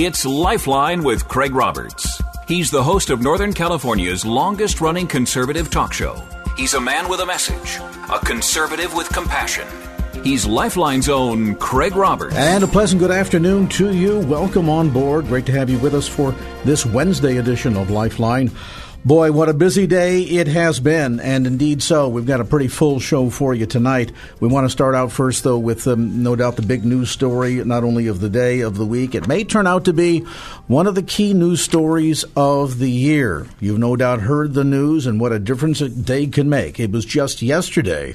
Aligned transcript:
It's 0.00 0.24
Lifeline 0.24 1.02
with 1.02 1.26
Craig 1.26 1.52
Roberts. 1.52 2.22
He's 2.46 2.70
the 2.70 2.84
host 2.84 3.10
of 3.10 3.20
Northern 3.20 3.52
California's 3.52 4.24
longest 4.24 4.80
running 4.80 5.08
conservative 5.08 5.70
talk 5.70 5.92
show. 5.92 6.22
He's 6.56 6.74
a 6.74 6.80
man 6.80 7.08
with 7.08 7.18
a 7.18 7.26
message, 7.26 7.80
a 8.08 8.24
conservative 8.24 8.94
with 8.94 9.08
compassion. 9.08 9.66
He's 10.22 10.46
Lifeline's 10.46 11.08
own 11.08 11.56
Craig 11.56 11.96
Roberts. 11.96 12.36
And 12.36 12.62
a 12.62 12.68
pleasant 12.68 13.00
good 13.00 13.10
afternoon 13.10 13.66
to 13.70 13.92
you. 13.92 14.20
Welcome 14.20 14.68
on 14.68 14.90
board. 14.90 15.26
Great 15.26 15.46
to 15.46 15.52
have 15.52 15.68
you 15.68 15.80
with 15.80 15.94
us 15.94 16.06
for 16.06 16.30
this 16.64 16.86
Wednesday 16.86 17.38
edition 17.38 17.76
of 17.76 17.90
Lifeline. 17.90 18.52
Boy, 19.08 19.32
what 19.32 19.48
a 19.48 19.54
busy 19.54 19.86
day 19.86 20.20
it 20.20 20.48
has 20.48 20.80
been, 20.80 21.18
and 21.18 21.46
indeed 21.46 21.82
so. 21.82 22.10
We've 22.10 22.26
got 22.26 22.42
a 22.42 22.44
pretty 22.44 22.68
full 22.68 23.00
show 23.00 23.30
for 23.30 23.54
you 23.54 23.64
tonight. 23.64 24.12
We 24.38 24.48
want 24.48 24.66
to 24.66 24.70
start 24.70 24.94
out 24.94 25.12
first, 25.12 25.44
though, 25.44 25.56
with 25.56 25.86
um, 25.86 26.22
no 26.22 26.36
doubt 26.36 26.56
the 26.56 26.62
big 26.62 26.84
news 26.84 27.10
story, 27.10 27.54
not 27.64 27.84
only 27.84 28.08
of 28.08 28.20
the 28.20 28.28
day, 28.28 28.60
of 28.60 28.76
the 28.76 28.84
week. 28.84 29.14
It 29.14 29.26
may 29.26 29.44
turn 29.44 29.66
out 29.66 29.86
to 29.86 29.94
be 29.94 30.26
one 30.66 30.86
of 30.86 30.94
the 30.94 31.02
key 31.02 31.32
news 31.32 31.62
stories 31.62 32.26
of 32.36 32.80
the 32.80 32.90
year. 32.90 33.46
You've 33.60 33.78
no 33.78 33.96
doubt 33.96 34.20
heard 34.20 34.52
the 34.52 34.62
news 34.62 35.06
and 35.06 35.18
what 35.18 35.32
a 35.32 35.38
difference 35.38 35.80
a 35.80 35.88
day 35.88 36.26
can 36.26 36.50
make. 36.50 36.78
It 36.78 36.90
was 36.90 37.06
just 37.06 37.40
yesterday 37.40 38.14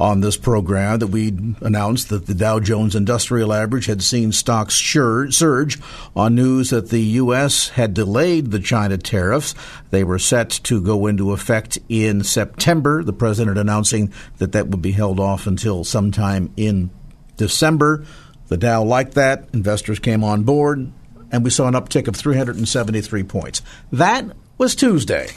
on 0.00 0.22
this 0.22 0.38
program 0.38 0.98
that 0.98 1.08
we 1.08 1.28
announced 1.60 2.08
that 2.08 2.26
the 2.26 2.34
Dow 2.34 2.58
Jones 2.58 2.96
Industrial 2.96 3.52
Average 3.52 3.84
had 3.84 4.02
seen 4.02 4.32
stocks 4.32 4.74
surge 4.74 5.78
on 6.16 6.34
news 6.34 6.70
that 6.70 6.88
the 6.88 7.02
U.S. 7.02 7.68
had 7.68 7.92
delayed 7.92 8.50
the 8.50 8.60
China 8.60 8.96
tariffs. 8.96 9.54
They 9.90 10.02
were 10.02 10.18
set 10.18 10.48
to 10.64 10.80
go 10.80 11.06
into 11.06 11.32
effect 11.32 11.78
in 11.90 12.24
September, 12.24 13.04
the 13.04 13.12
president 13.12 13.58
announcing 13.58 14.10
that 14.38 14.52
that 14.52 14.68
would 14.68 14.80
be 14.80 14.92
held 14.92 15.20
off 15.20 15.46
until 15.46 15.84
sometime 15.84 16.50
in 16.56 16.88
December. 17.36 18.06
The 18.48 18.56
Dow 18.56 18.82
liked 18.82 19.14
that. 19.14 19.50
Investors 19.52 19.98
came 19.98 20.24
on 20.24 20.44
board, 20.44 20.90
and 21.30 21.44
we 21.44 21.50
saw 21.50 21.68
an 21.68 21.74
uptick 21.74 22.08
of 22.08 22.16
373 22.16 23.22
points. 23.24 23.60
That 23.92 24.24
was 24.56 24.74
Tuesday. 24.74 25.28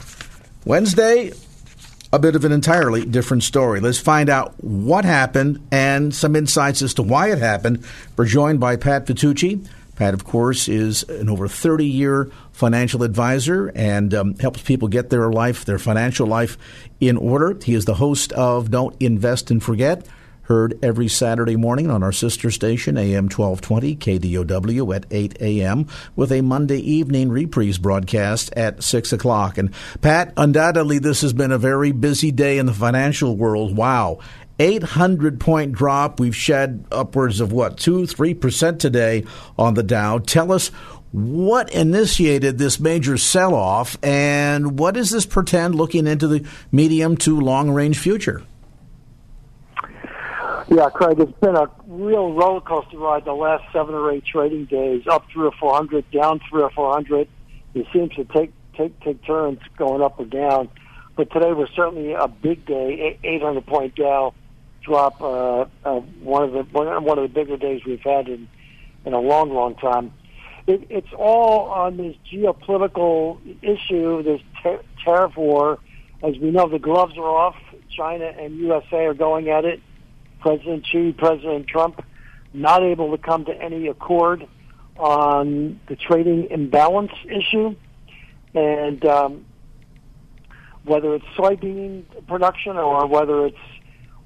Wednesday, 0.64 1.32
a 2.14 2.18
bit 2.20 2.36
of 2.36 2.44
an 2.44 2.52
entirely 2.52 3.04
different 3.04 3.42
story. 3.42 3.80
Let's 3.80 3.98
find 3.98 4.30
out 4.30 4.54
what 4.62 5.04
happened 5.04 5.66
and 5.72 6.14
some 6.14 6.36
insights 6.36 6.80
as 6.80 6.94
to 6.94 7.02
why 7.02 7.32
it 7.32 7.38
happened. 7.38 7.84
We're 8.16 8.26
joined 8.26 8.60
by 8.60 8.76
Pat 8.76 9.04
Vitucci. 9.04 9.66
Pat, 9.96 10.14
of 10.14 10.22
course, 10.22 10.68
is 10.68 11.02
an 11.08 11.28
over 11.28 11.48
30 11.48 11.84
year 11.86 12.30
financial 12.52 13.02
advisor 13.02 13.72
and 13.74 14.14
um, 14.14 14.38
helps 14.38 14.62
people 14.62 14.86
get 14.86 15.10
their 15.10 15.28
life, 15.32 15.64
their 15.64 15.80
financial 15.80 16.28
life 16.28 16.56
in 17.00 17.16
order. 17.16 17.58
He 17.60 17.74
is 17.74 17.84
the 17.84 17.94
host 17.94 18.32
of 18.34 18.70
Don't 18.70 18.94
Invest 19.02 19.50
and 19.50 19.60
Forget 19.60 20.06
heard 20.44 20.78
every 20.82 21.08
Saturday 21.08 21.56
morning 21.56 21.90
on 21.90 22.02
our 22.02 22.12
sister 22.12 22.50
station, 22.50 22.96
AM 22.96 23.28
1220, 23.28 23.96
KDOW, 23.96 24.94
at 24.94 25.06
8 25.10 25.36
a.m., 25.40 25.86
with 26.16 26.32
a 26.32 26.42
Monday 26.42 26.78
evening 26.78 27.30
reprise 27.30 27.78
broadcast 27.78 28.52
at 28.54 28.82
6 28.82 29.12
o'clock. 29.12 29.58
And 29.58 29.72
Pat, 30.00 30.32
undoubtedly, 30.36 30.98
this 30.98 31.22
has 31.22 31.32
been 31.32 31.52
a 31.52 31.58
very 31.58 31.92
busy 31.92 32.30
day 32.30 32.58
in 32.58 32.66
the 32.66 32.74
financial 32.74 33.36
world. 33.36 33.76
Wow. 33.76 34.20
800 34.58 35.40
point 35.40 35.72
drop. 35.72 36.20
We've 36.20 36.36
shed 36.36 36.84
upwards 36.92 37.40
of 37.40 37.52
what, 37.52 37.76
2 37.76 38.02
3% 38.02 38.78
today 38.78 39.24
on 39.58 39.74
the 39.74 39.82
Dow. 39.82 40.18
Tell 40.18 40.52
us 40.52 40.68
what 41.10 41.72
initiated 41.72 42.58
this 42.58 42.80
major 42.80 43.16
sell 43.16 43.54
off 43.54 43.96
and 44.02 44.78
what 44.78 44.94
does 44.94 45.10
this 45.10 45.26
portend 45.26 45.74
looking 45.74 46.06
into 46.06 46.26
the 46.26 46.44
medium 46.72 47.16
to 47.18 47.40
long 47.40 47.70
range 47.70 47.98
future? 47.98 48.42
Yeah, 50.68 50.88
Craig, 50.88 51.20
it's 51.20 51.38
been 51.40 51.56
a 51.56 51.70
real 51.86 52.32
roller 52.32 52.60
coaster 52.60 52.96
ride 52.96 53.26
the 53.26 53.34
last 53.34 53.64
seven 53.70 53.94
or 53.94 54.10
eight 54.10 54.24
trading 54.24 54.64
days, 54.64 55.06
up 55.06 55.26
three 55.30 55.46
or 55.46 55.52
four 55.60 55.74
hundred, 55.74 56.10
down 56.10 56.40
three 56.48 56.62
or 56.62 56.70
four 56.70 56.92
hundred. 56.92 57.28
It 57.74 57.86
seems 57.92 58.14
to 58.14 58.24
take 58.24 58.52
take 58.74 58.98
take 59.00 59.22
turns 59.26 59.60
going 59.76 60.00
up 60.00 60.18
or 60.18 60.24
down. 60.24 60.70
But 61.16 61.30
today 61.30 61.52
was 61.52 61.68
certainly 61.76 62.12
a 62.14 62.28
big 62.28 62.64
day, 62.64 63.18
eight 63.22 63.42
hundred 63.42 63.66
point 63.66 63.94
Dow 63.94 64.32
drop, 64.82 65.20
uh, 65.20 65.66
uh, 65.84 66.00
one 66.22 66.44
of 66.44 66.52
the 66.52 66.62
one 66.72 67.18
of 67.18 67.22
the 67.22 67.28
bigger 67.28 67.58
days 67.58 67.82
we've 67.84 68.00
had 68.00 68.28
in 68.28 68.48
in 69.04 69.12
a 69.12 69.20
long, 69.20 69.52
long 69.52 69.74
time. 69.74 70.14
It, 70.66 70.86
it's 70.88 71.12
all 71.18 71.68
on 71.68 71.98
this 71.98 72.16
geopolitical 72.32 73.38
issue, 73.60 74.22
this 74.22 74.40
ter- 74.62 74.82
tariff 75.04 75.36
war. 75.36 75.78
As 76.22 76.38
we 76.38 76.50
know, 76.50 76.70
the 76.70 76.78
gloves 76.78 77.18
are 77.18 77.28
off. 77.28 77.56
China 77.94 78.24
and 78.24 78.56
USA 78.56 79.04
are 79.04 79.14
going 79.14 79.50
at 79.50 79.66
it 79.66 79.82
President 80.44 80.86
Xi, 80.86 81.12
President 81.12 81.66
Trump, 81.66 82.04
not 82.52 82.82
able 82.82 83.16
to 83.16 83.22
come 83.22 83.46
to 83.46 83.52
any 83.62 83.86
accord 83.86 84.46
on 84.98 85.80
the 85.88 85.96
trading 85.96 86.48
imbalance 86.50 87.12
issue, 87.24 87.74
and 88.54 89.02
um, 89.06 89.46
whether 90.84 91.14
it's 91.14 91.24
soybean 91.34 92.04
production 92.28 92.76
or 92.76 93.06
whether 93.06 93.46
it's 93.46 93.56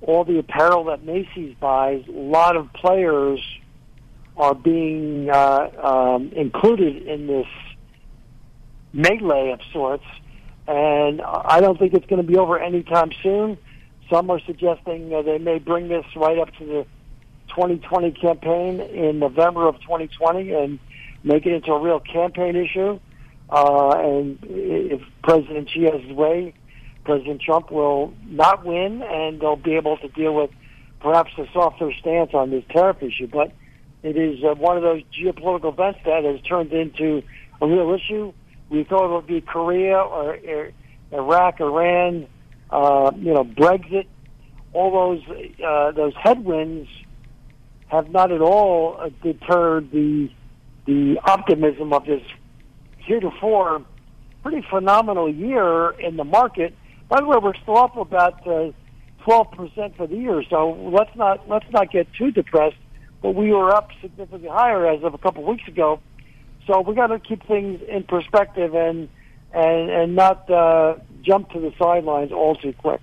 all 0.02 0.24
the 0.24 0.40
apparel 0.40 0.82
that 0.86 1.04
Macy's 1.04 1.54
buys, 1.60 2.02
a 2.08 2.10
lot 2.10 2.56
of 2.56 2.72
players 2.72 3.38
are 4.36 4.56
being 4.56 5.30
uh, 5.30 5.70
um, 5.80 6.32
included 6.32 7.06
in 7.06 7.28
this 7.28 7.46
melee 8.92 9.52
of 9.52 9.60
sorts, 9.72 10.04
and 10.66 11.22
I 11.22 11.60
don't 11.60 11.78
think 11.78 11.94
it's 11.94 12.06
going 12.06 12.20
to 12.20 12.26
be 12.26 12.36
over 12.36 12.58
anytime 12.58 13.12
soon. 13.22 13.56
Some 14.10 14.30
are 14.30 14.40
suggesting 14.40 15.12
uh, 15.12 15.22
they 15.22 15.38
may 15.38 15.58
bring 15.58 15.88
this 15.88 16.04
right 16.16 16.38
up 16.38 16.54
to 16.56 16.64
the 16.64 16.86
2020 17.48 18.12
campaign 18.12 18.80
in 18.80 19.18
November 19.18 19.68
of 19.68 19.76
2020 19.82 20.52
and 20.52 20.78
make 21.24 21.44
it 21.46 21.52
into 21.52 21.72
a 21.72 21.80
real 21.80 22.00
campaign 22.00 22.56
issue. 22.56 22.98
Uh, 23.50 23.90
and 23.98 24.38
if 24.42 25.00
President 25.22 25.68
Xi 25.70 25.84
has 25.84 26.02
his 26.02 26.12
way, 26.12 26.54
President 27.04 27.40
Trump 27.40 27.70
will 27.70 28.12
not 28.26 28.64
win, 28.64 29.02
and 29.02 29.40
they'll 29.40 29.56
be 29.56 29.74
able 29.74 29.96
to 29.98 30.08
deal 30.08 30.34
with 30.34 30.50
perhaps 31.00 31.30
a 31.38 31.46
softer 31.52 31.92
stance 31.98 32.34
on 32.34 32.50
this 32.50 32.64
tariff 32.70 33.02
issue. 33.02 33.26
But 33.26 33.52
it 34.02 34.16
is 34.16 34.44
uh, 34.44 34.54
one 34.54 34.76
of 34.76 34.82
those 34.82 35.02
geopolitical 35.18 35.72
events 35.72 36.00
that 36.04 36.24
has 36.24 36.40
turned 36.42 36.72
into 36.72 37.22
a 37.60 37.66
real 37.66 37.94
issue. 37.94 38.32
We 38.68 38.84
thought 38.84 39.10
it 39.10 39.14
would 39.14 39.26
be 39.26 39.40
Korea 39.40 39.98
or, 39.98 40.36
or 40.36 40.72
Iraq, 41.10 41.60
Iran, 41.60 42.26
uh, 42.70 43.10
you 43.16 43.32
know, 43.32 43.44
Brexit, 43.44 44.06
all 44.72 44.90
those 44.92 45.38
uh, 45.64 45.92
those 45.92 46.14
headwinds 46.22 46.88
have 47.88 48.10
not 48.10 48.30
at 48.30 48.40
all 48.40 48.98
uh, 49.00 49.08
deterred 49.22 49.90
the 49.90 50.30
the 50.86 51.18
optimism 51.24 51.92
of 51.92 52.04
this 52.06 52.22
heretofore 52.98 53.84
pretty 54.42 54.66
phenomenal 54.68 55.32
year 55.32 55.90
in 55.90 56.16
the 56.16 56.24
market. 56.24 56.74
By 57.08 57.20
the 57.20 57.26
way, 57.26 57.38
we're 57.42 57.56
still 57.56 57.78
up 57.78 57.96
about 57.96 58.46
uh, 58.46 58.72
twelve 59.24 59.50
percent 59.52 59.96
for 59.96 60.06
the 60.06 60.16
year, 60.16 60.42
so 60.48 60.72
let's 60.92 61.14
not 61.16 61.48
let's 61.48 61.70
not 61.70 61.90
get 61.90 62.06
too 62.14 62.30
depressed. 62.30 62.76
But 63.20 63.34
we 63.34 63.52
were 63.52 63.74
up 63.74 63.90
significantly 64.00 64.48
higher 64.48 64.86
as 64.86 65.02
of 65.02 65.14
a 65.14 65.18
couple 65.18 65.42
of 65.42 65.48
weeks 65.48 65.66
ago, 65.66 66.00
so 66.66 66.80
we 66.82 66.94
got 66.94 67.08
to 67.08 67.18
keep 67.18 67.46
things 67.46 67.80
in 67.88 68.04
perspective 68.04 68.74
and 68.74 69.08
and 69.52 69.90
and 69.90 70.14
not 70.14 70.48
uh, 70.50 70.96
jump 71.22 71.50
to 71.50 71.60
the 71.60 71.72
sidelines 71.78 72.32
all 72.32 72.56
too 72.56 72.72
quick. 72.72 73.00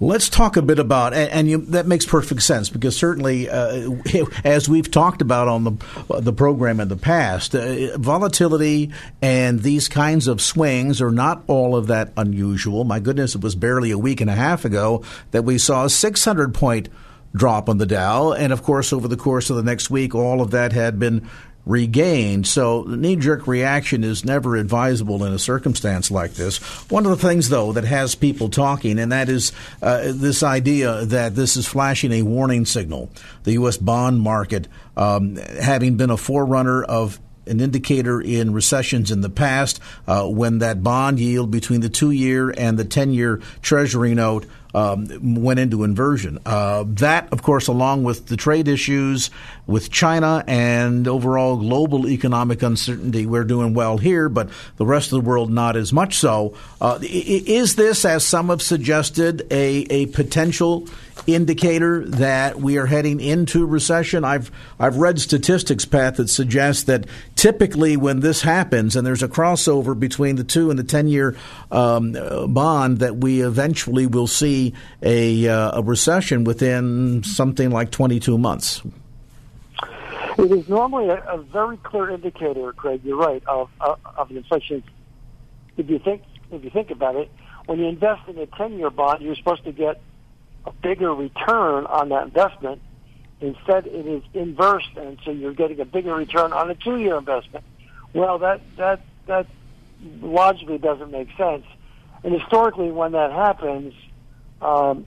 Let's 0.00 0.28
talk 0.28 0.56
a 0.56 0.62
bit 0.62 0.80
about, 0.80 1.14
and, 1.14 1.48
you, 1.48 1.58
that 1.66 1.86
makes 1.86 2.04
perfect 2.04 2.42
sense 2.42 2.68
because 2.68 2.96
certainly, 2.96 3.48
uh, 3.48 3.90
as 4.44 4.68
we've 4.68 4.90
talked 4.90 5.22
about 5.22 5.46
on 5.46 5.62
the 5.62 6.20
the 6.20 6.32
program 6.32 6.80
in 6.80 6.88
the 6.88 6.96
past, 6.96 7.54
uh, 7.54 7.96
volatility 7.96 8.90
and 9.22 9.60
these 9.60 9.86
kinds 9.86 10.26
of 10.26 10.42
swings 10.42 11.00
are 11.00 11.12
not 11.12 11.44
all 11.46 11.76
of 11.76 11.86
that 11.86 12.12
unusual. 12.16 12.82
My 12.82 12.98
goodness, 12.98 13.36
it 13.36 13.40
was 13.40 13.54
barely 13.54 13.92
a 13.92 13.98
week 13.98 14.20
and 14.20 14.28
a 14.28 14.34
half 14.34 14.64
ago 14.64 15.04
that 15.30 15.44
we 15.44 15.58
saw 15.58 15.84
a 15.84 15.90
600 15.90 16.52
point 16.52 16.88
drop 17.32 17.68
on 17.68 17.78
the 17.78 17.86
Dow, 17.86 18.32
and 18.32 18.52
of 18.52 18.64
course, 18.64 18.92
over 18.92 19.06
the 19.06 19.16
course 19.16 19.48
of 19.48 19.56
the 19.56 19.62
next 19.62 19.90
week, 19.90 20.12
all 20.12 20.40
of 20.40 20.50
that 20.50 20.72
had 20.72 20.98
been 20.98 21.28
regained. 21.66 22.46
So 22.46 22.82
the 22.82 22.96
knee 22.96 23.16
jerk 23.16 23.46
reaction 23.46 24.04
is 24.04 24.24
never 24.24 24.56
advisable 24.56 25.24
in 25.24 25.32
a 25.32 25.38
circumstance 25.38 26.10
like 26.10 26.34
this. 26.34 26.58
One 26.90 27.06
of 27.06 27.10
the 27.10 27.28
things, 27.28 27.48
though, 27.48 27.72
that 27.72 27.84
has 27.84 28.14
people 28.14 28.48
talking, 28.48 28.98
and 28.98 29.12
that 29.12 29.28
is 29.28 29.52
uh, 29.82 30.12
this 30.14 30.42
idea 30.42 31.04
that 31.06 31.34
this 31.34 31.56
is 31.56 31.66
flashing 31.66 32.12
a 32.12 32.22
warning 32.22 32.66
signal. 32.66 33.10
The 33.44 33.52
U.S. 33.52 33.76
bond 33.76 34.20
market, 34.20 34.68
um, 34.96 35.36
having 35.36 35.96
been 35.96 36.10
a 36.10 36.16
forerunner 36.16 36.82
of 36.82 37.18
an 37.46 37.60
indicator 37.60 38.20
in 38.20 38.52
recessions 38.52 39.10
in 39.10 39.20
the 39.20 39.30
past 39.30 39.80
uh, 40.06 40.26
when 40.26 40.58
that 40.58 40.82
bond 40.82 41.20
yield 41.20 41.50
between 41.50 41.80
the 41.80 41.88
two 41.88 42.10
year 42.10 42.50
and 42.56 42.78
the 42.78 42.84
10 42.84 43.12
year 43.12 43.40
Treasury 43.60 44.14
note 44.14 44.46
um, 44.74 45.42
went 45.42 45.60
into 45.60 45.84
inversion. 45.84 46.38
Uh, 46.44 46.84
that, 46.88 47.32
of 47.32 47.42
course, 47.42 47.68
along 47.68 48.04
with 48.04 48.26
the 48.26 48.36
trade 48.36 48.68
issues 48.68 49.30
with 49.66 49.90
China 49.90 50.44
and 50.46 51.06
overall 51.08 51.56
global 51.56 52.08
economic 52.08 52.62
uncertainty, 52.62 53.26
we're 53.26 53.44
doing 53.44 53.74
well 53.74 53.98
here, 53.98 54.28
but 54.28 54.50
the 54.76 54.86
rest 54.86 55.12
of 55.12 55.22
the 55.22 55.28
world 55.28 55.50
not 55.50 55.76
as 55.76 55.92
much 55.92 56.16
so. 56.18 56.54
Uh, 56.80 56.98
is 57.02 57.76
this, 57.76 58.04
as 58.04 58.26
some 58.26 58.48
have 58.48 58.62
suggested, 58.62 59.46
a, 59.50 59.86
a 59.90 60.06
potential 60.06 60.88
indicator 61.26 62.04
that 62.06 62.60
we 62.60 62.76
are 62.78 62.86
heading 62.86 63.20
into 63.20 63.66
recession? 63.66 64.24
I've 64.24 64.50
I've 64.78 64.96
read 64.96 65.20
statistics, 65.20 65.84
Pat, 65.84 66.16
that 66.16 66.28
suggest 66.28 66.86
that 66.86 67.06
typically 67.36 67.96
when 67.96 68.20
this 68.20 68.42
happens 68.42 68.96
and 68.96 69.06
there's 69.06 69.22
a 69.22 69.28
crossover 69.28 69.98
between 69.98 70.36
the 70.36 70.44
two 70.44 70.70
and 70.70 70.78
the 70.78 70.84
ten 70.84 71.08
year 71.08 71.36
um, 71.70 72.16
bond, 72.48 72.98
that 72.98 73.16
we 73.16 73.42
eventually 73.42 74.06
will 74.06 74.26
see 74.26 74.74
a, 75.02 75.48
uh, 75.48 75.80
a 75.80 75.82
recession 75.82 76.44
within 76.44 77.22
something 77.22 77.70
like 77.70 77.90
22 77.90 78.38
months. 78.38 78.82
It 80.36 80.50
is 80.50 80.68
normally 80.68 81.08
a, 81.08 81.22
a 81.28 81.38
very 81.38 81.76
clear 81.78 82.10
indicator, 82.10 82.72
Craig. 82.72 83.02
You're 83.04 83.16
right 83.16 83.42
of, 83.46 83.70
of 83.80 84.00
of 84.16 84.30
inflation. 84.32 84.82
If 85.76 85.88
you 85.88 85.98
think 86.00 86.22
if 86.50 86.64
you 86.64 86.70
think 86.70 86.90
about 86.90 87.14
it, 87.16 87.30
when 87.66 87.78
you 87.78 87.86
invest 87.86 88.28
in 88.28 88.38
a 88.38 88.46
ten 88.46 88.76
year 88.76 88.90
bond, 88.90 89.22
you're 89.22 89.36
supposed 89.36 89.64
to 89.64 89.72
get 89.72 90.00
a 90.66 90.72
bigger 90.72 91.14
return 91.14 91.86
on 91.86 92.08
that 92.10 92.24
investment. 92.24 92.80
Instead, 93.40 93.86
it 93.86 94.06
is 94.06 94.22
inverse, 94.32 94.86
and 94.96 95.18
so 95.24 95.30
you're 95.30 95.52
getting 95.52 95.80
a 95.80 95.84
bigger 95.84 96.14
return 96.14 96.52
on 96.52 96.70
a 96.70 96.74
two-year 96.74 97.18
investment. 97.18 97.64
Well, 98.14 98.38
that 98.38 98.60
that 98.76 99.00
that 99.26 99.46
logically 100.20 100.78
doesn't 100.78 101.10
make 101.10 101.28
sense. 101.36 101.64
And 102.22 102.32
historically, 102.32 102.90
when 102.90 103.12
that 103.12 103.32
happens, 103.32 103.92
um, 104.62 105.06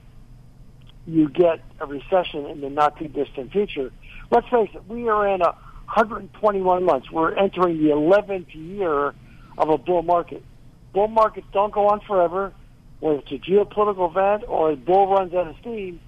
you 1.06 1.28
get 1.28 1.60
a 1.80 1.86
recession 1.86 2.46
in 2.46 2.60
the 2.60 2.70
not 2.70 2.98
too 2.98 3.08
distant 3.08 3.50
future. 3.50 3.90
Let's 4.30 4.48
face 4.48 4.70
it, 4.74 4.86
we 4.88 5.08
are 5.08 5.26
in 5.26 5.40
a 5.40 5.56
121 5.86 6.84
months. 6.84 7.10
We're 7.10 7.34
entering 7.34 7.78
the 7.78 7.90
11th 7.90 8.54
year 8.54 9.14
of 9.56 9.70
a 9.70 9.78
bull 9.78 10.02
market. 10.02 10.44
Bull 10.92 11.08
markets 11.08 11.46
don't 11.52 11.72
go 11.72 11.88
on 11.88 12.00
forever 12.00 12.52
whether 13.00 13.18
it's 13.18 13.32
a 13.32 13.38
geopolitical 13.38 14.10
event 14.10 14.44
or 14.48 14.72
a 14.72 14.76
bull 14.76 15.08
runs 15.08 15.32
out 15.34 15.48
of 15.48 15.56
steam, 15.60 16.00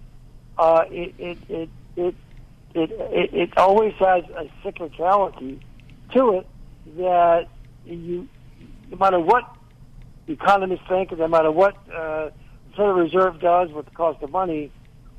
uh, 0.58 0.84
it, 0.90 1.14
it, 1.18 1.38
it, 1.48 1.68
it, 1.96 2.14
it, 2.74 2.90
it, 2.92 3.34
it 3.34 3.58
always 3.58 3.94
has 3.94 4.24
a 4.36 4.50
cyclicality 4.64 5.60
to 6.14 6.38
it 6.38 6.46
that 6.96 7.48
you, 7.84 8.28
no 8.90 8.96
matter 8.96 9.20
what 9.20 9.44
economists 10.26 10.82
think, 10.88 11.16
no 11.16 11.28
matter 11.28 11.50
what 11.50 11.74
uh, 11.88 12.26
the 12.26 12.32
Federal 12.76 12.94
Reserve 12.94 13.40
does 13.40 13.70
with 13.70 13.86
the 13.86 13.90
cost 13.92 14.22
of 14.22 14.30
money, 14.30 14.70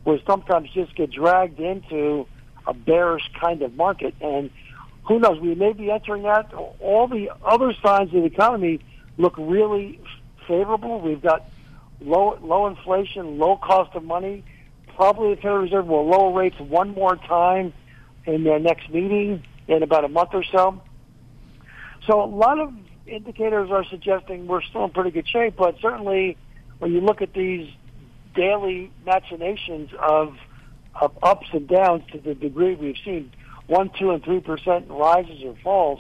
will 0.06 0.20
sometimes 0.26 0.70
just 0.72 0.96
get 0.96 1.12
dragged 1.12 1.60
into 1.60 2.28
a 2.68 2.74
bearish 2.74 3.30
kind 3.40 3.62
of 3.62 3.76
market. 3.76 4.16
And 4.22 4.50
who 5.08 5.20
knows, 5.20 5.40
we 5.40 5.56
may 5.56 5.74
be 5.74 5.92
entering 5.92 6.24
that. 6.24 6.54
All 6.54 7.08
the 7.08 7.32
other 7.46 7.74
signs 7.84 8.14
of 8.14 8.22
the 8.22 8.26
economy 8.26 8.80
look 9.18 9.36
really 9.38 10.00
favorable. 10.48 11.00
We've 11.02 11.22
got 11.22 11.46
low 12.02 12.38
low 12.42 12.68
inflation, 12.68 13.38
low 13.38 13.58
cost 13.58 13.96
of 13.96 14.04
money. 14.04 14.44
Probably 14.96 15.36
the 15.36 15.42
Federal 15.42 15.60
Reserve 15.60 15.88
will 15.88 16.08
lower 16.08 16.38
rates 16.38 16.60
one 16.60 16.94
more 16.94 17.16
time 17.16 17.74
in 18.26 18.44
their 18.44 18.60
next 18.60 18.90
meeting 18.90 19.44
in 19.68 19.84
about 19.84 20.04
a 20.04 20.10
month 20.10 20.30
or 20.34 20.44
so. 20.44 20.82
So 22.08 22.22
a 22.22 22.26
lot 22.26 22.60
of 22.60 22.74
indicators 23.08 23.70
are 23.72 23.86
suggesting 23.86 24.48
we're 24.48 24.62
still 24.62 24.86
in 24.86 24.92
pretty 24.92 25.12
good 25.12 25.28
shape, 25.28 25.56
but 25.58 25.76
certainly 25.82 26.38
when 26.80 26.92
you 26.92 27.02
look 27.02 27.22
at 27.22 27.34
these 27.34 27.72
daily 28.36 28.92
machinations 29.06 29.92
of, 30.00 30.36
of 31.00 31.18
ups 31.22 31.48
and 31.54 31.68
downs 31.68 32.04
to 32.12 32.20
the 32.20 32.34
degree 32.34 32.76
we've 32.76 32.98
seen 33.04 33.32
one, 33.68 33.92
two, 33.98 34.12
and 34.12 34.24
three 34.24 34.40
percent 34.40 34.90
rises 34.90 35.44
or 35.44 35.56
falls, 35.64 36.00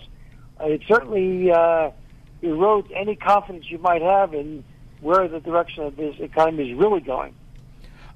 it 0.60 0.82
certainly 0.88 1.52
uh, 1.52 1.92
erodes 2.44 2.92
any 2.96 3.16
confidence 3.16 3.70
you 3.70 3.78
might 3.78 4.02
have 4.02 4.34
in 4.34 4.64
where 5.02 5.28
the 5.28 5.40
direction 5.40 5.84
of 5.84 5.96
this 5.96 6.16
economy 6.20 6.72
is 6.72 6.78
really 6.78 7.02
going. 7.02 7.34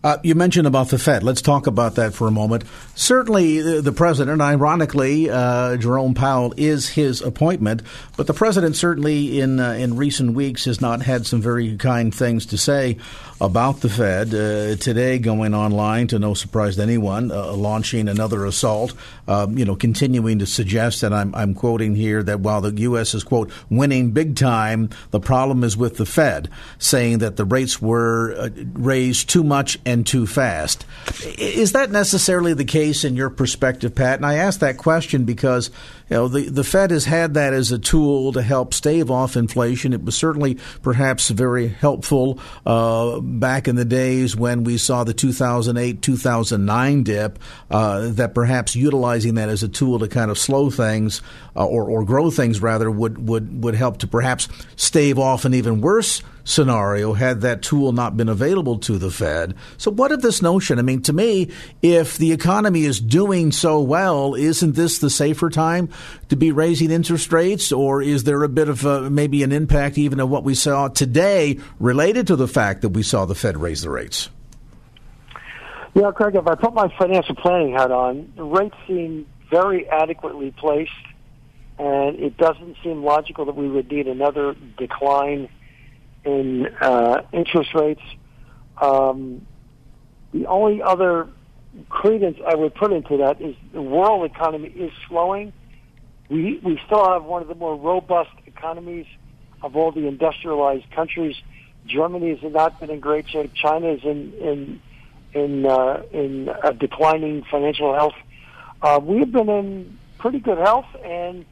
Uh, 0.06 0.20
you 0.22 0.36
mentioned 0.36 0.68
about 0.68 0.90
the 0.90 1.00
Fed. 1.00 1.24
Let's 1.24 1.42
talk 1.42 1.66
about 1.66 1.96
that 1.96 2.14
for 2.14 2.28
a 2.28 2.32
moment. 2.32 2.64
Certainly, 2.94 3.82
the, 3.82 3.92
president, 3.92 4.40
ironically, 4.40 5.32
uh, 5.32 5.78
Jerome 5.78 6.14
Powell 6.14 6.54
is 6.58 6.88
his 6.88 7.24
appointment, 7.24 7.82
but 8.16 8.28
the 8.28 8.34
president 8.36 8.76
certainly 8.76 9.40
in 9.40 9.60
uh, 9.60 9.72
in 9.72 9.96
recent 9.96 10.36
weeks 10.36 10.66
has 10.66 10.80
not 10.80 11.02
had 11.02 11.26
some 11.26 11.42
very 11.42 11.76
kind 11.78 12.14
things 12.14 12.46
to 12.48 12.58
say 12.58 12.98
about 13.42 13.82
the 13.82 13.90
Fed. 13.90 14.28
Uh, 14.28 14.76
today, 14.76 15.18
going 15.18 15.56
online 15.56 16.06
to 16.10 16.20
no 16.20 16.36
surprise 16.36 16.76
to 16.76 16.84
anyone, 16.84 17.32
uh, 17.32 17.54
launching 17.54 18.08
another 18.08 18.46
assault. 18.46 18.94
Um, 19.28 19.58
you 19.58 19.66
know, 19.66 19.76
continuing 19.76 20.38
to 20.38 20.46
suggest, 20.46 21.02
and 21.02 21.16
I'm 21.16 21.34
I'm 21.34 21.56
quoting 21.56 21.96
here 21.96 22.22
that 22.22 22.42
while 22.42 22.62
the 22.62 22.72
U.S. 22.82 23.16
is 23.16 23.24
quote 23.24 23.52
winning 23.72 24.12
big 24.12 24.36
time, 24.36 24.92
the 25.10 25.20
problem 25.20 25.64
is 25.64 25.76
with 25.76 25.98
the 25.98 26.06
Fed, 26.06 26.48
saying 26.78 27.18
that 27.20 27.38
the 27.38 27.46
rates 27.46 27.82
were 27.82 28.36
uh, 28.38 28.50
raised 28.74 29.30
too 29.30 29.44
much 29.44 29.80
and 29.84 29.95
and 29.96 30.06
too 30.06 30.28
fast. 30.28 30.86
Is 31.38 31.72
that 31.72 31.90
necessarily 31.90 32.54
the 32.54 32.66
case 32.66 33.06
in 33.06 33.16
your 33.16 33.30
perspective, 33.30 33.96
Pat? 33.96 34.18
And 34.18 34.26
I 34.26 34.36
ask 34.36 34.60
that 34.60 34.78
question 34.78 35.24
because 35.24 35.72
you 36.10 36.18
know 36.18 36.28
the 36.28 36.50
the 36.50 36.64
Fed 36.64 36.92
has 36.92 37.06
had 37.06 37.34
that 37.36 37.54
as 37.54 37.72
a 37.72 37.80
tool 37.80 38.34
to 38.34 38.42
help 38.42 38.74
stave 38.74 39.10
off 39.10 39.38
inflation. 39.38 39.94
It 39.94 40.04
was 40.04 40.16
certainly 40.16 40.58
perhaps 40.84 41.30
very 41.30 41.70
helpful 41.70 42.40
uh, 42.66 43.22
back 43.22 43.68
in 43.68 43.78
the 43.78 43.86
days 43.86 44.36
when 44.36 44.66
we 44.66 44.78
saw 44.78 45.04
the 45.04 45.14
2008 45.14 46.02
2009 46.02 47.04
dip. 47.04 47.40
Uh, 47.72 48.10
that 48.10 48.36
perhaps 48.36 48.76
utilizing 48.76 49.36
that 49.36 49.50
as 49.50 49.64
a 49.64 49.70
tool 49.70 50.00
to 50.00 50.08
kind 50.08 50.30
of 50.30 50.38
slow 50.38 50.70
things 50.70 51.22
uh, 51.56 51.66
or 51.66 51.90
or 51.90 52.04
grow 52.04 52.30
things 52.30 52.62
rather 52.62 52.92
would 52.92 53.28
would 53.30 53.64
would 53.64 53.76
help 53.76 54.00
to 54.00 54.08
perhaps 54.08 54.50
stave 54.76 55.18
off 55.18 55.46
an 55.46 55.54
even 55.54 55.80
worse 55.80 56.22
scenario 56.46 57.14
had 57.14 57.42
that 57.42 57.62
tool 57.62 57.92
not 57.92 58.16
been 58.16 58.30
available 58.30 58.78
to 58.80 58.98
the 58.98 59.12
Fed. 59.12 59.56
So, 59.78 59.92
what 59.92 60.14
of 60.14 60.22
this 60.22 60.42
notion? 60.42 60.80
I 60.80 60.84
mean, 60.84 61.02
to 61.02 61.14
me, 61.14 61.52
if 61.82 62.18
the 62.18 62.32
economy 62.32 62.86
is 62.86 63.02
doing 63.02 63.52
so 63.52 63.82
well, 63.82 64.36
isn't 64.36 64.76
this 64.76 65.00
the 65.00 65.10
safer 65.10 65.50
time 65.50 65.90
to 66.30 66.38
be 66.38 66.52
raising 66.54 66.92
interest 66.92 67.34
rates? 67.34 67.74
Or 67.74 68.02
is 68.02 68.24
there 68.24 68.44
a 68.44 68.50
bit 68.50 68.70
of 68.70 68.86
a, 68.86 69.10
maybe 69.10 69.44
an 69.44 69.52
impact 69.52 69.98
even 69.98 70.22
of 70.22 70.30
what 70.30 70.44
we 70.44 70.56
saw 70.56 70.88
today 70.88 71.60
related 71.80 72.28
to 72.28 72.38
the 72.38 72.48
fact 72.48 72.84
that 72.84 72.90
we 72.90 73.04
saw 73.04 73.26
the 73.26 73.36
Fed 73.36 73.58
raise 73.58 73.82
the 73.82 73.90
rates? 73.90 74.30
Yeah, 75.96 76.12
Craig, 76.12 76.36
if 76.36 76.46
I 76.46 76.56
put 76.56 76.74
my 76.74 76.94
financial 76.98 77.36
planning 77.36 77.74
hat 77.74 77.90
on, 77.90 78.32
the 78.36 78.44
rates 78.44 78.76
seem 78.86 79.26
very 79.50 79.90
adequately 79.90 80.52
placed, 80.52 80.92
and 81.80 82.20
it 82.20 82.38
doesn't 82.38 82.76
seem 82.84 83.04
logical 83.04 83.46
that 83.46 83.56
we 83.56 83.70
would 83.70 83.90
need 83.90 84.08
another 84.08 84.56
decline 84.78 85.48
in 86.26 86.68
uh, 86.82 87.22
interest 87.32 87.74
rates. 87.74 88.02
Um, 88.82 89.46
the 90.34 90.48
only 90.48 90.82
other 90.82 91.30
credence 91.90 92.38
I 92.46 92.56
would 92.56 92.76
put 92.76 92.92
into 92.92 93.18
that 93.18 93.42
is 93.42 93.56
the 93.74 93.82
world 93.82 94.30
economy 94.30 94.70
is 94.70 94.92
slowing. 95.08 95.54
We 96.30 96.60
we 96.64 96.80
still 96.86 97.08
have 97.08 97.24
one 97.24 97.42
of 97.42 97.48
the 97.48 97.56
more 97.56 97.76
robust 97.76 98.32
economies 98.46 99.06
of 99.62 99.76
all 99.76 99.92
the 99.92 100.08
industrialized 100.08 100.90
countries. 100.92 101.36
Germany 101.86 102.36
has 102.36 102.52
not 102.52 102.80
been 102.80 102.90
in 102.90 103.00
great 103.00 103.30
shape. 103.30 103.54
China 103.54 103.92
is 103.92 104.04
in 104.04 104.34
in 104.34 104.82
in 105.34 105.66
uh, 105.66 106.02
in 106.12 106.50
a 106.64 106.74
declining 106.74 107.44
financial 107.50 107.94
health. 107.94 108.16
Uh, 108.82 109.00
we've 109.02 109.32
been 109.32 109.50
in 109.50 109.98
pretty 110.18 110.40
good 110.40 110.58
health, 110.58 110.88
and 111.04 111.46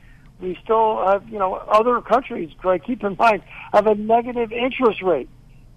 we 0.44 0.60
still 0.62 1.04
have, 1.08 1.28
you 1.30 1.40
know, 1.40 1.54
other 1.54 2.02
countries, 2.02 2.52
Greg, 2.58 2.84
keep 2.84 3.02
in 3.04 3.16
mind, 3.18 3.42
have 3.72 3.88
a 3.88 3.96
negative 3.96 4.52
interest 4.52 5.02
rate. 5.02 5.30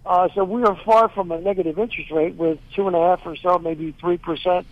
Uh, 0.04 0.28
so 0.34 0.44
we 0.44 0.64
are 0.64 0.76
far 0.84 1.08
from 1.08 1.30
a 1.30 1.40
negative 1.40 1.78
interest 1.78 2.10
rate 2.10 2.34
with 2.34 2.58
two 2.74 2.86
and 2.88 2.96
a 2.96 3.00
half 3.00 3.20
or 3.24 3.36
so, 3.36 3.58
maybe 3.58 3.94
three 4.00 4.18
percent 4.18 4.66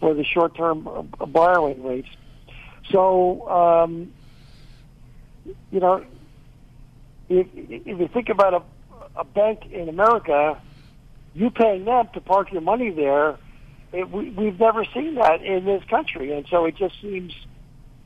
for 0.00 0.14
the 0.14 0.24
short-term 0.24 0.86
uh, 0.86 1.26
borrowing 1.26 1.82
rates. 1.82 2.08
So, 2.90 3.48
um, 3.48 4.12
you 5.72 5.80
know, 5.80 6.04
if, 7.28 7.46
if 7.54 7.98
you 7.98 8.08
think 8.08 8.28
about 8.28 8.54
a, 8.54 8.62
a 9.16 9.24
bank 9.24 9.66
in 9.72 9.88
America, 9.88 10.60
you 11.34 11.50
paying 11.50 11.84
them 11.84 12.08
to 12.14 12.20
park 12.20 12.52
your 12.52 12.62
money 12.62 12.90
there, 12.90 13.38
it, 13.92 14.10
we, 14.10 14.30
we've 14.30 14.60
never 14.60 14.84
seen 14.84 15.14
that 15.16 15.42
in 15.42 15.64
this 15.64 15.82
country, 15.84 16.32
and 16.32 16.46
so 16.48 16.66
it 16.66 16.76
just 16.76 17.00
seems 17.00 17.34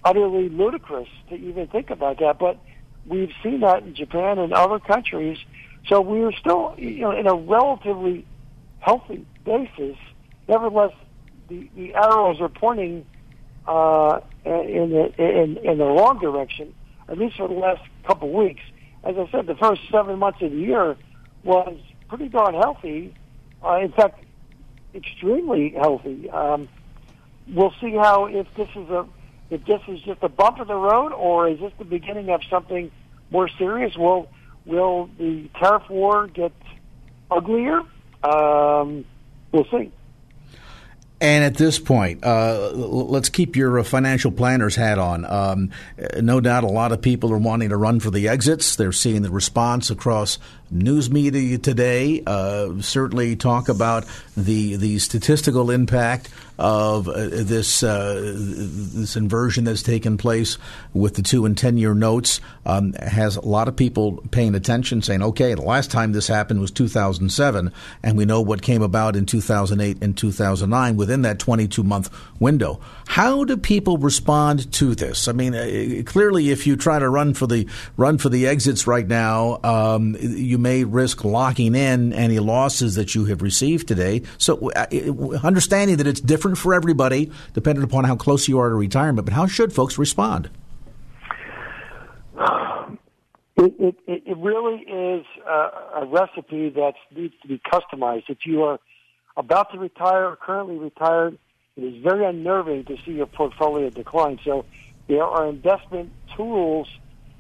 utterly 0.04 0.49
ludicrous 0.49 1.09
to 1.28 1.35
even 1.35 1.66
think 1.68 1.90
about 1.90 2.18
that. 2.18 2.38
But 2.38 2.59
we've 3.06 3.32
seen 3.42 3.61
that 3.61 3.82
in 3.82 3.94
Japan 3.94 4.38
and 4.38 4.52
other 4.52 4.78
countries. 4.78 5.38
So 5.87 6.00
we're 6.00 6.32
still, 6.32 6.75
you 6.78 7.00
know, 7.00 7.12
in 7.12 7.26
a 7.26 7.35
relatively 7.35 8.26
healthy 8.80 9.26
basis. 9.44 9.97
Nevertheless, 10.49 10.92
the, 11.49 11.68
the 11.76 11.94
arrows 11.94 12.40
are 12.40 12.49
pointing 12.49 13.06
uh, 13.66 14.21
in, 14.44 14.90
the, 14.90 15.12
in, 15.18 15.56
in 15.59 15.78
the 15.78 15.85
wrong 15.85 16.18
direction, 16.21 16.75
at 17.09 17.18
least 17.18 17.37
for 17.37 17.49
the 17.49 17.54
last 17.54 17.82
couple 18.06 18.28
of 18.28 18.35
weeks. 18.35 18.62
As 19.04 19.16
I 19.16 19.28
said, 19.30 19.47
the 19.47 19.56
first 19.56 19.82
seven 19.90 20.18
months 20.18 20.40
of 20.42 20.52
the 20.52 20.56
year 20.56 20.97
was 21.42 21.76
pretty 22.09 22.28
darn 22.28 22.54
healthy. 22.54 23.14
Uh, 23.64 23.78
in 23.78 23.92
fact, 23.92 24.25
extremely 24.94 25.71
healthy. 25.71 26.30
Um, 26.30 26.68
we'll 27.49 27.75
see 27.80 27.92
how 27.92 28.26
if 28.26 28.47
this 28.56 28.68
is 28.76 28.88
a 28.90 29.06
if 29.52 29.64
this 29.66 29.80
is 29.87 30.00
just 30.00 30.23
a 30.23 30.28
bump 30.28 30.59
in 30.61 30.66
the 30.66 30.75
road 30.75 31.12
or 31.12 31.49
is 31.49 31.61
this 31.61 31.73
the 31.78 31.85
beginning 31.85 32.30
of 32.30 32.40
something 32.49 32.90
more 33.30 33.49
serious. 33.59 33.97
Will 33.97 34.28
will 34.64 35.11
the 35.18 35.49
tariff 35.59 35.88
war 35.90 36.28
get 36.28 36.52
uglier? 37.30 37.80
Um, 38.23 39.04
we'll 39.50 39.66
see. 39.71 39.90
And 41.21 41.44
at 41.44 41.54
this 41.54 41.78
point, 41.78 42.25
uh, 42.25 42.73
let's 42.73 43.28
keep 43.28 43.54
your 43.54 43.78
uh, 43.78 43.85
financial 43.85 44.32
planner's 44.32 44.75
hat 44.75 44.99
on. 44.99 45.25
Um, 45.25 45.71
no 46.21 46.40
doubt 46.40 46.64
a 46.64 46.68
lot 46.68 46.90
of 46.90 47.00
people 47.00 47.32
are 47.32 47.38
wanting 47.38 47.68
to 47.68 47.76
run 47.76 48.00
for 48.00 48.11
the 48.11 48.28
exits. 48.28 48.75
They're 48.75 48.90
seeing 48.90 49.23
the 49.23 49.30
response 49.30 49.88
across 49.88 50.40
news 50.72 51.10
media 51.10 51.58
today. 51.58 52.22
Uh, 52.26 52.80
certainly 52.80 53.36
talk 53.36 53.68
about 53.68 54.04
the, 54.36 54.76
the 54.76 54.98
statistical 54.98 55.70
impact 55.70 56.28
of 56.62 57.08
uh, 57.08 57.28
this 57.28 57.82
uh, 57.82 58.20
this 58.22 59.16
inversion 59.16 59.64
that's 59.64 59.82
taken 59.82 60.16
place 60.16 60.58
with 60.92 61.14
the 61.14 61.22
two 61.22 61.44
and 61.44 61.56
ten 61.58 61.76
year 61.76 61.94
notes 61.94 62.40
um, 62.66 62.92
has 62.94 63.36
a 63.36 63.40
lot 63.40 63.66
of 63.68 63.74
people 63.74 64.22
paying 64.30 64.54
attention, 64.54 65.02
saying, 65.02 65.22
"Okay, 65.22 65.54
the 65.54 65.62
last 65.62 65.90
time 65.90 66.12
this 66.12 66.28
happened 66.28 66.60
was 66.60 66.70
2007, 66.70 67.72
and 68.02 68.16
we 68.16 68.24
know 68.24 68.40
what 68.40 68.62
came 68.62 68.82
about 68.82 69.16
in 69.16 69.26
2008 69.26 70.02
and 70.02 70.16
2009 70.16 70.96
within 70.96 71.22
that 71.22 71.38
22 71.38 71.82
month 71.82 72.10
window." 72.38 72.78
How 73.06 73.44
do 73.44 73.56
people 73.56 73.98
respond 73.98 74.72
to 74.74 74.94
this? 74.94 75.28
I 75.28 75.32
mean, 75.32 75.54
uh, 75.54 76.02
clearly, 76.04 76.50
if 76.50 76.66
you 76.66 76.76
try 76.76 76.98
to 76.98 77.08
run 77.08 77.34
for 77.34 77.46
the 77.46 77.66
run 77.96 78.18
for 78.18 78.28
the 78.28 78.46
exits 78.46 78.86
right 78.86 79.06
now, 79.06 79.58
um, 79.64 80.16
you 80.20 80.58
may 80.62 80.85
risk 80.85 81.25
locking 81.25 81.75
in 81.75 82.12
any 82.12 82.38
losses 82.38 82.95
that 82.95 83.14
you 83.14 83.26
have 83.26 83.42
received 83.42 83.88
today. 83.88 84.23
So, 84.38 84.71
uh, 84.71 84.87
understanding 85.42 85.97
that 85.97 86.07
it's 86.07 86.21
different 86.21 86.57
for 86.57 86.73
everybody, 86.73 87.31
depending 87.52 87.85
upon 87.85 88.04
how 88.04 88.16
close 88.16 88.49
you 88.49 88.59
are 88.59 88.69
to 88.69 88.75
retirement, 88.75 89.26
but 89.26 89.35
how 89.35 89.47
should 89.47 89.73
folks 89.73 89.99
respond? 89.99 90.49
It, 93.59 93.97
it, 94.07 94.23
it 94.26 94.37
really 94.38 94.81
is 94.81 95.26
a, 95.47 96.00
a 96.02 96.07
recipe 96.07 96.71
that 96.71 96.95
needs 97.14 97.35
to 97.42 97.49
be 97.49 97.61
customized. 97.61 98.25
If 98.28 98.38
you 98.45 98.62
are 98.62 98.81
about 99.37 99.73
to 99.73 99.78
retire 99.78 100.26
or 100.26 100.37
currently 100.37 100.78
retired, 100.78 101.38
it 101.76 101.83
is 101.83 102.02
very 102.02 102.25
unnerving 102.25 102.85
to 102.87 102.97
see 103.04 103.12
your 103.12 103.26
portfolio 103.26 103.90
decline. 103.90 104.38
So 104.45 104.64
there 105.09 105.25
are 105.25 105.47
investment 105.49 106.12
tools 106.37 106.88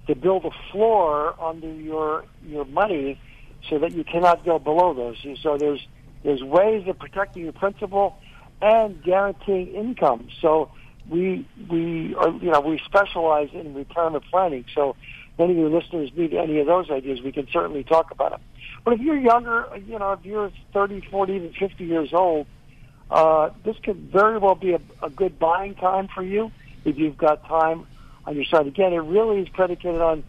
to 0.06 0.14
build 0.14 0.44
a 0.44 0.50
floor 0.70 1.34
under 1.40 1.72
your 1.72 2.24
your 2.46 2.64
money 2.64 3.20
so 3.68 3.78
that 3.78 3.92
you 3.92 4.04
cannot 4.04 4.44
go 4.44 4.58
below 4.58 4.94
those. 4.94 5.16
So 5.42 5.56
there's 5.56 5.86
there's 6.22 6.42
ways 6.42 6.86
of 6.88 6.98
protecting 6.98 7.44
your 7.44 7.52
principal 7.52 8.16
and 8.60 9.02
guaranteeing 9.02 9.74
income. 9.74 10.28
So 10.40 10.70
we 11.08 11.46
we 11.68 12.14
are 12.14 12.30
you 12.30 12.50
know 12.50 12.60
we 12.60 12.80
specialize 12.84 13.50
in 13.52 13.74
retirement 13.74 14.24
planning. 14.30 14.64
So 14.74 14.96
any 15.38 15.52
of 15.52 15.58
your 15.58 15.70
listeners 15.70 16.10
need 16.16 16.34
any 16.34 16.58
of 16.60 16.66
those 16.66 16.90
ideas, 16.90 17.22
we 17.22 17.32
can 17.32 17.48
certainly 17.52 17.84
talk 17.84 18.10
about 18.10 18.32
them. 18.32 18.40
But 18.84 18.94
if 18.94 19.00
you're 19.00 19.16
younger, 19.18 19.66
you 19.86 19.98
know, 19.98 20.12
if 20.12 20.24
you're 20.24 20.50
30, 20.72 21.02
40, 21.10 21.32
even 21.32 21.52
50 21.52 21.84
years 21.84 22.12
old, 22.12 22.46
uh, 23.10 23.50
this 23.64 23.76
could 23.82 23.96
very 24.12 24.38
well 24.38 24.54
be 24.54 24.72
a, 24.72 24.80
a 25.02 25.10
good 25.10 25.38
buying 25.38 25.74
time 25.74 26.08
for 26.14 26.22
you 26.22 26.50
if 26.84 26.98
you've 26.98 27.16
got 27.16 27.46
time 27.46 27.86
on 28.24 28.36
your 28.36 28.44
side. 28.44 28.66
Again, 28.66 28.92
it 28.92 28.98
really 28.98 29.40
is 29.40 29.48
predicated 29.48 30.00
on 30.00 30.24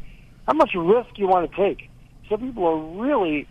how 0.48 0.54
much 0.54 0.72
risk 0.76 1.18
you 1.18 1.28
want 1.28 1.50
to 1.50 1.58
take. 1.58 1.90
Some 2.30 2.42
people 2.42 2.66
are 2.66 3.02
really 3.02 3.48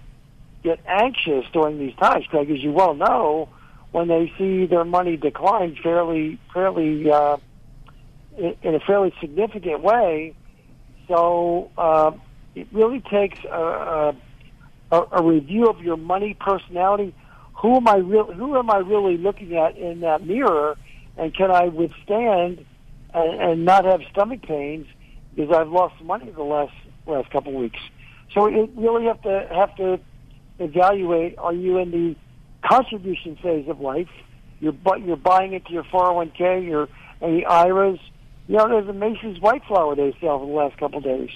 get 0.63 0.81
anxious 0.87 1.45
during 1.53 1.79
these 1.79 1.95
times, 1.97 2.27
Craig, 2.29 2.51
as 2.51 2.63
you 2.63 2.73
well 2.73 2.95
know, 2.95 3.49
when 3.91 4.09
they 4.09 4.33
see 4.39 4.67
their 4.67 4.85
money 4.85 5.17
decline 5.17 5.77
fairly, 5.83 6.39
fairly, 6.55 7.11
uh, 7.11 7.37
in 8.37 8.75
a 8.75 8.81
fairly 8.81 9.13
significant 9.21 9.83
way. 9.83 10.35
So 11.09 11.71
uh, 11.77 12.13
it 12.55 12.69
really 12.73 13.01
takes 13.01 13.39
a, 13.45 14.15
a, 14.91 15.01
a 15.13 15.23
review 15.23 15.67
of 15.67 15.81
your 15.81 15.97
money 15.97 16.37
personality. 16.39 17.15
Who 17.61 17.77
am 17.77 17.87
I 17.87 17.97
really? 17.97 18.35
Who 18.35 18.57
am 18.57 18.71
I 18.71 18.79
really 18.79 19.19
looking 19.19 19.57
at 19.57 19.77
in 19.77 20.01
that 20.01 20.27
mirror? 20.27 20.77
And 21.17 21.35
can 21.35 21.51
I 21.51 21.67
withstand 21.69 22.65
and, 23.15 23.41
and 23.41 23.65
not 23.65 23.85
have 23.85 24.01
stomach 24.11 24.43
pains 24.43 24.87
because 25.35 25.55
I've 25.55 25.69
lost 25.69 26.03
money 26.03 26.31
the 26.31 26.43
last 26.43 26.75
last 27.07 27.31
couple 27.31 27.55
of 27.55 27.61
weeks? 27.61 27.79
So 28.35 28.49
you 28.49 28.71
really 28.77 29.07
have 29.07 29.23
to 29.23 29.47
have 29.51 29.75
to 29.77 30.01
evaluate: 30.59 31.39
Are 31.39 31.55
you 31.55 31.79
in 31.79 31.91
the 31.91 32.17
contribution 32.67 33.37
phase 33.43 33.69
of 33.69 33.81
life? 33.81 34.09
You're 34.61 34.73
but 34.73 35.03
you're 35.03 35.17
buying 35.17 35.53
into 35.53 35.73
your 35.73 35.85
401k, 35.85 36.67
your 36.67 36.89
any 37.21 37.45
IRAs. 37.45 37.99
You 38.49 38.57
know, 38.57 38.69
there's 38.69 38.89
a 38.89 38.93
Macy's 38.93 39.41
White 39.41 39.63
Flower 39.67 39.95
Day 39.95 40.17
sale 40.21 40.39
for 40.39 40.47
the 40.47 40.53
last 40.53 40.77
couple 40.79 40.99
of 40.99 41.05
days. 41.05 41.31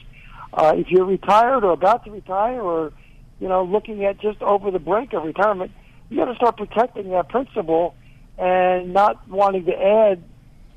Uh, 0.52 0.74
if 0.76 0.88
you're 0.90 1.04
retired 1.04 1.64
or 1.64 1.72
about 1.72 2.04
to 2.04 2.10
retire, 2.10 2.60
or 2.60 2.92
you 3.40 3.48
know, 3.48 3.64
looking 3.64 4.04
at 4.04 4.20
just 4.20 4.40
over 4.42 4.70
the 4.70 4.78
brink 4.78 5.12
of 5.12 5.24
retirement, 5.24 5.70
you 6.08 6.16
got 6.16 6.26
to 6.26 6.34
start 6.34 6.56
protecting 6.56 7.10
that 7.10 7.28
principal 7.28 7.94
and 8.38 8.92
not 8.92 9.28
wanting 9.28 9.64
to 9.66 9.72
add 9.72 10.22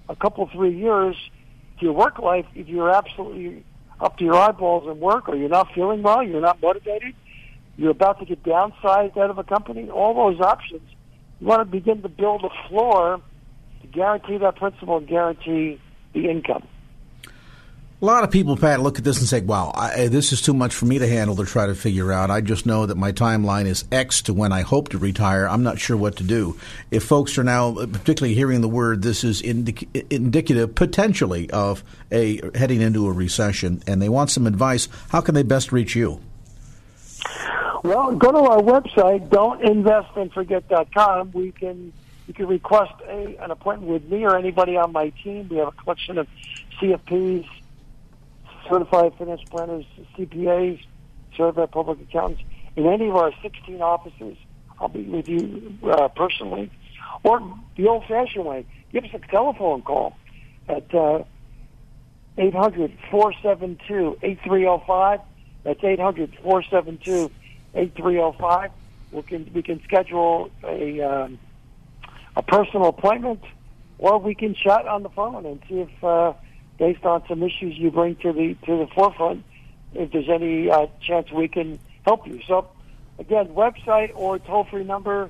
a 0.10 0.16
couple 0.16 0.50
three 0.51 0.75
years 0.75 1.16
to 1.80 1.86
your 1.86 1.94
work 1.94 2.20
life 2.20 2.46
if 2.56 2.68
you're 2.68 2.89
absolutely 2.89 3.63
up 4.01 4.18
to 4.18 4.25
your 4.25 4.36
eyeballs 4.36 4.89
in 4.89 5.00
work 5.00 5.30
or 5.30 5.36
you're 5.36 5.50
not 5.50 5.72
feeling 5.74 6.01
well, 6.01 6.24
you're 6.24 6.42
not 6.42 6.62
motivated, 6.62 7.13
you're 7.78 7.92
about 7.92 8.20
to 8.20 8.25
get 8.25 8.44
downsized 8.44 9.18
out 9.18 9.30
of 9.30 9.38
a 9.38 9.44
company, 9.44 9.89
all 9.89 10.13
those 10.13 10.42
options. 10.42 10.82
You 11.39 11.48
want 11.48 11.62
to 11.62 11.66
begin 11.66 12.01
to 12.01 12.10
build 12.10 12.44
a 12.44 12.68
floor 12.68 13.22
to 13.82 13.88
guarantee 13.88 14.38
that 14.38 14.56
principal 14.58 14.98
and 14.98 15.08
guarantee 15.08 15.80
the 16.13 16.30
income. 16.30 16.68
A 18.01 18.06
lot 18.06 18.24
of 18.24 18.32
people, 18.32 18.56
Pat, 18.56 18.79
look 18.79 18.98
at 18.98 19.03
this 19.03 19.20
and 19.20 19.27
say, 19.27 19.41
wow, 19.41 19.74
I, 19.75 19.91
eh, 19.91 20.08
this 20.08 20.32
is 20.32 20.41
too 20.41 20.53
much 20.53 20.74
for 20.74 20.86
me 20.86 21.00
to 21.00 21.08
handle 21.08 21.36
to 21.36 21.44
try 21.44 21.68
to 21.68 21.75
figure 21.75 22.13
out. 22.13 22.32
I 22.32 22.39
just 22.39 22.65
know 22.65 22.86
that 22.86 22.96
my 22.96 23.12
timeline 23.12 23.65
is 23.65 23.84
X 23.91 24.22
to 24.22 24.34
when 24.34 24.53
I 24.53 24.62
hope 24.62 24.88
to 24.89 24.98
retire. 24.98 25.50
I'm 25.50 25.63
not 25.63 25.79
sure 25.79 25.98
what 25.98 26.15
to 26.15 26.24
do. 26.24 26.58
If 26.91 27.03
folks 27.03 27.38
are 27.38 27.44
now, 27.44 27.77
eh, 27.77 27.88
particularly 27.91 28.36
hearing 28.36 28.62
the 28.62 28.70
word, 28.70 29.01
this 29.01 29.25
is 29.25 29.41
indic- 29.41 29.89
indicative 30.10 30.75
potentially 30.75 31.51
of 31.51 31.84
a 32.10 32.39
heading 32.58 32.79
into 32.79 33.06
a 33.06 33.12
recession, 33.12 33.84
and 33.86 34.01
they 34.01 34.08
want 34.08 34.29
some 34.29 34.48
advice, 34.48 34.88
how 35.10 35.20
can 35.20 35.36
they 35.36 35.44
best 35.44 35.74
reach 35.74 35.94
you? 35.94 36.22
Well, 37.84 38.15
go 38.15 38.32
to 38.32 38.38
our 38.38 38.62
website, 38.62 39.27
don'tinvestandforget.com. 39.27 41.32
We 41.34 41.51
can 41.51 41.91
you 42.27 42.34
can 42.34 42.48
request 42.48 42.94
a, 43.10 43.36
an 43.44 43.51
appointment 43.51 43.91
with 43.91 44.10
me 44.10 44.24
or 44.24 44.38
anybody 44.38 44.77
on 44.77 44.94
my 44.94 45.10
team. 45.22 45.50
We 45.50 45.58
have 45.58 45.68
a 45.68 45.72
collection 45.72 46.18
of 46.18 46.29
CFPs 46.79 47.46
certified 48.70 49.14
financial 49.18 49.48
planners, 49.50 49.86
CPAs, 50.18 50.80
certified 51.36 51.72
public 51.72 52.00
accountants 52.02 52.42
in 52.76 52.86
any 52.86 53.10
of 53.10 53.16
our 53.16 53.32
16 53.42 53.82
offices. 53.82 54.38
I'll 54.80 54.88
be 54.88 55.04
with 55.04 55.28
you 55.28 55.78
uh, 55.84 56.08
personally. 56.10 56.72
Or 57.24 57.42
the 57.76 57.88
old 57.88 58.06
fashioned 58.06 58.46
way, 58.46 58.66
give 58.94 59.04
us 59.04 59.10
a 59.14 59.20
telephone 59.32 59.82
call 59.82 60.16
at 60.68 60.94
uh, 60.94 61.24
800 62.38 62.98
472 63.12 64.18
8305. 64.22 65.20
That's 65.64 65.84
800 65.84 66.38
472 66.42 67.32
8305. 67.76 68.72
We 69.12 69.22
can, 69.24 69.52
we 69.54 69.64
can 69.64 69.84
schedule 69.84 70.50
a, 70.64 71.02
um, 71.02 71.40
a 72.36 72.44
personal 72.44 72.88
appointment 72.88 73.42
or 73.98 74.18
we 74.20 74.34
can 74.34 74.56
chat 74.56 74.88
on 74.88 75.04
the 75.04 75.10
phone 75.10 75.46
and 75.46 75.60
see 75.68 75.82
if 75.82 76.04
uh, 76.04 76.34
based 76.80 77.06
on 77.06 77.24
some 77.28 77.44
issues 77.44 77.78
you 77.78 77.92
bring 77.92 78.16
to 78.16 78.34
the 78.34 78.56
to 78.66 78.78
the 78.78 78.88
forefront, 78.96 79.44
if 79.94 80.12
there's 80.12 80.30
any 80.30 80.72
uh, 80.72 80.88
chance 81.02 81.32
we 81.32 81.48
can 81.48 81.80
help 82.06 82.26
you. 82.26 82.42
So, 82.48 82.68
again, 83.20 83.50
website 83.50 84.12
or 84.16 84.40
toll 84.40 84.64
free 84.64 84.84
number, 84.84 85.30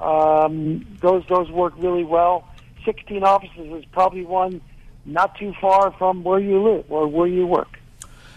um, 0.00 0.86
those 1.00 1.24
those 1.28 1.50
work 1.50 1.74
really 1.76 2.04
well. 2.04 2.48
16 2.84 3.24
offices 3.24 3.72
is 3.72 3.84
probably 3.92 4.24
one 4.24 4.60
not 5.04 5.36
too 5.36 5.52
far 5.60 5.92
from 5.92 6.22
where 6.22 6.38
you 6.38 6.62
live 6.62 6.86
or 6.88 7.06
where 7.06 7.26
you 7.26 7.46
work. 7.46 7.78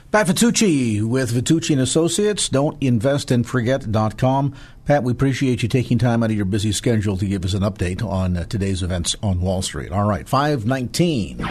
Pat 0.09 0.27
Vitucci 0.27 1.03
with 1.03 1.31
Vitucci 1.31 1.71
and 1.71 1.81
Associates. 1.81 2.47
Don't 2.47 2.81
invest 2.81 3.29
and 3.29 3.45
forget.com. 3.45 4.53
Pat, 4.85 5.03
we 5.03 5.11
appreciate 5.11 5.61
you 5.61 5.67
taking 5.69 5.97
time 5.97 6.23
out 6.23 6.29
of 6.29 6.35
your 6.35 6.45
busy 6.45 6.71
schedule 6.71 7.17
to 7.17 7.25
give 7.25 7.43
us 7.43 7.53
an 7.53 7.61
update 7.61 8.01
on 8.01 8.37
uh, 8.37 8.45
today's 8.45 8.81
events 8.81 9.17
on 9.21 9.41
Wall 9.41 9.61
Street. 9.61 9.91
All 9.91 10.07
right, 10.07 10.27
519. 10.27 11.45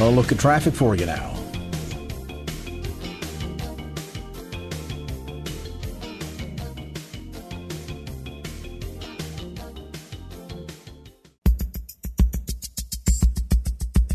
I'll 0.00 0.12
look 0.12 0.32
at 0.32 0.38
traffic 0.38 0.74
for 0.74 0.94
you 0.94 1.06
now. 1.06 1.32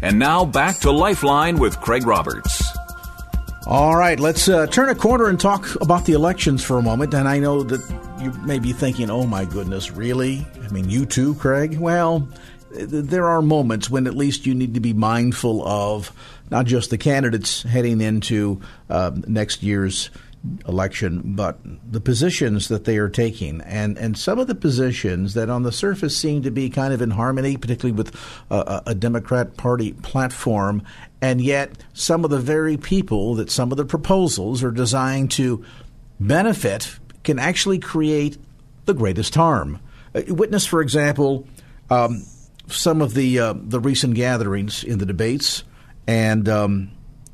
And 0.02 0.20
now 0.20 0.46
back 0.46 0.78
to 0.80 0.92
Lifeline 0.92 1.58
with 1.58 1.82
Craig 1.82 2.06
Roberts. 2.08 2.64
All 3.66 3.98
right, 3.98 4.18
let's 4.18 4.48
uh, 4.48 4.66
turn 4.68 4.88
a 4.88 4.96
corner 4.96 5.28
and 5.28 5.38
talk 5.38 5.68
about 5.82 6.06
the 6.06 6.14
elections 6.14 6.64
for 6.64 6.78
a 6.78 6.82
moment. 6.82 7.14
And 7.14 7.28
I 7.28 7.40
know 7.40 7.64
that 7.64 7.82
you 8.22 8.32
may 8.46 8.60
be 8.60 8.72
thinking, 8.72 9.10
oh 9.10 9.26
my 9.26 9.44
goodness, 9.44 9.92
really? 9.92 10.48
I 10.64 10.70
mean, 10.70 10.90
you 10.90 11.06
too, 11.06 11.36
Craig? 11.36 11.78
Well, 11.78 12.26
there 12.72 13.28
are 13.28 13.42
moments 13.42 13.90
when 13.90 14.08
at 14.08 14.16
least 14.16 14.46
you 14.46 14.54
need 14.54 14.74
to 14.74 14.80
be 14.80 14.94
mindful 14.94 15.68
of 15.68 16.12
not 16.50 16.66
just 16.66 16.90
the 16.90 16.98
candidates 16.98 17.64
heading 17.64 18.02
into 18.02 18.62
uh, 18.90 19.12
next 19.28 19.64
year's 19.64 20.10
election, 20.68 21.22
but 21.36 21.58
the 21.92 22.00
positions 22.00 22.68
that 22.68 22.86
they 22.86 22.98
are 22.98 23.10
taking, 23.10 23.62
and 23.62 23.98
and 23.98 24.18
some 24.18 24.40
of 24.40 24.48
the 24.48 24.56
positions 24.56 25.34
that 25.34 25.50
on 25.50 25.64
the 25.64 25.72
surface 25.72 26.16
seem 26.16 26.44
to 26.44 26.52
be 26.52 26.70
kind 26.70 26.94
of 26.94 27.02
in 27.02 27.12
harmony, 27.12 27.58
particularly 27.58 27.96
with 27.96 28.16
a, 28.50 28.84
a 28.88 28.96
Democrat 28.96 29.58
Party 29.58 29.94
platform, 29.94 30.84
and 31.22 31.42
yet 31.42 31.72
some 31.94 32.24
of 32.24 32.30
the 32.30 32.40
very 32.40 32.78
people 32.78 33.36
that 33.36 33.50
some 33.50 33.72
of 33.72 33.78
the 33.78 33.86
proposals 33.86 34.64
are 34.64 34.72
designed 34.72 35.32
to 35.32 35.66
benefit 36.20 36.98
can 37.24 37.40
actually 37.40 37.80
create 37.80 38.38
the 38.86 38.94
greatest 38.94 39.36
harm. 39.36 39.80
Uh, 40.16 40.22
witness, 40.30 40.66
for 40.66 40.82
example, 40.82 41.46
um, 41.90 42.24
some 42.68 43.02
of 43.02 43.14
the 43.14 43.40
uh, 43.40 43.54
the 43.56 43.80
recent 43.80 44.16
gatherings 44.16 44.84
in 44.84 45.00
the 45.00 45.06
debates, 45.06 45.64
and 46.06 46.48
um, 46.48 46.92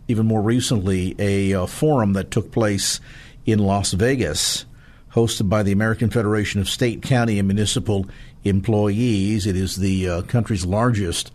even 0.08 0.26
more 0.26 0.42
recently, 0.42 1.16
a 1.20 1.54
uh, 1.54 1.66
forum 1.66 2.14
that 2.14 2.32
took 2.32 2.52
place 2.52 3.00
in 3.46 3.60
Las 3.60 3.94
Vegas, 3.94 4.66
hosted 5.12 5.50
by 5.50 5.64
the 5.64 5.72
American 5.72 6.10
Federation 6.10 6.62
of 6.62 6.70
State, 6.70 7.02
County, 7.02 7.40
and 7.40 7.48
Municipal 7.48 8.06
Employees. 8.44 9.46
It 9.46 9.56
is 9.56 9.78
the 9.78 10.08
uh, 10.08 10.22
country's 10.24 10.66
largest 10.66 11.32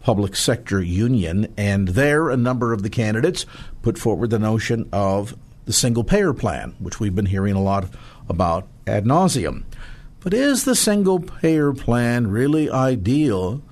public 0.00 0.36
sector 0.36 0.80
union, 0.80 1.52
and 1.56 1.88
there 1.88 2.30
a 2.30 2.36
number 2.36 2.72
of 2.72 2.82
the 2.82 2.90
candidates 2.90 3.46
put 3.82 3.98
forward 3.98 4.30
the 4.30 4.38
notion 4.38 4.88
of 4.92 5.36
the 5.64 5.72
single 5.72 6.04
payer 6.04 6.32
plan, 6.32 6.74
which 6.78 6.98
we've 6.98 7.14
been 7.14 7.26
hearing 7.26 7.54
a 7.54 7.62
lot 7.62 7.86
about 8.28 8.66
ad 8.86 9.04
nauseum. 9.04 9.64
But 10.20 10.34
is 10.34 10.64
the 10.64 10.74
single 10.74 11.20
payer 11.20 11.72
plan 11.72 12.28
really 12.28 12.70
ideal 12.70 13.62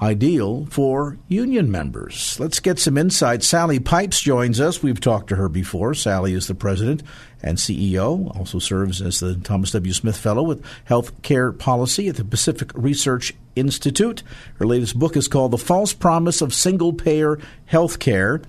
ideal 0.00 0.66
for 0.70 1.18
union 1.28 1.70
members. 1.70 2.38
Let's 2.40 2.60
get 2.60 2.78
some 2.78 2.96
insight. 2.96 3.42
Sally 3.42 3.78
Pipes 3.78 4.20
joins 4.20 4.60
us. 4.60 4.82
We've 4.82 5.00
talked 5.00 5.28
to 5.28 5.36
her 5.36 5.48
before. 5.48 5.94
Sally 5.94 6.32
is 6.32 6.46
the 6.46 6.54
president 6.54 7.02
and 7.42 7.58
CEO, 7.58 8.34
also 8.36 8.58
serves 8.58 9.02
as 9.02 9.20
the 9.20 9.34
Thomas 9.36 9.72
W. 9.72 9.92
Smith 9.92 10.16
Fellow 10.16 10.42
with 10.42 10.64
Health 10.84 11.22
Care 11.22 11.52
Policy 11.52 12.08
at 12.08 12.16
the 12.16 12.24
Pacific 12.24 12.70
Research 12.74 13.34
Institute. 13.56 14.22
Her 14.58 14.66
latest 14.66 14.98
book 14.98 15.16
is 15.16 15.28
called 15.28 15.50
The 15.50 15.58
False 15.58 15.92
Promise 15.92 16.40
of 16.40 16.54
Single 16.54 16.92
Payer 16.92 17.38
Health 17.66 17.98
Care. 17.98 18.40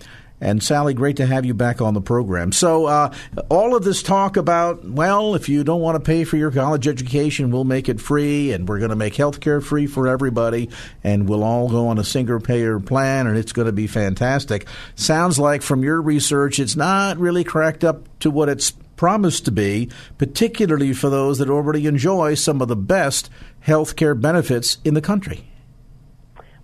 And 0.41 0.61
Sally, 0.63 0.95
great 0.95 1.17
to 1.17 1.27
have 1.27 1.45
you 1.45 1.53
back 1.53 1.81
on 1.81 1.93
the 1.93 2.01
program. 2.01 2.51
So, 2.51 2.87
uh, 2.87 3.13
all 3.49 3.75
of 3.75 3.83
this 3.83 4.01
talk 4.01 4.37
about, 4.37 4.83
well, 4.83 5.35
if 5.35 5.47
you 5.47 5.63
don't 5.63 5.81
want 5.81 5.95
to 5.95 5.99
pay 5.99 6.23
for 6.23 6.35
your 6.35 6.49
college 6.49 6.87
education, 6.87 7.51
we'll 7.51 7.63
make 7.63 7.87
it 7.87 8.01
free, 8.01 8.51
and 8.51 8.67
we're 8.67 8.79
going 8.79 8.89
to 8.89 8.95
make 8.95 9.15
health 9.15 9.39
care 9.39 9.61
free 9.61 9.85
for 9.85 10.07
everybody, 10.07 10.69
and 11.03 11.29
we'll 11.29 11.43
all 11.43 11.69
go 11.69 11.89
on 11.89 11.99
a 11.99 12.03
single 12.03 12.39
payer 12.39 12.79
plan, 12.79 13.27
and 13.27 13.37
it's 13.37 13.51
going 13.51 13.67
to 13.67 13.71
be 13.71 13.85
fantastic. 13.85 14.67
Sounds 14.95 15.37
like 15.37 15.61
from 15.61 15.83
your 15.83 16.01
research, 16.01 16.59
it's 16.59 16.75
not 16.75 17.19
really 17.19 17.43
cracked 17.43 17.83
up 17.83 18.07
to 18.19 18.31
what 18.31 18.49
it's 18.49 18.71
promised 18.95 19.45
to 19.45 19.51
be, 19.51 19.89
particularly 20.17 20.93
for 20.93 21.09
those 21.09 21.37
that 21.37 21.49
already 21.49 21.85
enjoy 21.85 22.33
some 22.33 22.61
of 22.61 22.67
the 22.67 22.75
best 22.75 23.29
health 23.59 23.95
care 23.95 24.15
benefits 24.15 24.77
in 24.83 24.95
the 24.95 25.01
country. 25.01 25.45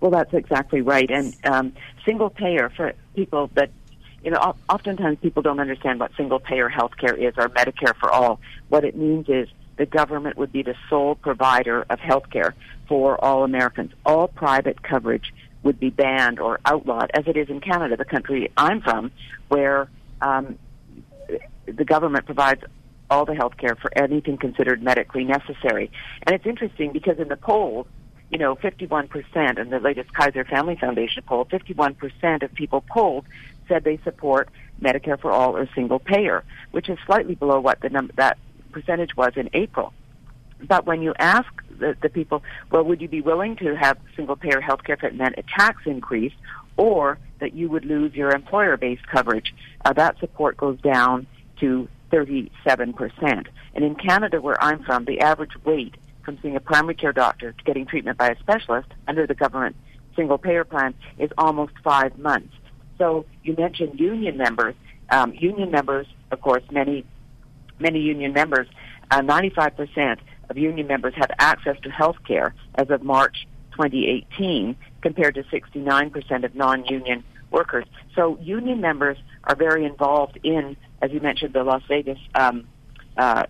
Well, 0.00 0.10
that's 0.10 0.32
exactly 0.32 0.80
right. 0.80 1.10
And 1.10 1.34
um, 1.44 1.72
single 2.04 2.30
payer 2.30 2.70
for 2.76 2.92
people 3.18 3.50
that, 3.54 3.70
you 4.22 4.30
know, 4.30 4.54
oftentimes 4.68 5.18
people 5.20 5.42
don't 5.42 5.58
understand 5.58 5.98
what 5.98 6.10
single 6.16 6.38
payer 6.38 6.68
health 6.68 6.96
care 6.96 7.14
is 7.14 7.34
or 7.36 7.48
Medicare 7.48 7.96
for 7.96 8.10
all. 8.10 8.40
What 8.68 8.84
it 8.84 8.96
means 8.96 9.28
is 9.28 9.48
the 9.76 9.86
government 9.86 10.36
would 10.36 10.52
be 10.52 10.62
the 10.62 10.76
sole 10.88 11.16
provider 11.16 11.84
of 11.90 11.98
health 11.98 12.30
care 12.30 12.54
for 12.86 13.22
all 13.24 13.42
Americans. 13.42 13.92
All 14.06 14.28
private 14.28 14.82
coverage 14.82 15.34
would 15.64 15.80
be 15.80 15.90
banned 15.90 16.38
or 16.38 16.60
outlawed, 16.64 17.10
as 17.12 17.26
it 17.26 17.36
is 17.36 17.48
in 17.48 17.60
Canada, 17.60 17.96
the 17.96 18.04
country 18.04 18.52
I'm 18.56 18.80
from, 18.80 19.10
where 19.48 19.88
um, 20.20 20.56
the 21.66 21.84
government 21.84 22.24
provides 22.24 22.62
all 23.10 23.24
the 23.24 23.34
health 23.34 23.56
care 23.56 23.74
for 23.74 23.90
anything 23.98 24.36
considered 24.36 24.80
medically 24.80 25.24
necessary. 25.24 25.90
And 26.24 26.36
it's 26.36 26.46
interesting 26.46 26.92
because 26.92 27.18
in 27.18 27.28
the 27.28 27.36
polls, 27.36 27.86
you 28.30 28.38
know, 28.38 28.56
51% 28.56 29.58
in 29.58 29.70
the 29.70 29.80
latest 29.80 30.12
Kaiser 30.12 30.44
Family 30.44 30.76
Foundation 30.76 31.22
poll, 31.26 31.46
51% 31.46 32.42
of 32.42 32.52
people 32.54 32.82
polled 32.82 33.24
said 33.68 33.84
they 33.84 33.98
support 34.04 34.48
Medicare 34.80 35.18
for 35.18 35.30
all 35.30 35.56
or 35.56 35.68
single 35.74 35.98
payer, 35.98 36.44
which 36.70 36.88
is 36.88 36.98
slightly 37.06 37.34
below 37.34 37.60
what 37.60 37.80
the 37.80 37.88
num- 37.88 38.10
that 38.16 38.38
percentage 38.72 39.16
was 39.16 39.32
in 39.36 39.48
April. 39.52 39.92
But 40.66 40.86
when 40.86 41.02
you 41.02 41.14
ask 41.18 41.48
the, 41.78 41.96
the 42.00 42.08
people, 42.08 42.42
well, 42.70 42.82
would 42.84 43.00
you 43.00 43.08
be 43.08 43.20
willing 43.20 43.56
to 43.56 43.76
have 43.76 43.98
single 44.16 44.36
payer 44.36 44.60
health 44.60 44.84
care 44.84 44.96
if 44.96 45.04
it 45.04 45.14
meant 45.14 45.36
a 45.38 45.42
tax 45.42 45.82
increase 45.86 46.32
or 46.76 47.18
that 47.40 47.54
you 47.54 47.68
would 47.68 47.84
lose 47.84 48.14
your 48.14 48.30
employer 48.30 48.76
based 48.76 49.06
coverage? 49.06 49.54
Uh, 49.84 49.92
that 49.92 50.18
support 50.18 50.56
goes 50.56 50.80
down 50.80 51.26
to 51.60 51.88
37%. 52.10 53.46
And 53.74 53.84
in 53.84 53.94
Canada, 53.94 54.40
where 54.40 54.62
I'm 54.62 54.82
from, 54.82 55.04
the 55.04 55.20
average 55.20 55.52
wait 55.64 55.94
from 56.28 56.38
seeing 56.42 56.56
a 56.56 56.60
primary 56.60 56.94
care 56.94 57.14
doctor 57.14 57.52
to 57.52 57.64
getting 57.64 57.86
treatment 57.86 58.18
by 58.18 58.28
a 58.28 58.38
specialist 58.38 58.88
under 59.06 59.26
the 59.26 59.34
government 59.34 59.74
single 60.14 60.36
payer 60.36 60.62
plan 60.62 60.92
is 61.16 61.30
almost 61.38 61.72
five 61.82 62.18
months. 62.18 62.52
So 62.98 63.24
you 63.44 63.54
mentioned 63.56 63.98
union 63.98 64.36
members. 64.36 64.74
Um, 65.08 65.32
union 65.32 65.70
members, 65.70 66.06
of 66.30 66.42
course, 66.42 66.62
many 66.70 67.06
many 67.78 68.00
union 68.00 68.34
members, 68.34 68.66
uh, 69.10 69.22
95% 69.22 70.18
of 70.50 70.58
union 70.58 70.86
members 70.86 71.14
have 71.16 71.30
access 71.38 71.80
to 71.84 71.88
health 71.88 72.16
care 72.26 72.54
as 72.74 72.90
of 72.90 73.02
March 73.02 73.46
2018, 73.72 74.76
compared 75.00 75.34
to 75.36 75.44
69% 75.44 76.44
of 76.44 76.54
non-union 76.54 77.24
workers. 77.50 77.86
So 78.14 78.36
union 78.42 78.82
members 78.82 79.16
are 79.44 79.56
very 79.56 79.86
involved 79.86 80.38
in, 80.42 80.76
as 81.00 81.10
you 81.10 81.20
mentioned, 81.20 81.54
the 81.54 81.62
Las 81.62 81.82
Vegas 81.88 82.18
um, 82.34 82.66
uh, 83.18 83.44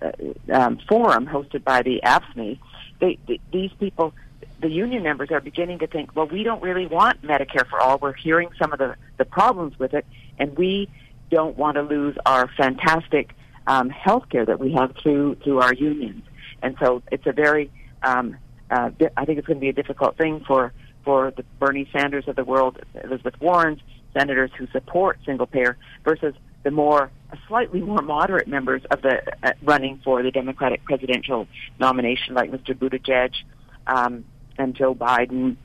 um, 0.52 0.78
forum 0.88 1.26
hosted 1.26 1.62
by 1.62 1.82
the 1.82 2.00
AFSCME, 2.04 2.58
they, 3.00 3.18
they, 3.26 3.40
these 3.52 3.70
people, 3.78 4.14
the 4.60 4.68
union 4.68 5.02
members 5.02 5.30
are 5.30 5.40
beginning 5.40 5.78
to 5.80 5.86
think, 5.86 6.14
well, 6.14 6.26
we 6.26 6.42
don't 6.42 6.62
really 6.62 6.86
want 6.86 7.22
Medicare 7.22 7.66
for 7.68 7.80
all. 7.80 7.98
We're 7.98 8.12
hearing 8.12 8.50
some 8.58 8.72
of 8.72 8.78
the, 8.78 8.96
the 9.16 9.24
problems 9.24 9.78
with 9.78 9.94
it, 9.94 10.06
and 10.38 10.56
we 10.56 10.88
don't 11.30 11.56
want 11.56 11.76
to 11.76 11.82
lose 11.82 12.16
our 12.26 12.48
fantastic 12.56 13.34
um, 13.66 13.90
health 13.90 14.28
care 14.30 14.46
that 14.46 14.58
we 14.58 14.72
have 14.72 14.94
through 15.02 15.36
through 15.36 15.60
our 15.60 15.74
unions. 15.74 16.24
And 16.62 16.76
so 16.80 17.02
it's 17.12 17.26
a 17.26 17.32
very, 17.32 17.70
um, 18.02 18.36
uh, 18.70 18.90
I 19.16 19.24
think 19.24 19.38
it's 19.38 19.46
going 19.46 19.58
to 19.58 19.60
be 19.60 19.68
a 19.68 19.74
difficult 19.74 20.16
thing 20.16 20.42
for 20.46 20.72
for 21.04 21.32
the 21.36 21.44
Bernie 21.58 21.88
Sanders 21.92 22.26
of 22.28 22.36
the 22.36 22.44
world, 22.44 22.78
Elizabeth 23.04 23.40
Warren's 23.40 23.80
senators 24.14 24.50
who 24.58 24.66
support 24.68 25.18
single 25.24 25.46
payer 25.46 25.76
versus 26.04 26.34
the 26.62 26.70
more 26.70 27.10
slightly 27.46 27.80
more 27.80 28.02
moderate 28.02 28.48
members 28.48 28.82
of 28.90 29.02
the 29.02 29.20
uh, 29.42 29.52
running 29.62 30.00
for 30.04 30.22
the 30.22 30.30
Democratic 30.30 30.84
presidential 30.84 31.46
nomination, 31.78 32.34
like 32.34 32.50
Mr. 32.50 32.74
Buttigieg 32.74 33.34
um, 33.86 34.24
and 34.56 34.74
Joe 34.74 34.94
Biden 34.94 35.56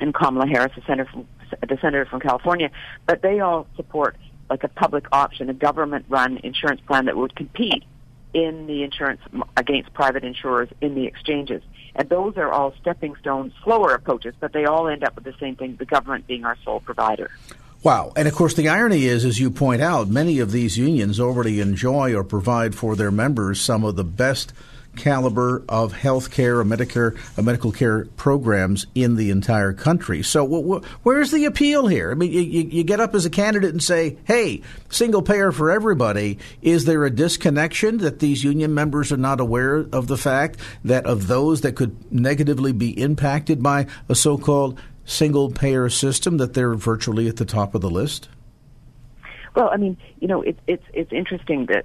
and 0.00 0.14
Kamala 0.14 0.46
Harris, 0.46 0.72
the 0.74 0.82
senator 0.86 1.10
from 1.10 1.26
the 1.68 1.78
senator 1.80 2.06
from 2.06 2.20
California, 2.20 2.70
but 3.06 3.22
they 3.22 3.40
all 3.40 3.66
support 3.76 4.16
like 4.48 4.64
a 4.64 4.68
public 4.68 5.06
option, 5.12 5.50
a 5.50 5.54
government-run 5.54 6.38
insurance 6.38 6.80
plan 6.86 7.06
that 7.06 7.16
would 7.16 7.34
compete 7.34 7.84
in 8.32 8.66
the 8.66 8.82
insurance 8.82 9.20
against 9.56 9.92
private 9.92 10.24
insurers 10.24 10.68
in 10.80 10.94
the 10.94 11.06
exchanges. 11.06 11.62
And 11.96 12.08
those 12.08 12.36
are 12.36 12.50
all 12.50 12.72
stepping 12.80 13.16
stones, 13.16 13.52
slower 13.64 13.92
approaches, 13.94 14.34
but 14.38 14.52
they 14.52 14.64
all 14.64 14.88
end 14.88 15.02
up 15.02 15.16
with 15.16 15.24
the 15.24 15.34
same 15.40 15.56
thing, 15.56 15.76
the 15.76 15.84
government 15.84 16.26
being 16.26 16.44
our 16.44 16.56
sole 16.64 16.80
provider. 16.80 17.30
Wow. 17.82 18.12
And 18.14 18.28
of 18.28 18.34
course, 18.34 18.54
the 18.54 18.68
irony 18.68 19.06
is, 19.06 19.24
as 19.24 19.40
you 19.40 19.50
point 19.50 19.80
out, 19.80 20.08
many 20.08 20.38
of 20.40 20.52
these 20.52 20.76
unions 20.76 21.18
already 21.18 21.60
enjoy 21.60 22.14
or 22.14 22.22
provide 22.22 22.74
for 22.74 22.94
their 22.94 23.10
members 23.10 23.60
some 23.60 23.84
of 23.84 23.96
the 23.96 24.04
best 24.04 24.52
caliber 24.96 25.64
of 25.68 25.92
health 25.92 26.30
care 26.30 26.58
or 26.58 26.64
Medicare, 26.64 27.16
or 27.38 27.42
medical 27.42 27.72
care 27.72 28.04
programs 28.16 28.86
in 28.94 29.16
the 29.16 29.30
entire 29.30 29.72
country. 29.72 30.22
So, 30.22 30.46
wh- 30.46 30.82
wh- 30.82 31.06
where's 31.06 31.30
the 31.30 31.44
appeal 31.44 31.86
here? 31.86 32.10
I 32.10 32.14
mean, 32.14 32.32
you, 32.32 32.40
you, 32.40 32.82
get 32.82 33.00
up 33.00 33.14
as 33.14 33.24
a 33.24 33.30
candidate 33.30 33.70
and 33.70 33.82
say, 33.82 34.18
hey, 34.24 34.62
single 34.88 35.22
payer 35.22 35.52
for 35.52 35.70
everybody. 35.70 36.38
Is 36.60 36.84
there 36.84 37.04
a 37.04 37.10
disconnection 37.10 37.98
that 37.98 38.18
these 38.18 38.44
union 38.44 38.74
members 38.74 39.12
are 39.12 39.16
not 39.16 39.40
aware 39.40 39.86
of 39.92 40.06
the 40.06 40.18
fact 40.18 40.58
that 40.84 41.06
of 41.06 41.28
those 41.28 41.60
that 41.62 41.76
could 41.76 42.12
negatively 42.12 42.72
be 42.72 43.00
impacted 43.00 43.62
by 43.62 43.86
a 44.08 44.14
so 44.14 44.36
called 44.36 44.78
single 45.10 45.50
payer 45.50 45.88
system 45.88 46.36
that 46.38 46.54
they're 46.54 46.74
virtually 46.74 47.28
at 47.28 47.36
the 47.36 47.44
top 47.44 47.74
of 47.74 47.80
the 47.80 47.90
list? 47.90 48.28
Well, 49.54 49.68
I 49.70 49.76
mean, 49.76 49.96
you 50.20 50.28
know, 50.28 50.42
it's 50.42 50.60
it's 50.66 50.84
it's 50.92 51.12
interesting 51.12 51.66
that 51.66 51.84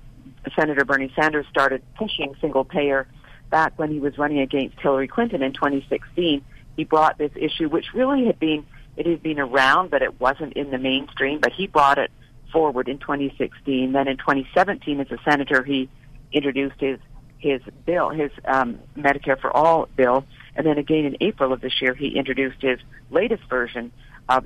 Senator 0.55 0.85
Bernie 0.85 1.11
Sanders 1.15 1.45
started 1.49 1.81
pushing 1.97 2.35
single 2.39 2.63
payer 2.63 3.07
back 3.49 3.73
when 3.77 3.91
he 3.91 3.99
was 3.99 4.17
running 4.17 4.39
against 4.39 4.79
Hillary 4.79 5.07
Clinton 5.07 5.41
in 5.41 5.53
2016. 5.53 6.43
He 6.75 6.83
brought 6.83 7.17
this 7.17 7.31
issue, 7.35 7.67
which 7.69 7.85
really 7.93 8.25
had 8.25 8.39
been 8.39 8.65
it 8.95 9.05
had 9.05 9.23
been 9.23 9.39
around, 9.39 9.89
but 9.89 10.01
it 10.01 10.19
wasn't 10.19 10.53
in 10.53 10.69
the 10.69 10.77
mainstream. 10.77 11.39
But 11.39 11.51
he 11.51 11.67
brought 11.67 11.97
it 11.97 12.11
forward 12.51 12.87
in 12.87 12.99
2016. 12.99 13.91
Then 13.91 14.07
in 14.07 14.17
2017, 14.17 14.99
as 14.99 15.11
a 15.11 15.17
senator, 15.23 15.63
he 15.63 15.89
introduced 16.31 16.79
his 16.79 16.99
his 17.39 17.61
bill, 17.85 18.09
his 18.09 18.31
um, 18.45 18.79
Medicare 18.97 19.39
for 19.39 19.55
All 19.55 19.87
bill, 19.95 20.25
and 20.55 20.65
then 20.65 20.77
again 20.77 21.05
in 21.05 21.17
April 21.21 21.53
of 21.53 21.61
this 21.61 21.81
year, 21.81 21.93
he 21.93 22.09
introduced 22.09 22.61
his 22.61 22.79
latest 23.11 23.43
version 23.49 23.91
of 24.29 24.45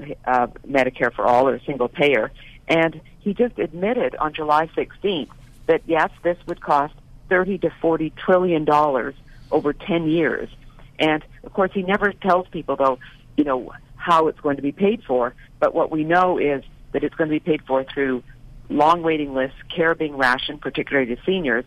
Medicare 0.67 1.13
for 1.13 1.25
All 1.25 1.47
or 1.47 1.59
single 1.59 1.87
payer. 1.87 2.31
And 2.67 3.01
he 3.19 3.33
just 3.33 3.57
admitted 3.59 4.15
on 4.15 4.33
July 4.33 4.67
16th 4.67 5.29
that 5.67 5.81
yes, 5.85 6.09
this 6.23 6.37
would 6.47 6.61
cost 6.61 6.93
30 7.29 7.59
to 7.59 7.69
40 7.81 8.11
trillion 8.11 8.65
dollars 8.65 9.15
over 9.51 9.73
10 9.73 10.07
years. 10.07 10.49
And 10.97 11.23
of 11.43 11.53
course, 11.53 11.71
he 11.73 11.83
never 11.83 12.11
tells 12.11 12.47
people 12.49 12.75
though, 12.75 12.99
you 13.37 13.43
know, 13.43 13.71
how 13.95 14.27
it's 14.27 14.39
going 14.39 14.55
to 14.55 14.61
be 14.61 14.71
paid 14.71 15.03
for. 15.03 15.33
But 15.59 15.73
what 15.73 15.91
we 15.91 16.03
know 16.03 16.37
is 16.37 16.63
that 16.91 17.03
it's 17.03 17.15
going 17.15 17.29
to 17.29 17.35
be 17.35 17.39
paid 17.39 17.61
for 17.65 17.83
through 17.83 18.23
long 18.69 19.01
waiting 19.01 19.33
lists, 19.33 19.57
care 19.73 19.95
being 19.95 20.17
rationed, 20.17 20.61
particularly 20.61 21.15
to 21.15 21.21
seniors, 21.25 21.65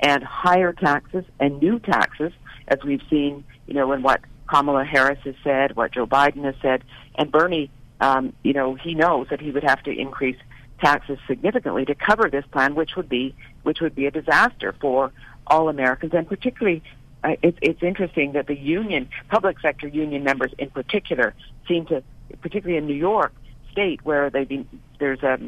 and 0.00 0.22
higher 0.22 0.72
taxes 0.72 1.24
and 1.40 1.60
new 1.60 1.78
taxes, 1.78 2.32
as 2.68 2.78
we've 2.84 3.02
seen, 3.10 3.44
you 3.66 3.74
know, 3.74 3.92
in 3.92 4.02
what 4.02 4.20
Kamala 4.48 4.84
Harris 4.84 5.18
has 5.24 5.34
said, 5.42 5.76
what 5.76 5.92
Joe 5.92 6.06
Biden 6.06 6.44
has 6.44 6.54
said, 6.60 6.84
and 7.14 7.30
Bernie, 7.30 7.70
um, 8.00 8.32
you 8.42 8.52
know, 8.52 8.74
he 8.74 8.94
knows 8.94 9.28
that 9.30 9.40
he 9.40 9.50
would 9.50 9.64
have 9.64 9.82
to 9.84 9.90
increase 9.90 10.36
taxes 10.80 11.18
significantly 11.26 11.84
to 11.86 11.94
cover 11.94 12.28
this 12.28 12.44
plan, 12.52 12.74
which 12.74 12.96
would 12.96 13.08
be 13.08 13.34
which 13.62 13.80
would 13.80 13.94
be 13.94 14.06
a 14.06 14.10
disaster 14.10 14.74
for 14.80 15.12
all 15.46 15.68
Americans, 15.68 16.12
and 16.14 16.28
particularly. 16.28 16.82
Uh, 17.22 17.36
it's, 17.42 17.56
it's 17.62 17.82
interesting 17.82 18.32
that 18.32 18.46
the 18.46 18.54
union, 18.54 19.08
public 19.30 19.58
sector 19.60 19.88
union 19.88 20.22
members 20.22 20.52
in 20.58 20.68
particular, 20.68 21.32
seem 21.66 21.86
to, 21.86 22.02
particularly 22.42 22.76
in 22.76 22.86
New 22.86 22.92
York 22.92 23.32
State, 23.72 24.04
where 24.04 24.28
they've 24.28 24.46
been, 24.46 24.68
there's 24.98 25.22
a 25.22 25.38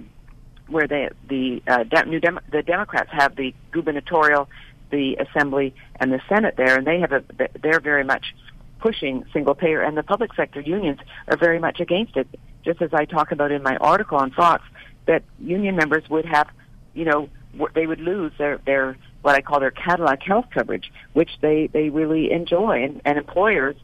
where 0.69 0.87
they, 0.87 1.11
the 1.29 1.63
uh, 1.67 1.85
new 2.07 2.21
Dem- 2.21 2.41
the 2.51 2.63
Democrats 2.63 3.11
have 3.13 3.37
the 3.37 3.55
gubernatorial, 3.71 4.49
the 4.91 5.17
Assembly, 5.17 5.75
and 6.01 6.13
the 6.13 6.21
Senate 6.29 6.57
there, 6.57 6.77
and 6.77 6.87
they 6.87 7.01
have 7.01 7.13
a 7.13 7.23
they're 7.63 7.81
very 7.81 8.05
much 8.05 8.35
pushing 8.79 9.25
single 9.33 9.55
payer, 9.55 9.83
and 9.83 9.97
the 9.97 10.03
public 10.03 10.35
sector 10.35 10.61
unions 10.61 11.01
are 11.29 11.37
very 11.37 11.59
much 11.59 11.81
against 11.81 12.17
it. 12.17 12.29
Just 12.65 12.83
as 12.83 12.93
I 12.93 13.05
talk 13.05 13.33
about 13.33 13.53
in 13.53 13.63
my 13.63 13.77
article 13.77 14.19
on 14.19 14.31
Fox, 14.33 14.65
that 15.07 15.23
union 15.39 15.77
members 15.77 16.09
would 16.11 16.25
have, 16.27 16.49
you 16.95 17.05
know, 17.05 17.29
they 17.75 17.87
would 17.87 18.01
lose 18.01 18.33
their 18.39 18.59
their 18.59 18.97
what 19.23 19.35
I 19.35 19.41
call 19.41 19.61
their 19.61 19.71
Cadillac 19.71 20.23
health 20.23 20.47
coverage, 20.53 20.93
which 21.15 21.31
they 21.41 21.69
they 21.69 21.89
really 21.89 22.31
enjoy, 22.31 22.85
and, 22.85 23.01
and 23.05 23.19
employers 23.19 23.77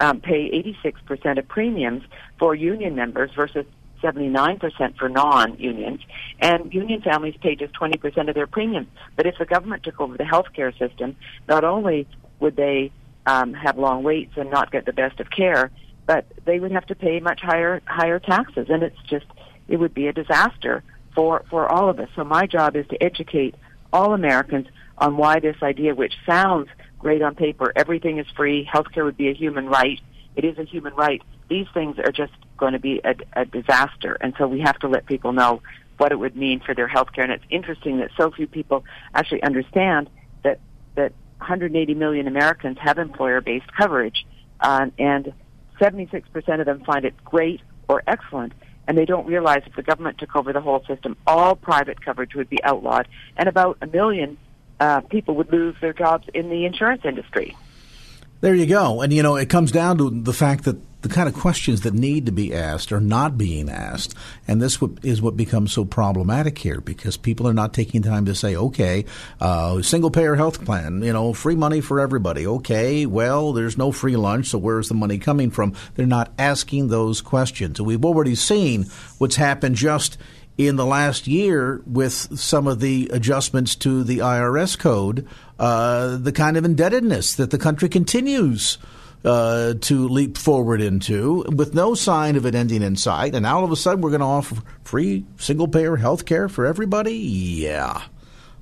um, 0.00 0.20
pay 0.20 0.50
86% 0.84 1.38
of 1.38 1.48
premiums 1.48 2.02
for 2.38 2.54
union 2.54 2.94
members 2.94 3.30
versus 3.34 3.64
79% 4.04 4.98
for 4.98 5.08
non-unions, 5.08 6.00
and 6.38 6.72
union 6.72 7.00
families 7.00 7.34
pay 7.40 7.56
just 7.56 7.72
20% 7.74 8.28
of 8.28 8.34
their 8.34 8.46
premiums. 8.46 8.88
But 9.16 9.26
if 9.26 9.38
the 9.38 9.46
government 9.46 9.82
took 9.82 10.00
over 10.00 10.16
the 10.16 10.24
healthcare 10.24 10.76
system, 10.78 11.16
not 11.48 11.64
only 11.64 12.06
would 12.40 12.56
they 12.56 12.92
um, 13.26 13.54
have 13.54 13.78
long 13.78 14.02
waits 14.02 14.32
and 14.36 14.50
not 14.50 14.70
get 14.70 14.84
the 14.84 14.92
best 14.92 15.20
of 15.20 15.30
care, 15.30 15.70
but 16.06 16.26
they 16.44 16.60
would 16.60 16.72
have 16.72 16.86
to 16.86 16.94
pay 16.94 17.20
much 17.20 17.40
higher 17.40 17.80
higher 17.86 18.18
taxes, 18.18 18.66
and 18.68 18.82
it's 18.82 19.00
just 19.08 19.26
it 19.68 19.78
would 19.78 19.94
be 19.94 20.06
a 20.08 20.12
disaster 20.12 20.82
for 21.14 21.42
for 21.48 21.66
all 21.66 21.88
of 21.88 21.98
us. 21.98 22.08
So 22.14 22.24
my 22.24 22.46
job 22.46 22.76
is 22.76 22.86
to 22.88 23.02
educate 23.02 23.54
all 23.92 24.12
Americans 24.12 24.66
on 24.98 25.16
why 25.16 25.40
this 25.40 25.56
idea, 25.62 25.94
which 25.94 26.14
sounds 26.26 26.68
great 26.98 27.22
on 27.22 27.34
paper, 27.34 27.72
everything 27.74 28.18
is 28.18 28.26
free, 28.36 28.68
healthcare 28.72 29.04
would 29.04 29.16
be 29.16 29.28
a 29.28 29.34
human 29.34 29.66
right. 29.68 30.00
It 30.36 30.44
is 30.44 30.58
a 30.58 30.64
human 30.64 30.94
right. 30.94 31.22
These 31.48 31.66
things 31.72 31.98
are 31.98 32.12
just 32.12 32.32
going 32.56 32.72
to 32.72 32.78
be 32.78 33.00
a, 33.04 33.14
a 33.34 33.44
disaster. 33.44 34.16
And 34.20 34.34
so 34.38 34.46
we 34.46 34.60
have 34.60 34.78
to 34.80 34.88
let 34.88 35.06
people 35.06 35.32
know 35.32 35.62
what 35.98 36.12
it 36.12 36.18
would 36.18 36.36
mean 36.36 36.60
for 36.60 36.74
their 36.74 36.88
health 36.88 37.12
care. 37.12 37.24
And 37.24 37.32
it's 37.32 37.44
interesting 37.50 37.98
that 37.98 38.10
so 38.16 38.30
few 38.30 38.46
people 38.46 38.84
actually 39.14 39.42
understand 39.42 40.10
that, 40.42 40.58
that 40.96 41.12
180 41.38 41.94
million 41.94 42.26
Americans 42.26 42.78
have 42.80 42.98
employer-based 42.98 43.72
coverage, 43.76 44.26
uh, 44.60 44.86
and 44.98 45.32
76% 45.80 46.60
of 46.60 46.66
them 46.66 46.84
find 46.84 47.04
it 47.04 47.14
great 47.24 47.60
or 47.88 48.02
excellent. 48.06 48.52
And 48.86 48.98
they 48.98 49.04
don't 49.04 49.26
realize 49.26 49.62
if 49.66 49.74
the 49.76 49.82
government 49.82 50.18
took 50.18 50.36
over 50.36 50.52
the 50.52 50.60
whole 50.60 50.84
system, 50.86 51.16
all 51.26 51.54
private 51.54 52.04
coverage 52.04 52.34
would 52.34 52.50
be 52.50 52.62
outlawed, 52.64 53.08
and 53.36 53.48
about 53.48 53.78
a 53.80 53.86
million 53.86 54.36
uh, 54.80 55.00
people 55.00 55.36
would 55.36 55.50
lose 55.50 55.74
their 55.80 55.92
jobs 55.92 56.28
in 56.34 56.50
the 56.50 56.66
insurance 56.66 57.02
industry. 57.04 57.56
There 58.44 58.54
you 58.54 58.66
go. 58.66 59.00
And, 59.00 59.10
you 59.10 59.22
know, 59.22 59.36
it 59.36 59.48
comes 59.48 59.72
down 59.72 59.96
to 59.96 60.10
the 60.10 60.34
fact 60.34 60.64
that 60.64 60.76
the 61.00 61.08
kind 61.08 61.30
of 61.30 61.34
questions 61.34 61.80
that 61.80 61.94
need 61.94 62.26
to 62.26 62.32
be 62.32 62.52
asked 62.52 62.92
are 62.92 63.00
not 63.00 63.38
being 63.38 63.70
asked. 63.70 64.14
And 64.46 64.60
this 64.60 64.78
is 65.02 65.22
what 65.22 65.34
becomes 65.34 65.72
so 65.72 65.86
problematic 65.86 66.58
here 66.58 66.82
because 66.82 67.16
people 67.16 67.48
are 67.48 67.54
not 67.54 67.72
taking 67.72 68.02
time 68.02 68.26
to 68.26 68.34
say, 68.34 68.54
okay, 68.54 69.06
uh, 69.40 69.80
single 69.80 70.10
payer 70.10 70.34
health 70.34 70.62
plan, 70.62 71.02
you 71.02 71.14
know, 71.14 71.32
free 71.32 71.56
money 71.56 71.80
for 71.80 72.00
everybody. 72.00 72.46
Okay, 72.46 73.06
well, 73.06 73.54
there's 73.54 73.78
no 73.78 73.92
free 73.92 74.16
lunch, 74.16 74.48
so 74.48 74.58
where's 74.58 74.90
the 74.90 74.94
money 74.94 75.16
coming 75.16 75.50
from? 75.50 75.72
They're 75.94 76.04
not 76.04 76.30
asking 76.38 76.88
those 76.88 77.22
questions. 77.22 77.78
And 77.78 77.86
we've 77.86 78.04
already 78.04 78.34
seen 78.34 78.84
what's 79.16 79.36
happened 79.36 79.76
just 79.76 80.18
in 80.56 80.76
the 80.76 80.86
last 80.86 81.26
year 81.26 81.82
with 81.86 82.38
some 82.38 82.66
of 82.66 82.80
the 82.80 83.10
adjustments 83.12 83.74
to 83.74 84.04
the 84.04 84.18
IRS 84.18 84.78
code, 84.78 85.26
uh, 85.58 86.16
the 86.16 86.32
kind 86.32 86.56
of 86.56 86.64
indebtedness 86.64 87.34
that 87.34 87.50
the 87.50 87.58
country 87.58 87.88
continues 87.88 88.78
uh, 89.24 89.74
to 89.80 90.08
leap 90.08 90.36
forward 90.36 90.80
into 90.80 91.44
with 91.54 91.74
no 91.74 91.94
sign 91.94 92.36
of 92.36 92.44
it 92.46 92.54
ending 92.54 92.82
in 92.82 92.96
sight. 92.96 93.34
And 93.34 93.44
now 93.44 93.58
all 93.58 93.64
of 93.64 93.72
a 93.72 93.76
sudden 93.76 94.00
we're 94.00 94.10
going 94.10 94.20
to 94.20 94.26
offer 94.26 94.56
free 94.82 95.24
single 95.38 95.68
payer 95.68 95.96
health 95.96 96.26
care 96.26 96.48
for 96.48 96.66
everybody? 96.66 97.14
Yeah. 97.14 98.02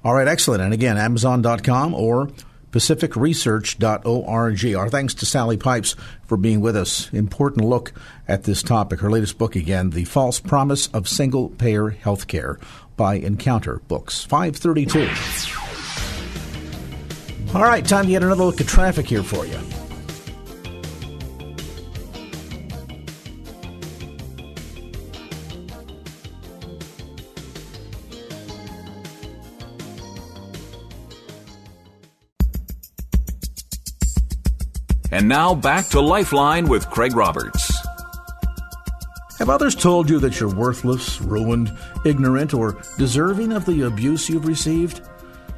All 0.03 0.14
right, 0.14 0.27
excellent. 0.27 0.62
And 0.62 0.73
again, 0.73 0.97
Amazon.com 0.97 1.92
or 1.92 2.31
pacificresearch.org. 2.73 4.75
Our 4.75 4.88
thanks 4.88 5.12
to 5.14 5.27
Sally 5.27 5.59
Pipes 5.59 5.97
for 6.25 6.38
being 6.38 6.62
with 6.62 6.77
us. 6.77 7.12
Important 7.12 7.66
look 7.66 7.92
at 8.27 8.44
this 8.44 8.62
topic. 8.62 9.01
Her 9.01 9.11
latest 9.11 9.37
book, 9.37 9.55
again, 9.55 9.90
The 9.90 10.05
False 10.05 10.40
Promise 10.40 10.87
of 10.88 11.07
Single 11.09 11.51
Payer 11.51 11.90
Healthcare 11.90 12.59
by 12.99 13.15
Encounter 13.15 13.81
Books. 13.89 14.25
532. 14.25 15.09
All 17.55 17.63
right, 17.63 17.87
time 17.87 18.05
to 18.05 18.11
get 18.11 18.23
another 18.23 18.45
look 18.45 18.61
at 18.61 18.67
traffic 18.67 19.07
here 19.07 19.23
for 19.23 19.47
you. 19.47 19.59
And 35.11 35.27
now 35.27 35.55
back 35.55 35.87
to 35.89 36.01
Lifeline 36.01 36.69
with 36.69 36.91
Craig 36.91 37.17
Roberts. 37.17 37.75
Have 39.39 39.49
others 39.49 39.75
told 39.75 40.11
you 40.11 40.19
that 40.19 40.39
you're 40.39 40.55
worthless, 40.55 41.21
ruined, 41.21 41.77
ignorant, 42.09 42.55
or 42.55 42.81
deserving 42.97 43.53
of 43.53 43.66
the 43.66 43.83
abuse 43.83 44.29
you've 44.29 44.47
received? 44.47 45.03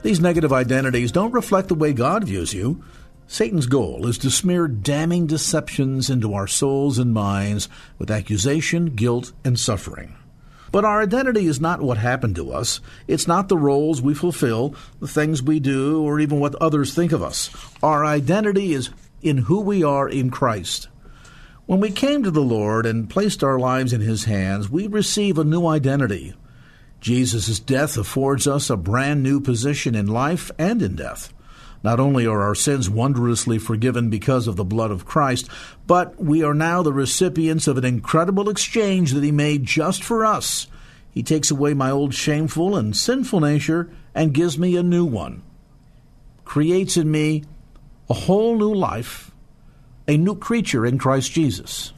These 0.02 0.20
negative 0.20 0.52
identities 0.52 1.12
don't 1.12 1.32
reflect 1.32 1.68
the 1.68 1.74
way 1.74 1.92
God 1.92 2.24
views 2.24 2.52
you. 2.52 2.82
Satan's 3.26 3.66
goal 3.66 4.06
is 4.06 4.18
to 4.18 4.30
smear 4.30 4.66
damning 4.66 5.26
deceptions 5.26 6.10
into 6.10 6.34
our 6.34 6.48
souls 6.48 6.98
and 6.98 7.12
minds 7.14 7.68
with 7.98 8.10
accusation, 8.10 8.96
guilt, 8.96 9.32
and 9.44 9.58
suffering. 9.58 10.16
But 10.72 10.84
our 10.84 11.02
identity 11.02 11.46
is 11.46 11.60
not 11.60 11.82
what 11.82 11.98
happened 11.98 12.36
to 12.36 12.52
us. 12.52 12.80
It's 13.06 13.26
not 13.26 13.48
the 13.48 13.56
roles 13.56 14.00
we 14.00 14.14
fulfill, 14.14 14.74
the 15.00 15.08
things 15.08 15.42
we 15.42 15.60
do, 15.60 16.02
or 16.02 16.20
even 16.20 16.40
what 16.40 16.54
others 16.56 16.94
think 16.94 17.12
of 17.12 17.22
us. 17.22 17.50
Our 17.82 18.04
identity 18.04 18.72
is 18.72 18.90
in 19.22 19.38
who 19.38 19.60
we 19.60 19.82
are 19.82 20.08
in 20.08 20.30
Christ. 20.30 20.88
When 21.70 21.78
we 21.78 21.92
came 21.92 22.24
to 22.24 22.32
the 22.32 22.40
Lord 22.40 22.84
and 22.84 23.08
placed 23.08 23.44
our 23.44 23.56
lives 23.56 23.92
in 23.92 24.00
His 24.00 24.24
hands, 24.24 24.68
we 24.68 24.88
receive 24.88 25.38
a 25.38 25.44
new 25.44 25.68
identity. 25.68 26.34
Jesus' 27.00 27.60
death 27.60 27.96
affords 27.96 28.48
us 28.48 28.70
a 28.70 28.76
brand 28.76 29.22
new 29.22 29.40
position 29.40 29.94
in 29.94 30.08
life 30.08 30.50
and 30.58 30.82
in 30.82 30.96
death. 30.96 31.32
Not 31.84 32.00
only 32.00 32.26
are 32.26 32.42
our 32.42 32.56
sins 32.56 32.90
wondrously 32.90 33.56
forgiven 33.58 34.10
because 34.10 34.48
of 34.48 34.56
the 34.56 34.64
blood 34.64 34.90
of 34.90 35.06
Christ, 35.06 35.48
but 35.86 36.20
we 36.20 36.42
are 36.42 36.54
now 36.54 36.82
the 36.82 36.92
recipients 36.92 37.68
of 37.68 37.78
an 37.78 37.84
incredible 37.84 38.48
exchange 38.48 39.12
that 39.12 39.22
He 39.22 39.30
made 39.30 39.64
just 39.64 40.02
for 40.02 40.26
us. 40.26 40.66
He 41.12 41.22
takes 41.22 41.52
away 41.52 41.72
my 41.72 41.92
old 41.92 42.14
shameful 42.14 42.74
and 42.74 42.96
sinful 42.96 43.38
nature 43.38 43.88
and 44.12 44.34
gives 44.34 44.58
me 44.58 44.74
a 44.74 44.82
new 44.82 45.04
one. 45.04 45.44
Creates 46.44 46.96
in 46.96 47.12
me 47.12 47.44
a 48.08 48.14
whole 48.14 48.58
new 48.58 48.74
life, 48.74 49.29
a 50.06 50.16
new 50.16 50.34
creature 50.34 50.86
in 50.86 50.98
Christ 50.98 51.32
Jesus. 51.32 51.92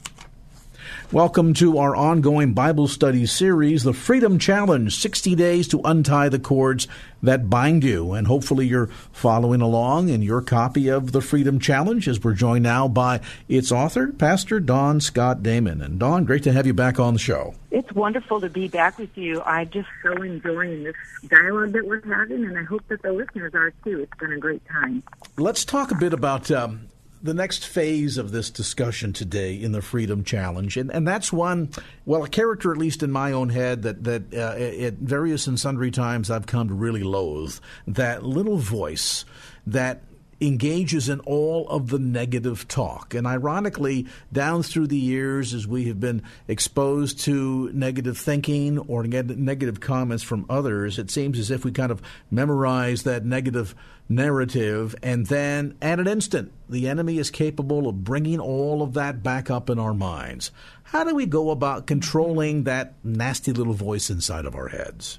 Welcome 1.12 1.52
to 1.54 1.76
our 1.76 1.94
ongoing 1.94 2.54
Bible 2.54 2.88
study 2.88 3.26
series, 3.26 3.82
The 3.82 3.92
Freedom 3.92 4.38
Challenge 4.38 4.96
60 4.96 5.34
Days 5.34 5.68
to 5.68 5.82
Untie 5.84 6.30
the 6.30 6.38
Cords 6.38 6.88
That 7.22 7.50
Bind 7.50 7.84
You. 7.84 8.14
And 8.14 8.26
hopefully 8.26 8.66
you're 8.66 8.86
following 9.12 9.60
along 9.60 10.08
in 10.08 10.22
your 10.22 10.40
copy 10.40 10.88
of 10.88 11.12
The 11.12 11.20
Freedom 11.20 11.60
Challenge 11.60 12.08
as 12.08 12.24
we're 12.24 12.32
joined 12.32 12.62
now 12.62 12.88
by 12.88 13.20
its 13.46 13.70
author, 13.70 14.06
Pastor 14.08 14.58
Dawn 14.58 15.00
Scott 15.00 15.42
Damon. 15.42 15.82
And 15.82 15.98
Dawn, 15.98 16.24
great 16.24 16.44
to 16.44 16.52
have 16.52 16.66
you 16.66 16.72
back 16.72 16.98
on 16.98 17.12
the 17.12 17.20
show. 17.20 17.54
It's 17.70 17.92
wonderful 17.92 18.40
to 18.40 18.48
be 18.48 18.68
back 18.68 18.98
with 18.98 19.14
you. 19.18 19.42
I 19.44 19.66
just 19.66 19.88
so 20.02 20.12
enjoying 20.12 20.84
this 20.84 20.96
dialogue 21.28 21.72
that 21.72 21.86
we're 21.86 22.00
having, 22.06 22.46
and 22.46 22.58
I 22.58 22.62
hope 22.62 22.88
that 22.88 23.02
the 23.02 23.12
listeners 23.12 23.52
are 23.54 23.72
too. 23.84 24.00
It's 24.00 24.18
been 24.18 24.32
a 24.32 24.38
great 24.38 24.66
time. 24.66 25.02
Let's 25.36 25.66
talk 25.66 25.90
a 25.90 25.94
bit 25.94 26.14
about 26.14 26.50
um, 26.50 26.88
the 27.22 27.34
next 27.34 27.64
phase 27.64 28.18
of 28.18 28.32
this 28.32 28.50
discussion 28.50 29.12
today 29.12 29.54
in 29.54 29.72
the 29.72 29.82
Freedom 29.82 30.24
Challenge, 30.24 30.76
and, 30.76 30.90
and 30.90 31.06
that's 31.06 31.32
one, 31.32 31.70
well, 32.04 32.24
a 32.24 32.28
character, 32.28 32.72
at 32.72 32.78
least 32.78 33.02
in 33.02 33.10
my 33.10 33.32
own 33.32 33.48
head, 33.48 33.82
that, 33.82 34.04
that 34.04 34.34
uh, 34.34 34.84
at 34.86 34.94
various 34.94 35.46
and 35.46 35.58
sundry 35.58 35.90
times 35.90 36.30
I've 36.30 36.46
come 36.46 36.68
to 36.68 36.74
really 36.74 37.02
loathe. 37.02 37.58
That 37.86 38.24
little 38.24 38.58
voice 38.58 39.24
that 39.66 40.02
engages 40.42 41.08
in 41.08 41.20
all 41.20 41.68
of 41.68 41.88
the 41.88 41.98
negative 41.98 42.66
talk. 42.68 43.14
And 43.14 43.26
ironically, 43.26 44.06
down 44.32 44.62
through 44.62 44.88
the 44.88 44.98
years, 44.98 45.54
as 45.54 45.66
we 45.66 45.84
have 45.84 46.00
been 46.00 46.22
exposed 46.48 47.20
to 47.20 47.70
negative 47.72 48.18
thinking 48.18 48.78
or 48.78 49.04
negative 49.04 49.80
comments 49.80 50.24
from 50.24 50.44
others, 50.50 50.98
it 50.98 51.10
seems 51.10 51.38
as 51.38 51.50
if 51.50 51.64
we 51.64 51.70
kind 51.70 51.92
of 51.92 52.02
memorize 52.30 53.04
that 53.04 53.24
negative 53.24 53.74
narrative, 54.08 54.94
and 55.02 55.26
then 55.26 55.76
at 55.80 56.00
an 56.00 56.06
instant, 56.06 56.52
the 56.68 56.88
enemy 56.88 57.18
is 57.18 57.30
capable 57.30 57.88
of 57.88 58.04
bringing 58.04 58.40
all 58.40 58.82
of 58.82 58.94
that 58.94 59.22
back 59.22 59.50
up 59.50 59.70
in 59.70 59.78
our 59.78 59.94
minds. 59.94 60.50
How 60.82 61.04
do 61.04 61.14
we 61.14 61.24
go 61.24 61.50
about 61.50 61.86
controlling 61.86 62.64
that 62.64 62.94
nasty 63.02 63.52
little 63.52 63.72
voice 63.72 64.10
inside 64.10 64.44
of 64.44 64.54
our 64.54 64.68
heads? 64.68 65.18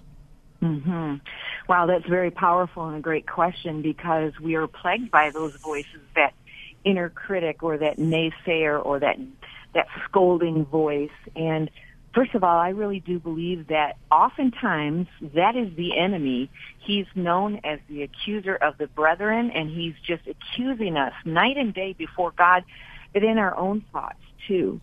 Mm-hmm. 0.63 1.15
Wow, 1.67 1.85
that's 1.87 2.07
very 2.07 2.31
powerful 2.31 2.87
and 2.87 2.97
a 2.97 3.01
great 3.01 3.27
question 3.27 3.81
because 3.81 4.31
we 4.41 4.55
are 4.55 4.67
plagued 4.67 5.11
by 5.11 5.29
those 5.31 5.53
voices, 5.61 6.01
that 6.15 6.33
inner 6.85 7.09
critic 7.09 7.63
or 7.63 7.77
that 7.77 7.97
naysayer 7.97 8.83
or 8.83 8.99
that 8.99 9.17
that 9.73 9.87
scolding 10.05 10.65
voice. 10.65 11.09
And 11.35 11.69
first 12.13 12.35
of 12.35 12.43
all, 12.43 12.59
I 12.59 12.69
really 12.69 12.99
do 12.99 13.19
believe 13.19 13.67
that 13.67 13.97
oftentimes 14.11 15.07
that 15.33 15.55
is 15.55 15.75
the 15.75 15.97
enemy. 15.97 16.49
He's 16.79 17.07
known 17.15 17.59
as 17.63 17.79
the 17.89 18.03
accuser 18.03 18.55
of 18.55 18.77
the 18.77 18.87
brethren, 18.87 19.51
and 19.51 19.69
he's 19.69 19.95
just 20.05 20.23
accusing 20.27 20.95
us 20.95 21.13
night 21.25 21.57
and 21.57 21.73
day 21.73 21.93
before 21.93 22.31
God, 22.37 22.63
but 23.13 23.23
in 23.23 23.37
our 23.37 23.57
own 23.57 23.83
thoughts 23.91 24.21
too. 24.47 24.79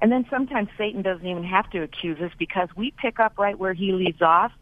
And 0.00 0.10
then 0.10 0.26
sometimes 0.28 0.68
Satan 0.76 1.02
doesn't 1.02 1.26
even 1.26 1.44
have 1.44 1.70
to 1.70 1.82
accuse 1.82 2.20
us 2.20 2.32
because 2.36 2.68
we 2.76 2.92
pick 3.00 3.20
up 3.20 3.38
right 3.38 3.56
where 3.56 3.72
he 3.72 3.92
leaves 3.92 4.20
off 4.20 4.52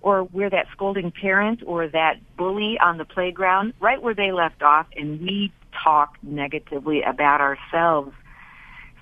or 0.00 0.24
we're 0.24 0.50
that 0.50 0.66
scolding 0.72 1.10
parent 1.10 1.62
or 1.66 1.88
that 1.88 2.14
bully 2.36 2.78
on 2.80 2.98
the 2.98 3.04
playground, 3.04 3.74
right 3.80 4.00
where 4.00 4.14
they 4.14 4.32
left 4.32 4.62
off, 4.62 4.86
and 4.96 5.20
we 5.20 5.52
talk 5.84 6.16
negatively 6.22 7.02
about 7.02 7.40
ourselves. 7.40 8.12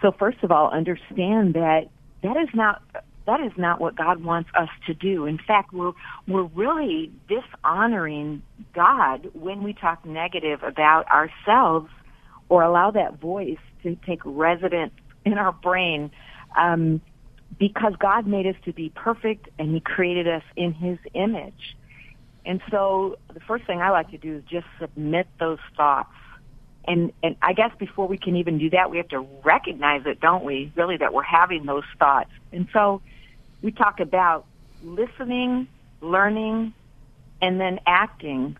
So 0.02 0.12
first 0.12 0.38
of 0.42 0.50
all, 0.50 0.70
understand 0.70 1.54
that 1.54 1.88
that 2.22 2.37
is 2.37 2.48
not 2.54 2.82
that 3.26 3.40
is 3.40 3.52
not 3.56 3.80
what 3.80 3.96
God 3.96 4.22
wants 4.22 4.50
us 4.54 4.68
to 4.87 4.94
do. 4.94 5.26
In 5.26 5.38
fact, 5.38 5.72
we're 5.72 5.92
we're 6.28 6.44
really 6.44 7.11
dishonoring 7.28 8.42
God 8.74 9.28
when 9.35 9.62
we 9.62 9.72
talk 9.72 10.04
negative 10.04 10.62
about 10.62 11.06
ourselves 11.09 11.90
or 12.48 12.62
allow 12.62 12.90
that 12.92 13.18
voice 13.18 13.59
to 13.82 13.96
take 14.06 14.20
residence 14.24 14.92
in 15.24 15.35
our 15.35 15.52
brain. 15.52 16.11
Um, 16.56 17.00
because 17.58 17.94
God 17.98 18.26
made 18.26 18.46
us 18.46 18.56
to 18.64 18.72
be 18.72 18.90
perfect 18.90 19.48
and 19.58 19.72
He 19.72 19.80
created 19.80 20.28
us 20.28 20.42
in 20.56 20.72
His 20.72 20.98
image. 21.14 21.76
And 22.44 22.60
so 22.70 23.18
the 23.32 23.40
first 23.40 23.64
thing 23.66 23.80
I 23.80 23.90
like 23.90 24.10
to 24.10 24.18
do 24.18 24.36
is 24.36 24.44
just 24.44 24.66
submit 24.80 25.26
those 25.40 25.58
thoughts. 25.76 26.12
And, 26.86 27.12
and 27.22 27.36
I 27.42 27.52
guess 27.52 27.72
before 27.78 28.06
we 28.06 28.18
can 28.18 28.36
even 28.36 28.58
do 28.58 28.70
that, 28.70 28.90
we 28.90 28.98
have 28.98 29.08
to 29.08 29.26
recognize 29.44 30.02
it, 30.06 30.20
don't 30.20 30.44
we? 30.44 30.72
Really, 30.76 30.96
that 30.98 31.12
we're 31.12 31.22
having 31.22 31.66
those 31.66 31.82
thoughts. 31.98 32.30
And 32.52 32.68
so 32.72 33.02
we 33.62 33.72
talk 33.72 33.98
about 33.98 34.46
listening, 34.84 35.66
learning, 36.00 36.72
and 37.42 37.60
then 37.60 37.80
acting. 37.86 38.56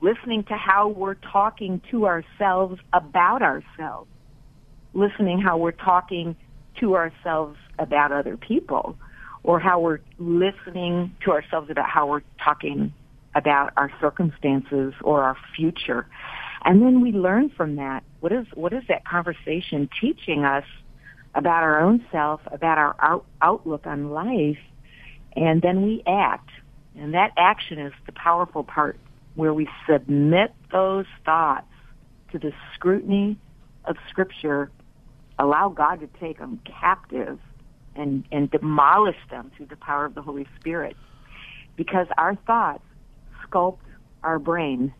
Listening 0.00 0.44
to 0.44 0.54
how 0.54 0.88
we're 0.88 1.14
talking 1.14 1.82
to 1.90 2.06
ourselves 2.06 2.80
about 2.92 3.42
ourselves. 3.42 4.08
Listening 4.94 5.40
how 5.40 5.58
we're 5.58 5.72
talking 5.72 6.36
to 6.80 6.96
ourselves 6.96 7.56
about 7.78 8.12
other 8.12 8.36
people 8.36 8.96
or 9.42 9.58
how 9.58 9.80
we're 9.80 10.00
listening 10.18 11.14
to 11.24 11.30
ourselves 11.30 11.70
about 11.70 11.88
how 11.88 12.06
we're 12.06 12.22
talking 12.42 12.92
about 13.34 13.72
our 13.76 13.90
circumstances 14.00 14.92
or 15.02 15.22
our 15.22 15.36
future. 15.56 16.06
And 16.64 16.82
then 16.82 17.00
we 17.00 17.12
learn 17.12 17.50
from 17.56 17.76
that. 17.76 18.02
What 18.20 18.32
is, 18.32 18.46
what 18.54 18.72
is 18.72 18.82
that 18.88 19.04
conversation 19.06 19.88
teaching 20.00 20.44
us 20.44 20.64
about 21.34 21.62
our 21.62 21.80
own 21.80 22.04
self, 22.12 22.40
about 22.46 22.76
our 22.76 22.96
out, 23.00 23.24
outlook 23.40 23.86
on 23.86 24.10
life? 24.10 24.58
And 25.36 25.62
then 25.62 25.82
we 25.82 26.02
act. 26.06 26.50
And 26.96 27.14
that 27.14 27.32
action 27.36 27.78
is 27.78 27.92
the 28.04 28.12
powerful 28.12 28.64
part 28.64 28.98
where 29.36 29.54
we 29.54 29.68
submit 29.88 30.52
those 30.72 31.06
thoughts 31.24 31.66
to 32.32 32.38
the 32.38 32.52
scrutiny 32.74 33.38
of 33.84 33.96
scripture, 34.10 34.70
allow 35.40 35.70
God 35.70 36.00
to 36.00 36.06
take 36.20 36.38
them 36.38 36.60
captive 36.80 37.38
and, 37.96 38.24
and 38.30 38.50
demolish 38.50 39.16
them 39.30 39.50
through 39.56 39.66
the 39.66 39.76
power 39.76 40.04
of 40.04 40.14
the 40.14 40.22
Holy 40.22 40.46
Spirit. 40.60 40.96
Because 41.76 42.06
our 42.18 42.36
thoughts 42.46 42.84
sculpt 43.44 43.78
our 44.22 44.38
brain 44.38 44.92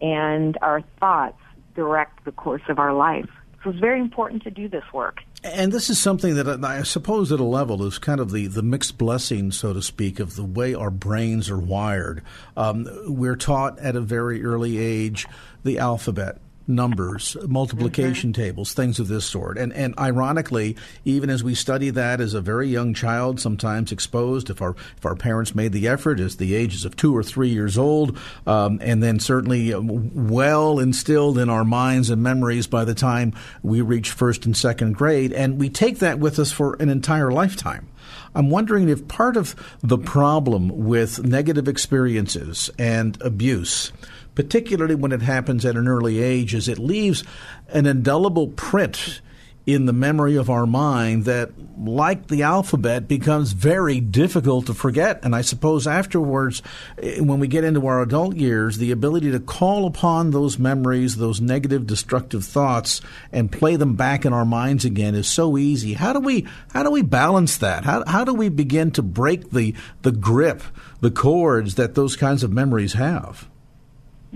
and 0.00 0.58
our 0.62 0.82
thoughts 0.98 1.38
direct 1.76 2.24
the 2.24 2.32
course 2.32 2.62
of 2.68 2.78
our 2.78 2.94
life. 2.94 3.28
So 3.62 3.70
it's 3.70 3.78
very 3.78 4.00
important 4.00 4.42
to 4.44 4.50
do 4.50 4.68
this 4.68 4.84
work. 4.92 5.18
And 5.42 5.72
this 5.72 5.90
is 5.90 5.98
something 5.98 6.34
that 6.36 6.64
I 6.64 6.82
suppose 6.82 7.30
at 7.30 7.40
a 7.40 7.44
level 7.44 7.84
is 7.84 7.98
kind 7.98 8.20
of 8.20 8.30
the, 8.30 8.46
the 8.46 8.62
mixed 8.62 8.96
blessing, 8.96 9.52
so 9.52 9.74
to 9.74 9.82
speak, 9.82 10.18
of 10.18 10.36
the 10.36 10.44
way 10.44 10.74
our 10.74 10.90
brains 10.90 11.50
are 11.50 11.58
wired. 11.58 12.22
Um, 12.56 12.88
we're 13.06 13.36
taught 13.36 13.78
at 13.78 13.96
a 13.96 14.00
very 14.00 14.42
early 14.42 14.78
age 14.78 15.26
the 15.62 15.78
alphabet 15.78 16.38
numbers, 16.66 17.36
multiplication 17.46 18.32
mm-hmm. 18.32 18.42
tables, 18.42 18.72
things 18.72 18.98
of 18.98 19.08
this 19.08 19.24
sort. 19.24 19.58
And 19.58 19.72
and 19.72 19.98
ironically, 19.98 20.76
even 21.04 21.30
as 21.30 21.44
we 21.44 21.54
study 21.54 21.90
that 21.90 22.20
as 22.20 22.34
a 22.34 22.40
very 22.40 22.68
young 22.68 22.94
child, 22.94 23.40
sometimes 23.40 23.92
exposed, 23.92 24.50
if 24.50 24.62
our 24.62 24.74
if 24.96 25.04
our 25.04 25.16
parents 25.16 25.54
made 25.54 25.72
the 25.72 25.88
effort, 25.88 26.20
as 26.20 26.36
the 26.36 26.54
ages 26.54 26.84
of 26.84 26.96
two 26.96 27.16
or 27.16 27.22
three 27.22 27.48
years 27.48 27.76
old, 27.76 28.18
um, 28.46 28.78
and 28.82 29.02
then 29.02 29.20
certainly 29.20 29.72
um, 29.72 30.28
well 30.28 30.78
instilled 30.78 31.38
in 31.38 31.50
our 31.50 31.64
minds 31.64 32.10
and 32.10 32.22
memories 32.22 32.66
by 32.66 32.84
the 32.84 32.94
time 32.94 33.34
we 33.62 33.80
reach 33.80 34.10
first 34.10 34.46
and 34.46 34.56
second 34.56 34.94
grade, 34.94 35.32
and 35.32 35.58
we 35.58 35.68
take 35.68 35.98
that 35.98 36.18
with 36.18 36.38
us 36.38 36.52
for 36.52 36.74
an 36.80 36.88
entire 36.88 37.30
lifetime. 37.30 37.88
I'm 38.34 38.50
wondering 38.50 38.88
if 38.88 39.06
part 39.06 39.36
of 39.36 39.54
the 39.82 39.98
problem 39.98 40.86
with 40.86 41.24
negative 41.24 41.68
experiences 41.68 42.70
and 42.78 43.20
abuse 43.22 43.92
particularly 44.34 44.94
when 44.94 45.12
it 45.12 45.22
happens 45.22 45.64
at 45.64 45.76
an 45.76 45.88
early 45.88 46.22
age, 46.22 46.54
is 46.54 46.68
it 46.68 46.78
leaves 46.78 47.24
an 47.68 47.86
indelible 47.86 48.48
print 48.48 49.20
in 49.66 49.86
the 49.86 49.92
memory 49.94 50.36
of 50.36 50.50
our 50.50 50.66
mind 50.66 51.24
that, 51.24 51.50
like 51.78 52.26
the 52.26 52.42
alphabet, 52.42 53.08
becomes 53.08 53.52
very 53.52 53.98
difficult 53.98 54.66
to 54.66 54.74
forget. 54.74 55.24
And 55.24 55.34
I 55.34 55.40
suppose 55.40 55.86
afterwards, 55.86 56.62
eh, 56.98 57.20
when 57.20 57.40
we 57.40 57.48
get 57.48 57.64
into 57.64 57.86
our 57.86 58.02
adult 58.02 58.36
years, 58.36 58.76
the 58.76 58.90
ability 58.90 59.30
to 59.30 59.40
call 59.40 59.86
upon 59.86 60.30
those 60.30 60.58
memories, 60.58 61.16
those 61.16 61.40
negative, 61.40 61.86
destructive 61.86 62.44
thoughts, 62.44 63.00
and 63.32 63.50
play 63.50 63.76
them 63.76 63.94
back 63.94 64.26
in 64.26 64.34
our 64.34 64.44
minds 64.44 64.84
again 64.84 65.14
is 65.14 65.28
so 65.28 65.56
easy. 65.56 65.94
How 65.94 66.12
do 66.12 66.20
we 66.20 66.46
how 66.74 66.82
do 66.82 66.90
we 66.90 67.02
balance 67.02 67.56
that? 67.58 67.84
How 67.84 68.04
how 68.06 68.24
do 68.24 68.34
we 68.34 68.50
begin 68.50 68.90
to 68.92 69.02
break 69.02 69.50
the 69.50 69.74
the 70.02 70.12
grip, 70.12 70.62
the 71.00 71.10
cords 71.10 71.76
that 71.76 71.94
those 71.94 72.16
kinds 72.16 72.42
of 72.42 72.52
memories 72.52 72.92
have? 72.92 73.48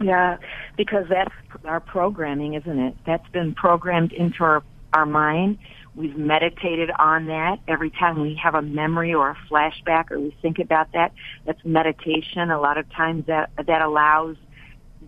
Yeah, 0.01 0.37
because 0.77 1.07
that's 1.09 1.35
our 1.65 1.81
programming, 1.81 2.55
isn't 2.55 2.79
it? 2.79 2.97
That's 3.07 3.29
been 3.31 3.55
programmed 3.55 4.13
into 4.13 4.45
our, 4.45 4.63
our 4.93 5.07
mind. 5.07 5.59
We've 5.95 6.17
meditated 6.17 6.91
on 6.99 7.27
that. 7.27 7.59
Every 7.67 7.91
time 7.91 8.21
we 8.21 8.39
have 8.43 8.55
a 8.55 8.63
memory 8.63 9.13
or 9.13 9.31
a 9.31 9.37
flashback 9.51 10.11
or 10.11 10.21
we 10.21 10.37
think 10.41 10.61
about 10.61 10.93
that, 10.93 11.13
that's 11.45 11.65
meditation. 11.65 12.51
A 12.51 12.61
lot 12.61 12.79
of 12.79 12.89
times 12.93 13.27
that, 13.27 13.51
that 13.67 13.83
allows 13.83 14.37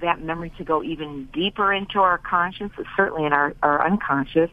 that 0.00 0.22
memory 0.22 0.52
to 0.58 0.64
go 0.64 0.82
even 0.82 1.28
deeper 1.32 1.72
into 1.72 2.00
our 2.00 2.18
conscious, 2.18 2.70
certainly 2.96 3.26
in 3.26 3.32
our, 3.32 3.54
our 3.62 3.86
unconscious. 3.86 4.50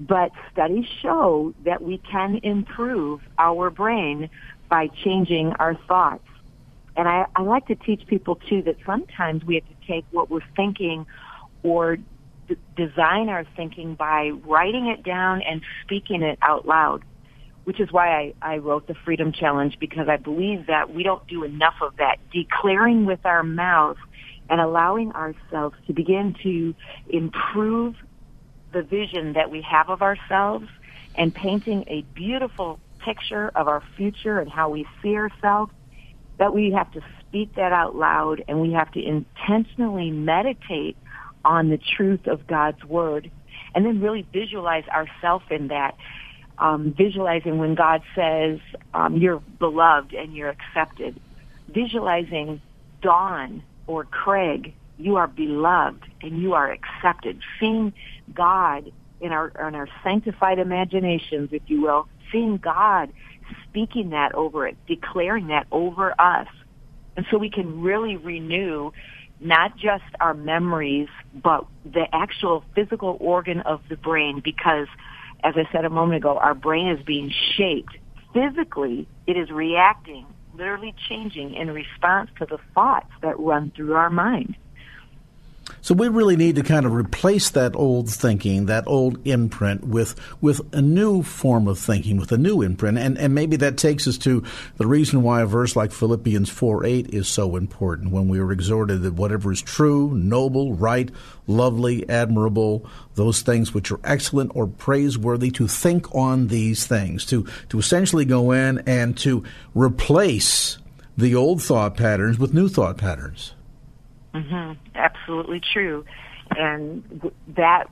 But 0.00 0.30
studies 0.52 0.86
show 1.02 1.52
that 1.64 1.82
we 1.82 1.98
can 1.98 2.40
improve 2.42 3.20
our 3.38 3.68
brain 3.68 4.30
by 4.70 4.88
changing 5.04 5.52
our 5.58 5.74
thoughts. 5.86 6.24
And 6.98 7.06
I, 7.06 7.26
I 7.36 7.42
like 7.42 7.68
to 7.68 7.76
teach 7.76 8.04
people 8.08 8.34
too 8.34 8.60
that 8.62 8.76
sometimes 8.84 9.44
we 9.44 9.54
have 9.54 9.64
to 9.64 9.86
take 9.86 10.04
what 10.10 10.28
we're 10.28 10.40
thinking 10.56 11.06
or 11.62 11.96
d- 11.96 12.56
design 12.76 13.28
our 13.28 13.46
thinking 13.56 13.94
by 13.94 14.32
writing 14.44 14.88
it 14.88 15.04
down 15.04 15.40
and 15.42 15.62
speaking 15.84 16.22
it 16.22 16.40
out 16.42 16.66
loud, 16.66 17.04
which 17.62 17.78
is 17.78 17.92
why 17.92 18.08
I, 18.08 18.34
I 18.42 18.56
wrote 18.58 18.88
the 18.88 18.96
Freedom 19.04 19.30
Challenge 19.30 19.78
because 19.78 20.08
I 20.08 20.16
believe 20.16 20.66
that 20.66 20.92
we 20.92 21.04
don't 21.04 21.24
do 21.28 21.44
enough 21.44 21.76
of 21.80 21.96
that. 21.98 22.16
Declaring 22.32 23.06
with 23.06 23.24
our 23.24 23.44
mouth 23.44 23.98
and 24.50 24.60
allowing 24.60 25.12
ourselves 25.12 25.76
to 25.86 25.92
begin 25.92 26.34
to 26.42 26.74
improve 27.08 27.94
the 28.72 28.82
vision 28.82 29.34
that 29.34 29.52
we 29.52 29.62
have 29.62 29.88
of 29.88 30.02
ourselves 30.02 30.66
and 31.14 31.32
painting 31.32 31.84
a 31.86 32.02
beautiful 32.14 32.80
picture 33.04 33.52
of 33.54 33.68
our 33.68 33.84
future 33.96 34.40
and 34.40 34.50
how 34.50 34.68
we 34.68 34.84
see 35.00 35.14
ourselves, 35.14 35.72
that 36.38 36.54
we 36.54 36.72
have 36.72 36.90
to 36.92 37.00
speak 37.20 37.54
that 37.56 37.72
out 37.72 37.96
loud 37.96 38.42
and 38.48 38.60
we 38.60 38.72
have 38.72 38.90
to 38.92 39.04
intentionally 39.04 40.10
meditate 40.10 40.96
on 41.44 41.68
the 41.68 41.78
truth 41.78 42.26
of 42.26 42.46
God's 42.46 42.82
Word 42.84 43.30
and 43.74 43.84
then 43.84 44.00
really 44.00 44.26
visualize 44.32 44.84
ourselves 44.88 45.44
in 45.50 45.68
that. 45.68 45.96
Um, 46.58 46.92
visualizing 46.96 47.58
when 47.58 47.76
God 47.76 48.02
says, 48.16 48.58
um, 48.92 49.18
you're 49.18 49.38
beloved 49.60 50.12
and 50.12 50.34
you're 50.34 50.48
accepted. 50.48 51.20
Visualizing 51.68 52.60
Dawn 53.00 53.62
or 53.86 54.04
Craig, 54.04 54.74
you 54.98 55.16
are 55.16 55.28
beloved 55.28 56.04
and 56.20 56.42
you 56.42 56.54
are 56.54 56.72
accepted. 56.72 57.40
Seeing 57.60 57.92
God 58.34 58.90
in 59.20 59.30
our, 59.30 59.48
in 59.68 59.76
our 59.76 59.88
sanctified 60.02 60.58
imaginations, 60.58 61.50
if 61.52 61.62
you 61.66 61.80
will, 61.80 62.08
seeing 62.32 62.56
God 62.56 63.12
speaking 63.68 64.10
that 64.10 64.34
over 64.34 64.66
it, 64.66 64.76
declaring 64.86 65.48
that 65.48 65.66
over 65.70 66.14
us. 66.20 66.48
And 67.16 67.26
so 67.30 67.38
we 67.38 67.50
can 67.50 67.80
really 67.80 68.16
renew 68.16 68.92
not 69.40 69.76
just 69.76 70.04
our 70.20 70.34
memories, 70.34 71.08
but 71.34 71.66
the 71.84 72.06
actual 72.12 72.64
physical 72.74 73.16
organ 73.20 73.60
of 73.60 73.80
the 73.88 73.96
brain 73.96 74.40
because, 74.42 74.88
as 75.44 75.54
I 75.56 75.70
said 75.72 75.84
a 75.84 75.90
moment 75.90 76.18
ago, 76.18 76.38
our 76.38 76.54
brain 76.54 76.88
is 76.88 77.04
being 77.04 77.32
shaped. 77.56 77.96
Physically, 78.32 79.06
it 79.26 79.36
is 79.36 79.50
reacting, 79.50 80.26
literally 80.54 80.94
changing 81.08 81.54
in 81.54 81.70
response 81.70 82.30
to 82.38 82.46
the 82.46 82.58
thoughts 82.74 83.10
that 83.22 83.38
run 83.38 83.72
through 83.74 83.94
our 83.94 84.10
mind. 84.10 84.56
So 85.88 85.94
we 85.94 86.08
really 86.08 86.36
need 86.36 86.56
to 86.56 86.62
kind 86.62 86.84
of 86.84 86.92
replace 86.92 87.48
that 87.48 87.74
old 87.74 88.10
thinking, 88.10 88.66
that 88.66 88.86
old 88.86 89.26
imprint 89.26 89.84
with 89.84 90.16
with 90.42 90.60
a 90.74 90.82
new 90.82 91.22
form 91.22 91.66
of 91.66 91.78
thinking, 91.78 92.18
with 92.18 92.30
a 92.30 92.36
new 92.36 92.60
imprint. 92.60 92.98
And 92.98 93.16
and 93.16 93.34
maybe 93.34 93.56
that 93.56 93.78
takes 93.78 94.06
us 94.06 94.18
to 94.18 94.44
the 94.76 94.86
reason 94.86 95.22
why 95.22 95.40
a 95.40 95.46
verse 95.46 95.76
like 95.76 95.92
Philippians 95.92 96.50
4 96.50 96.84
8 96.84 97.14
is 97.14 97.26
so 97.26 97.56
important 97.56 98.12
when 98.12 98.28
we 98.28 98.38
are 98.38 98.52
exhorted 98.52 99.00
that 99.00 99.14
whatever 99.14 99.50
is 99.50 99.62
true, 99.62 100.14
noble, 100.14 100.74
right, 100.74 101.10
lovely, 101.46 102.06
admirable, 102.06 102.84
those 103.14 103.40
things 103.40 103.72
which 103.72 103.90
are 103.90 104.00
excellent 104.04 104.52
or 104.54 104.66
praiseworthy, 104.66 105.50
to 105.52 105.66
think 105.66 106.14
on 106.14 106.48
these 106.48 106.86
things, 106.86 107.24
to 107.24 107.46
to 107.70 107.78
essentially 107.78 108.26
go 108.26 108.50
in 108.50 108.82
and 108.86 109.16
to 109.16 109.42
replace 109.74 110.76
the 111.16 111.34
old 111.34 111.62
thought 111.62 111.96
patterns 111.96 112.38
with 112.38 112.52
new 112.52 112.68
thought 112.68 112.98
patterns. 112.98 113.54
Mm-hmm. 114.34 114.72
Absolutely 114.94 115.60
true. 115.72 116.04
And 116.56 117.32
that, 117.56 117.84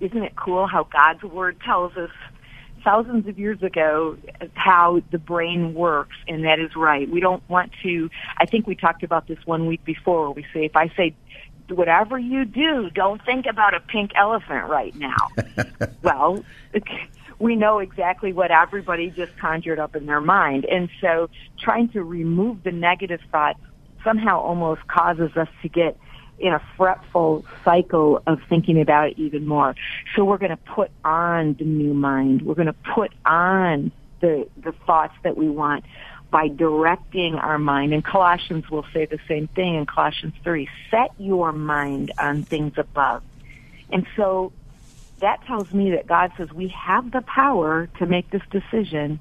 isn't 0.00 0.22
it 0.22 0.36
cool 0.36 0.66
how 0.66 0.84
God's 0.84 1.22
Word 1.22 1.58
tells 1.64 1.96
us 1.96 2.10
thousands 2.84 3.26
of 3.26 3.38
years 3.38 3.62
ago 3.62 4.16
how 4.54 5.02
the 5.10 5.18
brain 5.18 5.74
works, 5.74 6.16
and 6.26 6.44
that 6.44 6.58
is 6.58 6.76
right. 6.76 7.10
We 7.10 7.20
don't 7.20 7.42
want 7.48 7.72
to, 7.82 8.08
I 8.38 8.46
think 8.46 8.66
we 8.66 8.74
talked 8.74 9.02
about 9.02 9.26
this 9.26 9.38
one 9.44 9.66
week 9.66 9.84
before, 9.84 10.32
we 10.32 10.44
say, 10.54 10.64
if 10.64 10.76
I 10.76 10.88
say, 10.96 11.14
whatever 11.68 12.18
you 12.18 12.44
do, 12.44 12.88
don't 12.90 13.22
think 13.24 13.46
about 13.46 13.74
a 13.74 13.80
pink 13.80 14.12
elephant 14.16 14.68
right 14.68 14.94
now. 14.94 15.16
well, 16.02 16.42
we 17.38 17.56
know 17.56 17.78
exactly 17.78 18.32
what 18.32 18.50
everybody 18.50 19.10
just 19.10 19.36
conjured 19.38 19.78
up 19.78 19.94
in 19.94 20.06
their 20.06 20.20
mind. 20.20 20.64
And 20.64 20.88
so 21.00 21.28
trying 21.60 21.90
to 21.90 22.02
remove 22.02 22.62
the 22.62 22.72
negative 22.72 23.20
thoughts 23.30 23.60
somehow 24.08 24.40
almost 24.40 24.86
causes 24.86 25.36
us 25.36 25.48
to 25.60 25.68
get 25.68 25.98
in 26.38 26.52
a 26.52 26.62
fretful 26.76 27.44
cycle 27.64 28.22
of 28.26 28.40
thinking 28.48 28.80
about 28.80 29.08
it 29.10 29.18
even 29.18 29.46
more. 29.46 29.74
So 30.14 30.24
we're 30.24 30.38
going 30.38 30.50
to 30.50 30.56
put 30.56 30.90
on 31.04 31.54
the 31.58 31.64
new 31.64 31.92
mind. 31.92 32.42
We're 32.42 32.54
going 32.54 32.66
to 32.66 32.76
put 32.94 33.12
on 33.26 33.92
the 34.20 34.48
the 34.56 34.72
thoughts 34.86 35.14
that 35.24 35.36
we 35.36 35.48
want 35.48 35.84
by 36.30 36.48
directing 36.48 37.34
our 37.34 37.58
mind. 37.58 37.92
And 37.92 38.04
Colossians 38.04 38.70
will 38.70 38.84
say 38.92 39.06
the 39.06 39.18
same 39.28 39.48
thing 39.48 39.74
in 39.74 39.86
Colossians 39.86 40.34
3. 40.44 40.68
Set 40.90 41.10
your 41.18 41.52
mind 41.52 42.12
on 42.18 42.44
things 42.44 42.74
above. 42.76 43.22
And 43.90 44.06
so 44.16 44.52
that 45.20 45.44
tells 45.46 45.70
me 45.72 45.92
that 45.92 46.06
God 46.06 46.32
says 46.36 46.52
we 46.52 46.68
have 46.68 47.10
the 47.10 47.22
power 47.22 47.88
to 47.98 48.06
make 48.06 48.30
this 48.30 48.42
decision. 48.50 49.20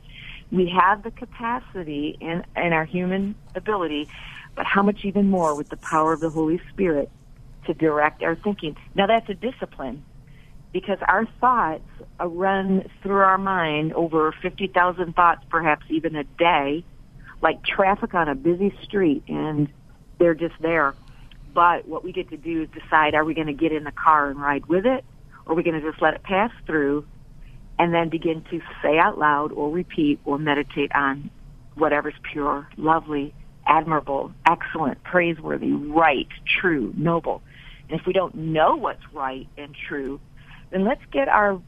We 0.52 0.70
have 0.70 1.04
the 1.04 1.12
capacity 1.12 2.18
and, 2.22 2.46
and 2.56 2.74
our 2.74 2.86
human 2.86 3.36
ability 3.56 4.10
but 4.58 4.66
how 4.66 4.82
much 4.82 5.06
even 5.06 5.30
more 5.30 5.56
with 5.56 5.70
the 5.70 5.78
power 5.78 6.12
of 6.12 6.20
the 6.20 6.32
Holy 6.32 6.60
Spirit 6.74 7.10
to 7.68 7.74
direct 7.76 8.24
our 8.24 8.36
thinking. 8.36 8.76
Now 8.96 9.06
that's 9.06 9.30
a 9.30 9.36
discipline 9.36 10.04
because 10.74 10.98
our 11.08 11.26
thoughts 11.40 11.88
run 12.20 12.90
through 13.04 13.20
our 13.20 13.38
mind 13.38 13.94
over 13.94 14.34
50,000 14.42 15.16
thoughts 15.16 15.46
perhaps 15.50 15.86
even 15.90 16.16
a 16.16 16.24
day, 16.24 16.84
like 17.42 17.64
traffic 17.64 18.16
on 18.16 18.28
a 18.28 18.36
busy 18.36 18.76
street 18.84 19.24
and 19.28 19.70
they're 20.18 20.34
just 20.34 20.56
there. 20.60 20.96
But 21.54 21.88
what 21.88 22.04
we 22.04 22.12
get 22.12 22.30
to 22.32 22.38
do 22.38 22.64
is 22.64 22.70
decide 22.70 23.14
are 23.14 23.24
we 23.24 23.36
going 23.36 23.48
to 23.48 23.54
get 23.54 23.72
in 23.72 23.84
the 23.84 23.92
car 23.92 24.30
and 24.30 24.42
ride 24.42 24.66
with 24.66 24.86
it 24.88 25.06
or 25.46 25.52
are 25.52 25.56
we 25.56 25.62
going 25.62 25.80
to 25.80 25.88
just 25.88 26.02
let 26.02 26.16
it 26.16 26.24
pass 26.24 26.52
through 26.66 27.06
and 27.78 27.94
then 27.94 28.10
begin 28.10 28.44
to 28.50 28.60
say 28.82 28.98
out 28.98 29.20
loud 29.20 29.52
or 29.52 29.70
repeat 29.70 30.20
or 30.26 30.40
meditate 30.40 30.92
on 30.96 31.30
whatever's 31.76 32.16
pure, 32.32 32.68
lovely, 32.76 33.36
admirable, 33.68 34.32
excellent, 34.46 35.04
praiseworthy, 35.04 35.72
right, 35.72 36.28
true, 36.46 36.94
noble. 36.98 37.42
And 37.90 38.00
if 38.00 38.06
we 38.06 38.14
don't 38.14 38.36
know 38.36 38.76
what's 38.76 39.14
right 39.14 39.48
and 39.58 39.76
true, 39.76 40.20
then 40.70 40.84
let's 40.86 41.04
get 41.12 41.28
our 41.28 41.62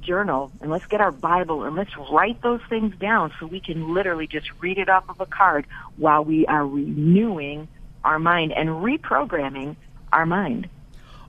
journal 0.00 0.50
and 0.60 0.70
let's 0.70 0.86
get 0.86 1.00
our 1.00 1.12
Bible 1.12 1.64
and 1.64 1.76
let's 1.76 1.94
write 2.10 2.42
those 2.42 2.60
things 2.68 2.96
down 2.96 3.32
so 3.38 3.46
we 3.46 3.60
can 3.60 3.94
literally 3.94 4.26
just 4.26 4.50
read 4.60 4.78
it 4.78 4.88
off 4.88 5.08
of 5.08 5.20
a 5.20 5.26
card 5.26 5.66
while 5.96 6.24
we 6.24 6.46
are 6.46 6.66
renewing 6.66 7.68
our 8.04 8.18
mind 8.18 8.52
and 8.52 8.68
reprogramming 8.68 9.76
our 10.12 10.26
mind. 10.26 10.68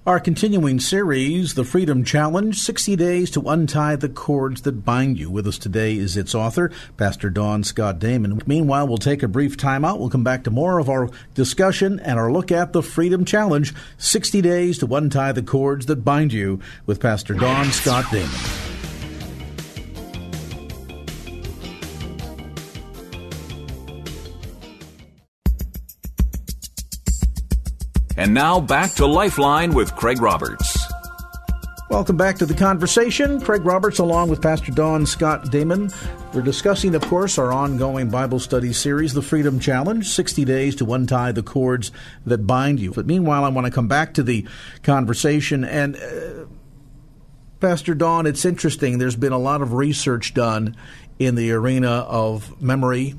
Our 0.03 0.19
continuing 0.19 0.79
series, 0.79 1.53
The 1.53 1.63
Freedom 1.63 2.03
Challenge 2.03 2.57
60 2.57 2.95
Days 2.95 3.29
to 3.29 3.41
Untie 3.47 3.95
the 3.95 4.09
Cords 4.09 4.63
That 4.63 4.83
Bind 4.83 5.19
You. 5.19 5.29
With 5.29 5.45
us 5.45 5.59
today 5.59 5.95
is 5.95 6.17
its 6.17 6.33
author, 6.33 6.71
Pastor 6.97 7.29
Dawn 7.29 7.63
Scott 7.63 7.99
Damon. 7.99 8.41
Meanwhile, 8.47 8.87
we'll 8.87 8.97
take 8.97 9.21
a 9.21 9.27
brief 9.27 9.57
time 9.57 9.85
out. 9.85 9.99
We'll 9.99 10.09
come 10.09 10.23
back 10.23 10.43
to 10.45 10.49
more 10.49 10.79
of 10.79 10.89
our 10.89 11.11
discussion 11.35 11.99
and 11.99 12.17
our 12.17 12.31
look 12.31 12.51
at 12.51 12.73
the 12.73 12.81
Freedom 12.81 13.25
Challenge 13.25 13.75
60 13.99 14.41
Days 14.41 14.79
to 14.79 14.87
Untie 14.87 15.33
the 15.33 15.43
Cords 15.43 15.85
That 15.85 16.03
Bind 16.03 16.33
You 16.33 16.59
with 16.87 16.99
Pastor 16.99 17.35
Dawn 17.35 17.65
Scott 17.71 18.05
Damon. 18.11 18.70
And 28.21 28.35
now 28.35 28.59
back 28.59 28.93
to 28.93 29.07
Lifeline 29.07 29.73
with 29.73 29.95
Craig 29.95 30.21
Roberts. 30.21 30.79
Welcome 31.89 32.17
back 32.17 32.37
to 32.37 32.45
the 32.45 32.53
conversation. 32.53 33.41
Craig 33.41 33.65
Roberts, 33.65 33.97
along 33.97 34.29
with 34.29 34.43
Pastor 34.43 34.71
Dawn 34.71 35.07
Scott 35.07 35.49
Damon. 35.49 35.89
We're 36.31 36.43
discussing, 36.43 36.93
of 36.93 37.01
course, 37.01 37.39
our 37.39 37.51
ongoing 37.51 38.11
Bible 38.11 38.37
study 38.37 38.73
series, 38.73 39.15
The 39.15 39.23
Freedom 39.23 39.59
Challenge 39.59 40.07
60 40.07 40.45
Days 40.45 40.75
to 40.75 40.93
Untie 40.93 41.31
the 41.31 41.41
Cords 41.41 41.91
That 42.23 42.45
Bind 42.45 42.79
You. 42.79 42.91
But 42.91 43.07
meanwhile, 43.07 43.43
I 43.43 43.49
want 43.49 43.65
to 43.65 43.71
come 43.71 43.87
back 43.87 44.13
to 44.13 44.21
the 44.21 44.45
conversation. 44.83 45.63
And, 45.63 45.95
uh, 45.95 46.45
Pastor 47.59 47.95
Dawn, 47.95 48.27
it's 48.27 48.45
interesting. 48.45 48.99
There's 48.99 49.15
been 49.15 49.33
a 49.33 49.39
lot 49.39 49.63
of 49.63 49.73
research 49.73 50.35
done 50.35 50.75
in 51.17 51.33
the 51.33 51.51
arena 51.53 51.89
of 51.89 52.61
memory, 52.61 53.15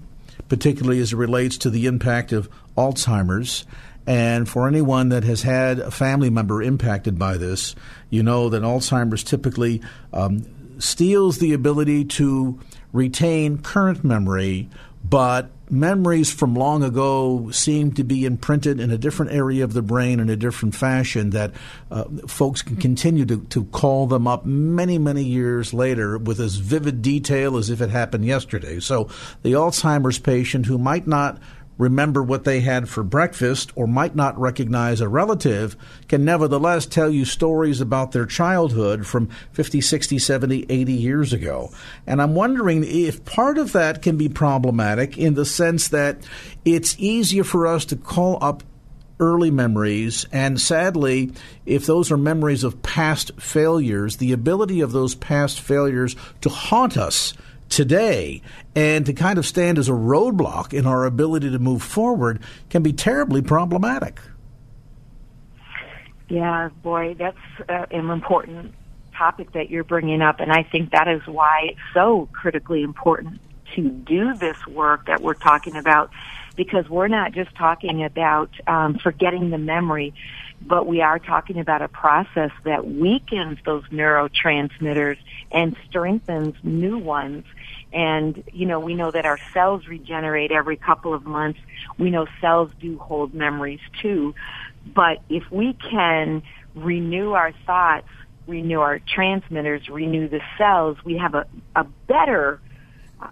particularly 0.49 1.01
as 1.01 1.13
it 1.13 1.17
relates 1.17 1.59
to 1.59 1.71
the 1.71 1.87
impact 1.87 2.31
of 2.31 2.49
Alzheimer's. 2.77 3.65
And 4.07 4.49
for 4.49 4.67
anyone 4.67 5.11
that 5.11 5.25
has 5.25 5.43
had 5.43 5.79
a 5.79 5.91
family 5.91 6.31
member 6.31 6.63
impacted 6.63 7.19
by 7.19 7.37
this, 7.37 7.75
you 8.11 8.23
know 8.23 8.49
that 8.49 8.63
Alzheimer's 8.63 9.23
typically 9.23 9.81
um, 10.13 10.45
steals 10.79 11.39
the 11.39 11.53
ability 11.53 12.05
to 12.05 12.59
retain 12.93 13.59
current 13.59 14.05
memory, 14.05 14.69
but 15.05 15.51
memories 15.71 16.31
from 16.31 16.55
long 16.55 16.83
ago 16.83 17.51
seem 17.51 17.93
to 17.93 18.05
be 18.05 18.27
imprinted 18.27 18.79
in 18.79 18.91
a 18.91 18.99
different 18.99 19.33
area 19.33 19.65
of 19.65 19.73
the 19.73 19.81
brain 19.81 20.21
in 20.21 20.29
a 20.29 20.37
different 20.37 20.75
fashion 20.75 21.31
that 21.31 21.51
uh, 21.91 22.05
folks 22.27 22.61
can 22.61 22.77
continue 22.77 23.25
to, 23.25 23.39
to 23.47 23.65
call 23.67 24.07
them 24.07 24.27
up 24.29 24.45
many, 24.45 24.99
many 24.99 25.25
years 25.25 25.73
later 25.73 26.19
with 26.19 26.39
as 26.41 26.57
vivid 26.57 27.01
detail 27.01 27.57
as 27.57 27.71
if 27.71 27.81
it 27.81 27.89
happened 27.89 28.27
yesterday. 28.27 28.79
So 28.81 29.09
the 29.43 29.53
Alzheimer's 29.53 30.19
patient 30.19 30.67
who 30.67 30.77
might 30.77 31.07
not 31.07 31.39
remember 31.83 32.23
what 32.23 32.45
they 32.45 32.61
had 32.61 32.89
for 32.89 33.03
breakfast 33.03 33.73
or 33.75 33.89
might 33.89 34.15
not 34.15 34.39
recognize 34.39 35.01
a 35.01 35.09
relative 35.09 35.77
can 36.09 36.25
nevertheless 36.25 36.87
tell 36.87 37.11
you 37.11 37.25
stories 37.25 37.81
about 37.81 38.13
their 38.13 38.25
childhood 38.25 39.05
from 39.05 39.29
50, 39.53 39.81
60, 39.81 40.19
70, 40.19 40.67
80 40.69 40.93
years 40.93 41.33
ago. 41.33 41.71
And 42.07 42.23
I'm 42.23 42.37
wondering 42.37 42.85
if 42.85 43.25
part 43.25 43.59
of 43.59 43.73
that 43.73 44.01
can 44.01 44.17
be 44.17 44.29
problematic 44.29 45.19
in 45.19 45.35
the 45.35 45.45
sense 45.45 45.89
that 45.89 46.19
it's 46.65 46.97
easier 47.01 47.45
for 47.45 47.67
us 47.67 47.85
to 47.87 47.97
call 47.97 48.39
up 48.41 48.63
early 49.19 49.51
memories. 49.51 50.27
And 50.33 50.61
sadly, 50.61 51.33
if 51.67 51.87
those 51.87 52.13
are 52.13 52.17
memories 52.17 52.63
of 52.63 52.83
past 52.83 53.33
failures, 53.41 54.17
the 54.17 54.33
ability 54.33 54.81
of 54.81 54.93
those 54.93 55.17
past 55.17 55.61
failures 55.61 56.15
to 56.43 56.49
haunt 56.49 56.97
us 56.97 57.35
today 57.73 58.43
and 58.77 59.07
to 59.07 59.13
kind 59.13 59.39
of 59.39 59.47
stand 59.47 59.79
as 59.79 59.89
a 59.89 59.93
roadblock 59.93 60.73
in 60.73 60.87
our 60.87 61.05
ability 61.05 61.51
to 61.51 61.59
move 61.59 61.83
forward 61.83 62.41
can 62.69 62.83
be 62.83 62.93
terribly 62.93 63.41
problematic. 63.41 64.21
Yeah, 66.29 66.69
boy, 66.83 67.15
that's 67.19 67.37
uh, 67.69 67.87
an 67.91 68.11
important 68.11 68.75
topic 69.17 69.53
that 69.53 69.71
you're 69.71 69.85
bringing 69.85 70.23
up, 70.23 70.41
and 70.41 70.53
I 70.53 70.63
think 70.63 70.93
that 70.93 71.09
is 71.09 71.27
why 71.27 71.71
it's 71.71 71.81
so 71.95 72.29
critically 72.33 72.83
important 72.83 73.41
to 73.75 73.89
do 73.89 74.35
this 74.35 74.67
work 74.67 75.07
that 75.07 75.23
we're 75.23 75.35
talking 75.35 75.77
about 75.77 76.11
because 76.57 76.89
we're 76.89 77.09
not 77.09 77.33
just 77.33 77.55
talking 77.55 78.05
about 78.05 78.51
um, 78.67 78.99
forgetting 78.99 79.51
the 79.51 79.59
memory, 79.59 80.13
but 80.61 80.87
we 80.87 81.01
are 81.01 81.19
talking 81.19 81.59
about 81.59 81.83
a 81.83 81.89
process 81.89 82.51
that 82.65 82.87
weakens 82.87 83.59
those 83.65 83.85
neurotransmitters 83.85 85.17
and 85.51 85.77
strengthens 85.89 86.55
new 86.63 86.99
ones. 86.99 87.45
And, 87.93 88.43
you 88.53 88.67
know, 88.67 88.81
we 88.81 88.95
know 88.95 89.11
that 89.11 89.27
our 89.27 89.39
cells 89.53 89.87
regenerate 89.87 90.51
every 90.51 90.77
couple 90.77 91.13
of 91.13 91.25
months. 91.27 91.61
We 91.99 92.11
know 92.11 92.27
cells 92.41 92.71
do 92.81 92.99
hold 92.99 93.35
memories 93.35 93.81
too. 94.01 94.35
But 94.95 95.19
if 95.29 95.45
we 95.51 95.75
can 95.91 96.43
renew 96.75 97.33
our 97.33 97.53
thoughts, 97.67 98.09
renew 98.47 98.81
our 98.81 98.99
transmitters, 98.99 99.89
renew 99.89 100.29
the 100.29 100.41
cells, 100.57 100.97
we 101.05 101.19
have 101.19 101.35
a, 101.35 101.47
a 101.77 101.85
better 101.85 102.61
uh, 103.21 103.29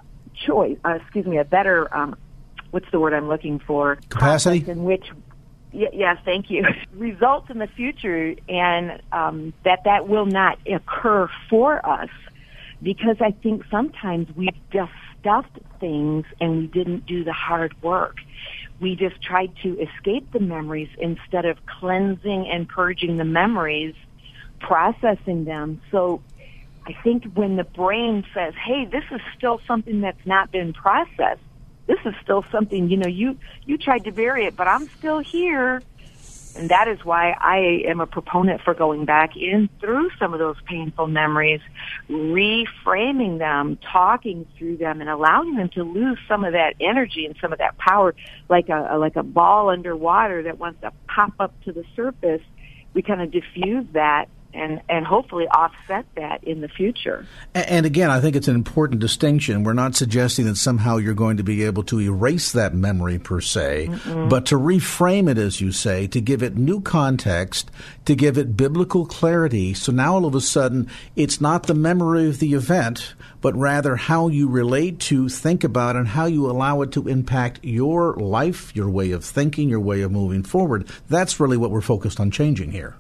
choice, 0.46 0.76
uh, 0.84 0.98
excuse 1.00 1.26
me, 1.26 1.38
a 1.38 1.44
better, 1.44 1.94
um, 1.96 2.16
what's 2.70 2.90
the 2.92 3.00
word 3.00 3.14
I'm 3.14 3.28
looking 3.28 3.58
for? 3.58 3.96
Capacity? 4.10 4.70
In 4.70 4.84
which 4.84 5.06
Yes, 5.72 5.92
yeah, 5.94 6.16
thank 6.24 6.50
you. 6.50 6.64
Results 6.94 7.48
in 7.48 7.58
the 7.58 7.68
future, 7.68 8.34
and 8.48 9.00
um, 9.12 9.52
that 9.64 9.84
that 9.84 10.08
will 10.08 10.26
not 10.26 10.58
occur 10.66 11.30
for 11.48 11.84
us 11.86 12.08
because 12.82 13.16
I 13.20 13.32
think 13.42 13.62
sometimes 13.70 14.28
we've 14.34 14.50
just 14.72 14.92
stuffed 15.18 15.58
things 15.78 16.24
and 16.40 16.58
we 16.58 16.66
didn't 16.66 17.06
do 17.06 17.24
the 17.24 17.32
hard 17.32 17.74
work. 17.82 18.16
We 18.80 18.96
just 18.96 19.20
tried 19.22 19.52
to 19.62 19.78
escape 19.78 20.32
the 20.32 20.40
memories 20.40 20.88
instead 20.98 21.44
of 21.44 21.58
cleansing 21.66 22.48
and 22.50 22.68
purging 22.68 23.18
the 23.18 23.24
memories, 23.24 23.94
processing 24.60 25.44
them. 25.44 25.82
So 25.90 26.22
I 26.86 26.94
think 27.04 27.24
when 27.34 27.56
the 27.56 27.64
brain 27.64 28.24
says, 28.34 28.54
hey, 28.66 28.86
this 28.86 29.04
is 29.12 29.20
still 29.36 29.60
something 29.66 30.00
that's 30.00 30.24
not 30.24 30.50
been 30.50 30.72
processed, 30.72 31.42
this 31.86 31.98
is 32.06 32.14
still 32.22 32.44
something, 32.50 32.88
you 32.88 32.96
know, 32.96 33.08
you, 33.08 33.36
you 33.66 33.76
tried 33.76 34.04
to 34.04 34.12
bury 34.12 34.46
it, 34.46 34.56
but 34.56 34.66
I'm 34.66 34.88
still 34.98 35.18
here. 35.18 35.82
And 36.54 36.68
that 36.70 36.88
is 36.88 36.98
why 37.04 37.34
I 37.40 37.82
am 37.88 38.00
a 38.00 38.06
proponent 38.06 38.60
for 38.62 38.74
going 38.74 39.04
back 39.04 39.36
in 39.36 39.70
through 39.80 40.10
some 40.18 40.32
of 40.32 40.40
those 40.40 40.56
painful 40.66 41.06
memories, 41.06 41.60
reframing 42.10 43.38
them, 43.38 43.78
talking 43.92 44.46
through 44.58 44.78
them, 44.78 45.00
and 45.00 45.08
allowing 45.08 45.54
them 45.54 45.70
to 45.74 45.84
lose 45.84 46.18
some 46.26 46.44
of 46.44 46.52
that 46.52 46.74
energy 46.80 47.24
and 47.24 47.36
some 47.40 47.52
of 47.52 47.58
that 47.58 47.78
power, 47.78 48.14
like 48.48 48.68
a 48.68 48.98
like 48.98 49.16
a 49.16 49.22
ball 49.22 49.70
underwater 49.70 50.42
that 50.42 50.58
wants 50.58 50.80
to 50.80 50.92
pop 51.06 51.32
up 51.38 51.54
to 51.64 51.72
the 51.72 51.84
surface. 51.94 52.42
We 52.94 53.02
kind 53.02 53.22
of 53.22 53.30
diffuse 53.30 53.86
that 53.92 54.26
and 54.52 54.80
and 54.88 55.06
hopefully 55.06 55.46
offset 55.48 56.06
that 56.16 56.42
in 56.44 56.60
the 56.60 56.68
future. 56.68 57.26
And 57.54 57.86
again, 57.86 58.10
I 58.10 58.20
think 58.20 58.36
it's 58.36 58.48
an 58.48 58.54
important 58.54 59.00
distinction. 59.00 59.64
We're 59.64 59.72
not 59.72 59.94
suggesting 59.94 60.46
that 60.46 60.56
somehow 60.56 60.96
you're 60.96 61.14
going 61.14 61.36
to 61.36 61.42
be 61.42 61.64
able 61.64 61.82
to 61.84 62.00
erase 62.00 62.52
that 62.52 62.74
memory 62.74 63.18
per 63.18 63.40
se, 63.40 63.88
Mm-mm. 63.90 64.28
but 64.28 64.46
to 64.46 64.56
reframe 64.56 65.28
it, 65.30 65.38
as 65.38 65.60
you 65.60 65.72
say, 65.72 66.06
to 66.08 66.20
give 66.20 66.42
it 66.42 66.56
new 66.56 66.80
context, 66.80 67.70
to 68.04 68.14
give 68.14 68.38
it 68.38 68.56
biblical 68.56 69.06
clarity. 69.06 69.74
So 69.74 69.92
now 69.92 70.14
all 70.14 70.26
of 70.26 70.34
a 70.34 70.40
sudden, 70.40 70.88
it's 71.16 71.40
not 71.40 71.64
the 71.64 71.74
memory 71.74 72.28
of 72.28 72.38
the 72.38 72.54
event, 72.54 73.14
but 73.40 73.56
rather 73.56 73.96
how 73.96 74.28
you 74.28 74.48
relate 74.48 74.98
to, 75.00 75.28
think 75.28 75.64
about, 75.64 75.96
and 75.96 76.08
how 76.08 76.26
you 76.26 76.50
allow 76.50 76.82
it 76.82 76.92
to 76.92 77.08
impact 77.08 77.60
your 77.62 78.14
life, 78.14 78.74
your 78.74 78.90
way 78.90 79.12
of 79.12 79.24
thinking, 79.24 79.68
your 79.68 79.80
way 79.80 80.02
of 80.02 80.12
moving 80.12 80.42
forward. 80.42 80.88
That's 81.08 81.40
really 81.40 81.56
what 81.56 81.70
we're 81.70 81.80
focused 81.80 82.20
on 82.20 82.30
changing 82.30 82.72
here. 82.72 82.96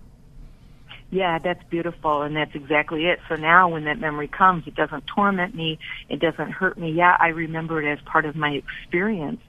Yeah, 1.10 1.38
that's 1.42 1.62
beautiful, 1.70 2.22
and 2.22 2.36
that's 2.36 2.54
exactly 2.54 3.06
it. 3.06 3.18
So 3.28 3.34
now 3.34 3.68
when 3.68 3.84
that 3.84 3.98
memory 3.98 4.28
comes, 4.28 4.66
it 4.66 4.76
doesn't 4.76 5.04
torment 5.08 5.54
me, 5.56 5.78
it 6.08 6.20
doesn't 6.20 6.52
hurt 6.52 6.78
me. 6.78 6.92
Yeah, 6.92 7.16
I 7.18 7.28
remember 7.28 7.82
it 7.82 7.92
as 7.92 7.98
part 8.04 8.24
of 8.24 8.36
my 8.36 8.50
experience, 8.50 9.40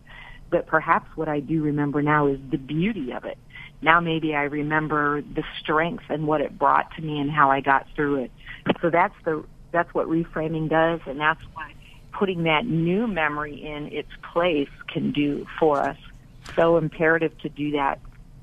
but 0.49 0.66
perhaps 0.66 1.07
what 1.16 1.30
I 1.30 1.39
do 1.39 1.62
remember 1.62 2.01
now 2.01 2.26
is 2.28 2.39
the 2.49 2.57
beauty 2.57 3.12
of 3.12 3.26
it. 3.26 3.38
Now 3.84 3.99
maybe 3.99 4.34
I 4.36 4.43
remember 4.43 5.22
the 5.22 5.43
strength 5.59 6.05
and 6.09 6.26
what 6.26 6.41
it 6.41 6.57
brought 6.57 6.95
to 6.95 7.01
me 7.01 7.20
and 7.20 7.30
how 7.30 7.51
I 7.51 7.62
got 7.62 7.86
through 7.95 8.24
it. 8.24 8.32
So 8.82 8.89
that's 8.89 9.16
the 9.24 9.43
that's 9.72 9.93
what 9.93 10.07
reframing 10.07 10.70
does, 10.70 10.99
and 11.05 11.20
that's 11.20 11.39
what 11.53 11.68
putting 12.12 12.43
that 12.43 12.66
new 12.66 13.07
memory 13.07 13.55
in 13.64 13.88
its 13.91 14.09
place 14.34 14.70
can 14.91 15.12
do 15.12 15.45
for 15.59 15.80
us. 15.80 15.97
So 16.55 16.78
imperative 16.78 17.38
to 17.39 17.49
do 17.49 17.72
that 17.72 18.01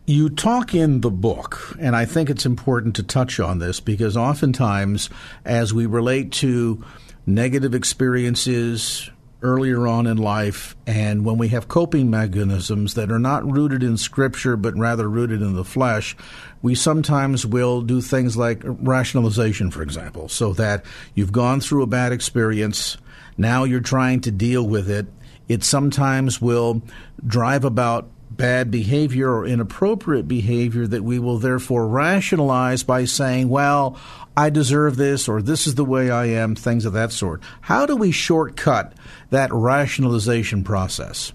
you 0.08 0.30
talk 0.30 0.74
in 0.74 1.02
the 1.02 1.10
book, 1.10 1.76
and 1.78 1.94
I 1.94 2.06
think 2.06 2.30
it's 2.30 2.46
important 2.46 2.96
to 2.96 3.02
touch 3.02 3.38
on 3.38 3.58
this 3.58 3.78
because 3.78 4.16
oftentimes, 4.16 5.10
as 5.44 5.74
we 5.74 5.84
relate 5.84 6.32
to 6.32 6.82
negative 7.26 7.74
experiences 7.74 9.10
earlier 9.42 9.86
on 9.86 10.06
in 10.06 10.16
life, 10.16 10.74
and 10.86 11.26
when 11.26 11.36
we 11.36 11.48
have 11.48 11.68
coping 11.68 12.08
mechanisms 12.08 12.94
that 12.94 13.12
are 13.12 13.18
not 13.18 13.44
rooted 13.44 13.82
in 13.82 13.98
Scripture 13.98 14.56
but 14.56 14.74
rather 14.78 15.10
rooted 15.10 15.42
in 15.42 15.52
the 15.52 15.64
flesh, 15.64 16.16
we 16.62 16.74
sometimes 16.74 17.44
will 17.44 17.82
do 17.82 18.00
things 18.00 18.34
like 18.34 18.62
rationalization, 18.64 19.70
for 19.70 19.82
example, 19.82 20.26
so 20.26 20.54
that 20.54 20.86
you've 21.14 21.32
gone 21.32 21.60
through 21.60 21.82
a 21.82 21.86
bad 21.86 22.12
experience, 22.12 22.96
now 23.36 23.64
you're 23.64 23.80
trying 23.80 24.22
to 24.22 24.30
deal 24.30 24.66
with 24.66 24.88
it. 24.88 25.06
It 25.48 25.64
sometimes 25.64 26.40
will 26.40 26.80
drive 27.26 27.66
about 27.66 28.08
bad 28.38 28.70
behavior 28.70 29.30
or 29.30 29.46
inappropriate 29.46 30.26
behavior 30.26 30.86
that 30.86 31.04
we 31.04 31.18
will 31.18 31.36
therefore 31.36 31.86
rationalize 31.86 32.82
by 32.82 33.04
saying, 33.04 33.50
well, 33.50 33.98
I 34.34 34.48
deserve 34.48 34.96
this 34.96 35.28
or 35.28 35.42
this 35.42 35.66
is 35.66 35.74
the 35.74 35.84
way 35.84 36.10
I 36.10 36.26
am, 36.26 36.54
things 36.54 36.86
of 36.86 36.94
that 36.94 37.12
sort. 37.12 37.42
How 37.60 37.84
do 37.84 37.96
we 37.96 38.12
shortcut 38.12 38.94
that 39.28 39.52
rationalization 39.52 40.64
process? 40.64 41.34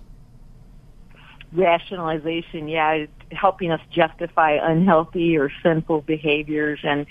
Rationalization, 1.51 2.67
yeah, 2.67 3.05
helping 3.31 3.69
us 3.69 3.81
justify 3.91 4.53
unhealthy 4.53 5.37
or 5.37 5.51
sinful 5.61 6.01
behaviors 6.01 6.79
and 6.83 7.05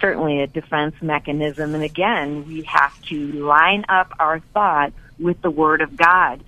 certainly 0.00 0.42
a 0.42 0.46
defense 0.46 0.96
mechanism. 1.00 1.74
And 1.74 1.84
again, 1.84 2.46
we 2.46 2.62
have 2.62 3.00
to 3.02 3.32
line 3.32 3.84
up 3.88 4.12
our 4.18 4.40
thoughts 4.40 4.96
with 5.18 5.40
the 5.40 5.50
Word 5.50 5.80
of 5.80 5.96
God 5.96 6.42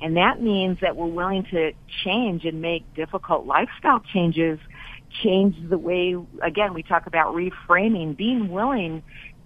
and 0.00 0.16
that 0.16 0.42
means 0.42 0.78
that 0.82 0.96
we're 0.96 1.06
willing 1.06 1.44
to 1.50 1.72
change 2.04 2.44
and 2.44 2.60
make 2.60 2.92
difficult 2.94 3.46
lifestyle 3.46 4.00
changes, 4.12 4.58
change 5.22 5.56
the 5.68 5.78
way, 5.78 6.16
again, 6.42 6.74
we 6.74 6.82
talk 6.82 7.06
about 7.06 7.34
reframing, 7.34 8.16
being 8.16 8.48
willing 8.48 9.02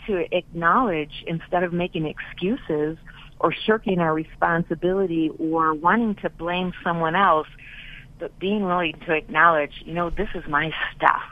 to 0.06 0.24
acknowledge 0.36 1.24
instead 1.26 1.62
of 1.62 1.72
making 1.72 2.06
excuses 2.06 2.98
or 3.38 3.54
shirking 3.66 4.00
our 4.00 4.12
responsibility 4.12 5.30
or 5.38 5.72
wanting 5.72 6.14
to 6.16 6.30
blame 6.30 6.72
someone 6.82 7.14
else, 7.14 7.46
but 8.18 8.36
being 8.38 8.64
willing 8.64 8.94
to 9.06 9.14
acknowledge, 9.14 9.72
you 9.84 9.94
know, 9.94 10.10
this 10.10 10.28
is 10.34 10.42
my 10.48 10.70
stuff 10.96 11.22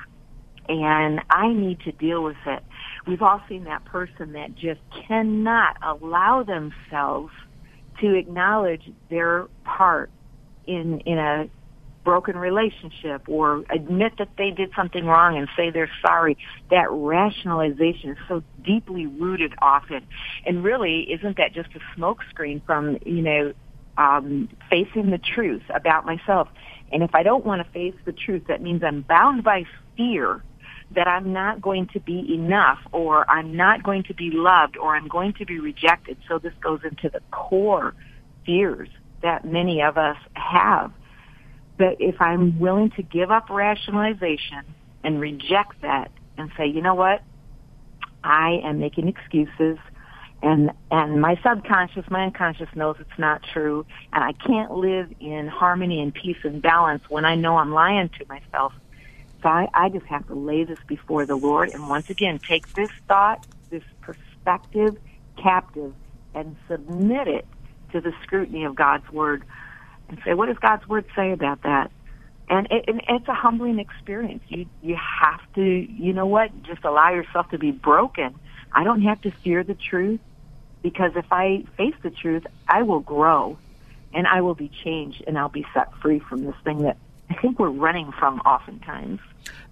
and 0.69 1.21
I 1.31 1.49
need 1.53 1.81
to 1.81 1.93
deal 1.93 2.23
with 2.23 2.37
it. 2.47 2.63
We've 3.07 3.23
all 3.23 3.41
seen 3.49 3.65
that 3.65 3.85
person 3.87 4.33
that 4.35 4.55
just 4.55 4.81
cannot 5.07 5.77
allow 5.83 6.43
themselves 6.43 7.33
to 8.01 8.15
acknowledge 8.15 8.91
their 9.11 9.49
part 9.65 10.11
in 10.67 11.01
in 11.01 11.19
a 11.19 11.49
broken 12.05 12.39
relationship 12.39 13.29
or 13.29 13.65
admit 13.69 14.15
that 14.19 14.31
they 14.39 14.51
did 14.51 14.71
something 14.75 15.05
wrong 15.05 15.37
and 15.37 15.47
say 15.55 15.69
they're 15.69 15.91
sorry. 16.01 16.39
That 16.71 16.87
rationalization 16.91 18.13
is 18.13 18.17
so 18.27 18.43
deeply 18.65 19.07
rooted 19.07 19.53
often. 19.61 20.07
And 20.47 20.65
really, 20.65 21.01
isn't 21.13 21.37
that 21.37 21.53
just 21.53 21.69
a 21.75 22.01
smokescreen 22.01 22.65
from, 22.65 22.97
you 23.05 23.21
know, 23.21 23.53
um, 23.99 24.49
facing 24.71 25.11
the 25.11 25.19
truth 25.19 25.65
about 25.69 26.07
myself? 26.07 26.49
And 26.91 27.03
if 27.03 27.15
I 27.15 27.23
don't 27.23 27.45
want 27.45 27.63
to 27.63 27.71
face 27.73 27.95
the 28.07 28.13
truth, 28.13 28.45
that 28.49 28.63
means 28.63 28.83
I'm 28.83 29.03
bound 29.03 29.45
by 29.45 29.65
fear 29.95 30.43
that 30.93 31.07
I'm 31.07 31.33
not 31.33 31.61
going 31.61 31.89
to 31.89 32.01
be 32.01 32.35
enough 32.35 32.79
or 32.93 33.31
I'm 33.31 33.57
not 33.57 33.83
going 33.83 34.05
to 34.05 34.15
be 34.15 34.31
loved 34.31 34.77
or 34.77 34.97
I'm 34.97 35.09
going 35.09 35.35
to 35.35 35.45
be 35.45 35.59
rejected. 35.59 36.17
So 36.29 36.39
this 36.39 36.55
goes 36.61 36.81
into 36.83 37.11
the 37.11 37.21
core 37.31 37.95
fears 38.47 38.89
that 39.23 39.45
many 39.45 39.83
of 39.83 39.99
us 39.99 40.17
have. 40.35 40.93
But 41.77 41.97
if 42.01 42.21
I'm 42.21 42.59
willing 42.59 42.91
to 42.93 43.03
give 43.03 43.31
up 43.31 43.51
rationalization 43.51 44.63
and 45.05 45.21
reject 45.21 45.81
that 45.83 46.11
and 46.37 46.51
say, 46.57 46.67
you 46.67 46.81
know 46.81 46.95
what? 46.95 47.23
I 48.25 48.61
am 48.65 48.81
making 48.81 49.09
excuses 49.09 49.79
and 50.43 50.71
and 50.91 51.21
my 51.21 51.39
subconscious, 51.43 52.05
my 52.11 52.25
unconscious 52.25 52.69
knows 52.75 52.97
it's 53.01 53.19
not 53.19 53.43
true 53.53 53.85
and 54.13 54.23
I 54.23 54.33
can't 54.33 54.73
live 54.73 55.13
in 55.21 55.49
harmony 55.49 56.01
and 56.01 56.15
peace 56.15 56.37
and 56.45 56.63
balance 56.63 57.03
when 57.09 57.25
I 57.25 57.35
know 57.35 57.57
I'm 57.57 57.73
lying 57.73 58.09
to 58.19 58.27
myself 58.29 58.73
I, 59.45 59.69
I 59.75 59.89
just 59.89 60.07
have 60.07 60.27
to 60.29 60.35
lay 60.35 60.65
this 60.65 60.79
before 60.89 61.27
the 61.27 61.37
Lord 61.37 61.71
and 61.71 61.89
once 61.89 62.07
again 62.11 62.41
take 62.49 62.65
this 62.75 62.91
thought, 63.07 63.41
this 63.71 63.83
perspective 64.01 64.97
captive 65.43 65.95
and 66.35 66.57
submit 66.71 67.29
it 67.29 67.47
to 67.93 68.01
the 68.01 68.13
scrutiny 68.23 68.65
of 68.65 68.75
God's 68.75 69.09
Word 69.13 69.45
and 70.09 70.19
say, 70.25 70.35
what 70.35 70.47
does 70.47 70.59
God's 70.61 70.87
Word 70.89 71.05
say 71.17 71.33
about 71.33 71.63
that? 71.63 71.91
And, 72.49 72.67
it, 72.71 72.85
and 72.89 73.03
it's 73.09 73.29
a 73.29 73.35
humbling 73.35 73.79
experience. 73.79 74.43
You, 74.49 74.67
you 74.81 74.97
have 74.97 75.41
to, 75.55 75.63
you 75.63 76.13
know 76.13 76.27
what, 76.27 76.51
just 76.63 76.85
allow 76.85 77.13
yourself 77.13 77.51
to 77.51 77.59
be 77.59 77.71
broken. 77.71 78.35
I 78.73 78.85
don't 78.85 79.03
have 79.03 79.21
to 79.23 79.33
fear 79.45 79.63
the 79.65 79.75
truth 79.75 80.21
because 80.83 81.13
if 81.17 81.27
I 81.31 81.65
face 81.77 81.95
the 82.03 82.11
truth, 82.11 82.45
I 82.67 82.83
will 82.83 83.01
grow 83.01 83.59
and 84.13 84.27
I 84.27 84.41
will 84.41 84.55
be 84.55 84.71
changed 84.85 85.23
and 85.27 85.39
I'll 85.39 85.49
be 85.51 85.67
set 85.75 85.89
free 86.01 86.21
from 86.21 86.45
this 86.45 86.55
thing 86.65 86.83
that 86.83 86.97
I 87.31 87.35
think 87.35 87.59
we're 87.59 87.71
running 87.71 88.11
from 88.19 88.41
oftentimes. 88.41 89.21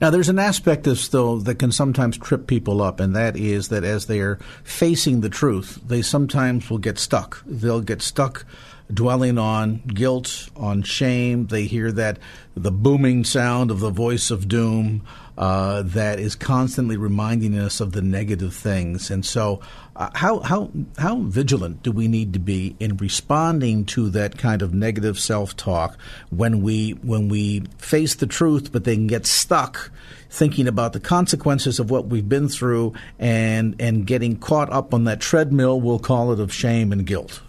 Now, 0.01 0.11
there's 0.11 0.29
an 0.29 0.39
aspect 0.39 0.87
of 0.87 1.11
though, 1.11 1.39
that 1.41 1.59
can 1.59 1.73
sometimes 1.73 2.19
trip 2.19 2.47
people 2.47 2.83
up, 2.83 3.01
and 3.01 3.17
that 3.17 3.37
is 3.37 3.69
that 3.69 3.85
as 3.85 4.07
they're 4.07 4.39
facing 4.63 5.21
the 5.21 5.29
truth, 5.29 5.81
they 5.87 6.03
sometimes 6.03 6.69
will 6.69 6.79
get 6.79 6.99
stuck. 6.99 7.43
They'll 7.47 7.81
get 7.81 8.03
stuck 8.03 8.45
dwelling 8.93 9.39
on 9.39 9.83
guilt, 9.87 10.49
on 10.57 10.83
shame. 10.83 11.47
They 11.47 11.65
hear 11.65 11.93
that 11.93 12.19
the 12.55 12.71
booming 12.71 13.25
sound 13.25 13.71
of 13.71 13.81
the 13.81 13.91
voice 13.91 14.31
of 14.31 14.49
doom 14.49 15.03
uh, 15.39 15.83
that 15.83 16.19
is 16.19 16.35
constantly 16.35 16.97
reminding 16.97 17.59
us 17.59 17.81
of 17.81 17.93
the 17.93 18.01
negative 18.01 18.55
things. 18.55 19.11
And 19.11 19.25
so, 19.25 19.61
uh, 19.95 20.11
how 20.15 20.41
how 20.41 20.71
how 20.99 21.21
vigilant 21.21 21.83
do 21.83 21.93
we 21.93 22.09
need 22.09 22.33
to 22.33 22.39
be 22.39 22.75
in 22.81 22.97
responding 22.97 23.85
to 23.87 24.09
that 24.11 24.39
kind 24.39 24.63
of 24.63 24.73
negative 24.73 25.19
self 25.19 25.55
talk 25.57 25.99
when 26.31 26.63
we 26.63 26.93
when 26.93 27.29
we 27.29 27.65
face 27.79 28.15
the 28.15 28.27
truth, 28.27 28.73
but 28.73 28.85
then 28.85 29.07
get 29.07 29.27
stuck 29.27 29.91
thinking 30.29 30.67
about 30.67 30.93
the 30.93 31.01
consequences 31.01 31.79
of 31.79 31.91
what 31.91 32.07
we've 32.07 32.29
been 32.29 32.49
through 32.49 32.95
and 33.19 33.77
and 33.79 34.07
getting 34.07 34.37
caught 34.37 34.73
up 34.73 34.95
on 34.95 35.05
that 35.05 35.21
treadmill, 35.21 35.81
we'll 35.81 35.99
call 35.99 36.33
it, 36.33 36.41
of 36.41 36.53
shame 36.53 36.93
and 36.93 37.07
guilt. 37.07 37.43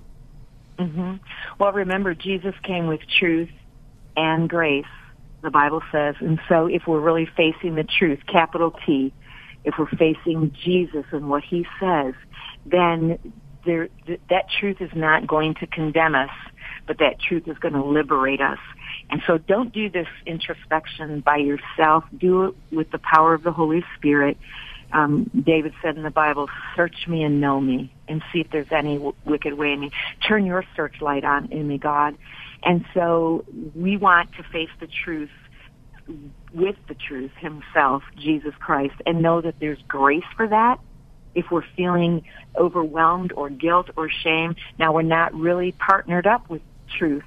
Mm-hmm. 0.80 1.16
Well, 1.60 1.72
remember, 1.72 2.14
Jesus 2.14 2.54
came 2.64 2.88
with 2.88 3.02
truth 3.20 3.50
and 4.16 4.50
grace, 4.50 4.86
the 5.42 5.50
Bible 5.50 5.82
says. 5.92 6.16
And 6.20 6.40
so 6.48 6.68
if 6.68 6.84
we're 6.88 7.00
really 7.00 7.28
facing 7.38 7.76
the 7.76 7.84
truth, 7.84 8.20
capital 8.32 8.74
T, 8.86 9.14
if 9.64 9.76
we're 9.78 9.90
facing 9.90 10.56
Jesus 10.64 11.06
and 11.12 11.30
what 11.30 11.44
he 11.44 11.66
says, 11.80 12.14
then 12.66 13.20
there, 13.66 13.90
th- 14.06 14.22
that 14.30 14.46
truth 14.60 14.78
is 14.80 14.92
not 14.96 15.28
going 15.28 15.56
to 15.56 15.68
condemn 15.68 16.16
us, 16.16 16.30
but 16.86 17.00
that 17.00 17.20
truth 17.20 17.48
is 17.48 17.58
going 17.58 17.74
to 17.74 17.84
liberate 17.84 18.42
us. 18.42 18.60
And 19.10 19.22
so 19.26 19.38
don't 19.38 19.74
do 19.74 19.90
this 19.90 20.08
introspection 20.26 21.22
by 21.22 21.38
yourself. 21.38 22.04
Do 22.18 22.46
it 22.46 22.56
with 22.72 22.92
the 22.92 23.00
power 23.00 23.34
of 23.34 23.44
the 23.44 23.52
Holy 23.52 23.84
Spirit 23.98 24.38
um, 24.92 25.30
David 25.46 25.74
said 25.82 25.98
in 25.98 26.04
the 26.04 26.12
Bible, 26.12 26.50
search 26.76 27.08
me 27.08 27.24
and 27.24 27.42
know 27.42 27.60
me 27.60 27.94
and 28.08 28.22
see 28.32 28.40
if 28.40 28.50
there's 28.52 28.72
any 28.72 28.96
w- 28.96 29.16
wicked 29.26 29.54
way 29.54 29.74
in 29.74 29.80
me. 29.80 29.92
Turn 30.26 30.46
your 30.46 30.64
searchlight 30.76 31.24
on 31.24 31.52
in 31.52 31.68
me, 31.68 31.78
God. 31.78 32.18
And 32.64 32.86
so 32.94 33.46
we 33.76 33.98
want 33.98 34.34
to 34.34 34.44
face 34.44 34.70
the 34.80 34.88
truth 34.88 35.30
with 36.54 36.76
the 36.88 36.96
truth 36.96 37.32
himself, 37.38 38.04
Jesus 38.16 38.54
Christ, 38.60 38.96
and 39.06 39.22
know 39.22 39.42
that 39.42 39.60
there's 39.60 39.82
grace 39.88 40.24
for 40.36 40.48
that. 40.48 40.80
If 41.36 41.52
we're 41.52 41.66
feeling 41.76 42.24
overwhelmed 42.56 43.32
or 43.34 43.50
guilt 43.50 43.90
or 43.96 44.10
shame, 44.10 44.56
now 44.80 44.94
we're 44.94 45.02
not 45.04 45.34
really 45.36 45.74
partnered 45.74 46.26
up 46.26 46.50
with 46.50 46.62
truth 46.98 47.26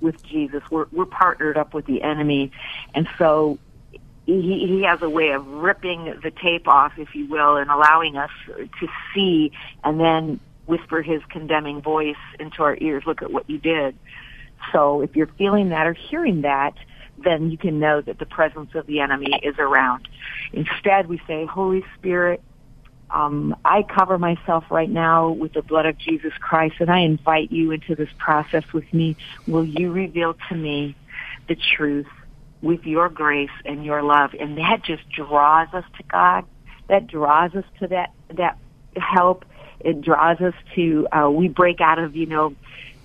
with 0.00 0.22
Jesus. 0.24 0.62
We're, 0.70 0.86
we're 0.92 1.06
partnered 1.06 1.56
up 1.56 1.74
with 1.74 1.86
the 1.86 2.02
enemy. 2.02 2.52
And 2.94 3.08
so 3.18 3.58
he, 4.28 4.66
he 4.66 4.82
has 4.82 5.00
a 5.00 5.08
way 5.08 5.30
of 5.30 5.46
ripping 5.46 6.04
the 6.22 6.30
tape 6.30 6.68
off, 6.68 6.92
if 6.98 7.14
you 7.14 7.26
will, 7.26 7.56
and 7.56 7.70
allowing 7.70 8.16
us 8.16 8.30
to 8.46 8.88
see 9.14 9.52
and 9.82 9.98
then 9.98 10.38
whisper 10.66 11.00
his 11.00 11.22
condemning 11.30 11.80
voice 11.80 12.16
into 12.38 12.62
our 12.62 12.76
ears, 12.78 13.04
look 13.06 13.22
at 13.22 13.32
what 13.32 13.48
you 13.48 13.56
did. 13.58 13.96
So 14.70 15.00
if 15.00 15.16
you're 15.16 15.30
feeling 15.38 15.70
that 15.70 15.86
or 15.86 15.94
hearing 15.94 16.42
that, 16.42 16.74
then 17.24 17.50
you 17.50 17.56
can 17.56 17.80
know 17.80 18.02
that 18.02 18.18
the 18.18 18.26
presence 18.26 18.70
of 18.74 18.86
the 18.86 19.00
enemy 19.00 19.40
is 19.42 19.54
around. 19.58 20.06
Instead, 20.52 21.08
we 21.08 21.20
say, 21.26 21.46
Holy 21.46 21.82
Spirit, 21.98 22.42
um, 23.10 23.56
I 23.64 23.82
cover 23.82 24.18
myself 24.18 24.64
right 24.70 24.90
now 24.90 25.30
with 25.30 25.54
the 25.54 25.62
blood 25.62 25.86
of 25.86 25.96
Jesus 25.96 26.34
Christ, 26.38 26.74
and 26.80 26.90
I 26.90 26.98
invite 26.98 27.50
you 27.50 27.70
into 27.70 27.96
this 27.96 28.10
process 28.18 28.64
with 28.74 28.92
me. 28.92 29.16
Will 29.46 29.64
you 29.64 29.90
reveal 29.90 30.36
to 30.50 30.54
me 30.54 30.94
the 31.48 31.56
truth? 31.56 32.06
With 32.62 32.84
your 32.84 33.08
grace 33.08 33.50
and 33.64 33.84
your 33.84 34.02
love. 34.02 34.34
And 34.38 34.58
that 34.58 34.82
just 34.84 35.08
draws 35.10 35.68
us 35.72 35.84
to 35.96 36.02
God. 36.04 36.44
That 36.88 37.06
draws 37.06 37.54
us 37.54 37.64
to 37.80 37.88
that, 37.88 38.12
that 38.34 38.58
help. 38.96 39.44
It 39.80 40.00
draws 40.00 40.40
us 40.40 40.54
to, 40.74 41.06
uh, 41.12 41.30
we 41.30 41.48
break 41.48 41.80
out 41.80 41.98
of, 41.98 42.16
you 42.16 42.26
know, 42.26 42.54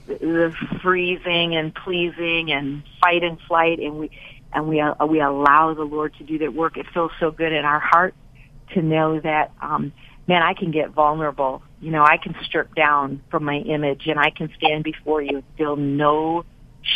the 0.08 0.54
freezing 0.82 1.56
and 1.56 1.74
pleasing 1.74 2.51
and 2.51 2.84
fight 2.99 3.24
and 3.24 3.39
flight 3.41 3.80
and 3.80 3.99
we, 3.99 4.12
and 4.51 4.68
we, 4.68 4.80
uh, 4.82 5.06
we 5.06 5.22
allow 5.22 5.74
the 5.74 5.84
Lord 5.84 6.14
to 6.18 6.24
do 6.24 6.39
that 6.39 6.54
work. 6.54 6.78
It 6.78 6.88
feels 6.93 7.12
so 7.20 7.32
good 7.32 7.51
in 7.51 7.66
our 7.66 7.80
heart 7.80 8.14
to 8.74 8.82
know 8.82 9.20
that, 9.20 9.51
um, 9.62 9.93
man, 10.28 10.41
I 10.41 10.54
can 10.54 10.72
get 10.72 10.89
vulnerable. 10.89 11.64
You 11.80 11.91
know, 11.91 12.04
I 12.04 12.18
can 12.18 12.36
strip 12.43 12.76
down 12.76 13.22
from 13.30 13.43
my 13.43 13.58
image 13.58 14.08
and 14.08 14.20
I 14.20 14.30
can 14.30 14.51
stand 14.58 14.84
before 14.84 15.22
you 15.22 15.38
and 15.38 15.43
feel 15.58 15.76
no 15.76 16.45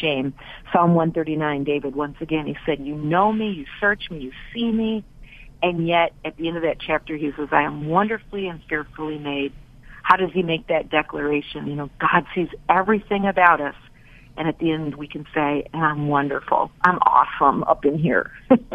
shame. 0.02 0.34
Psalm 0.72 0.94
139, 0.94 1.64
David, 1.64 1.96
once 1.96 2.18
again, 2.22 2.46
he 2.46 2.56
said, 2.66 2.80
you 2.80 2.96
know 2.96 3.32
me, 3.32 3.52
you 3.52 3.66
search 3.80 4.10
me, 4.10 4.20
you 4.20 4.32
see 4.54 4.72
me. 4.72 5.04
And 5.62 5.88
yet, 5.88 6.14
at 6.24 6.38
the 6.38 6.48
end 6.48 6.58
of 6.58 6.64
that 6.64 6.78
chapter, 6.80 7.16
he 7.18 7.32
says, 7.36 7.48
I 7.52 7.64
am 7.64 7.88
wonderfully 7.88 8.48
and 8.48 8.62
fearfully 8.70 9.18
made. 9.18 9.54
How 10.04 10.16
does 10.16 10.30
he 10.34 10.44
make 10.44 10.68
that 10.68 10.90
declaration? 10.90 11.68
You 11.68 11.76
know, 11.76 11.90
God 12.00 12.26
sees 12.36 12.50
everything 12.70 13.26
about 13.26 13.60
us 13.60 13.76
and 14.38 14.48
at 14.48 14.60
the 14.60 14.72
end 14.72 14.96
we 14.96 15.08
can 15.08 15.26
say, 15.34 15.66
and 15.74 15.84
I'm 15.84 16.08
wonderful. 16.08 16.72
I'm 16.86 17.00
awesome 17.00 17.64
up 17.64 17.84
in 17.86 17.98
here. 17.98 18.30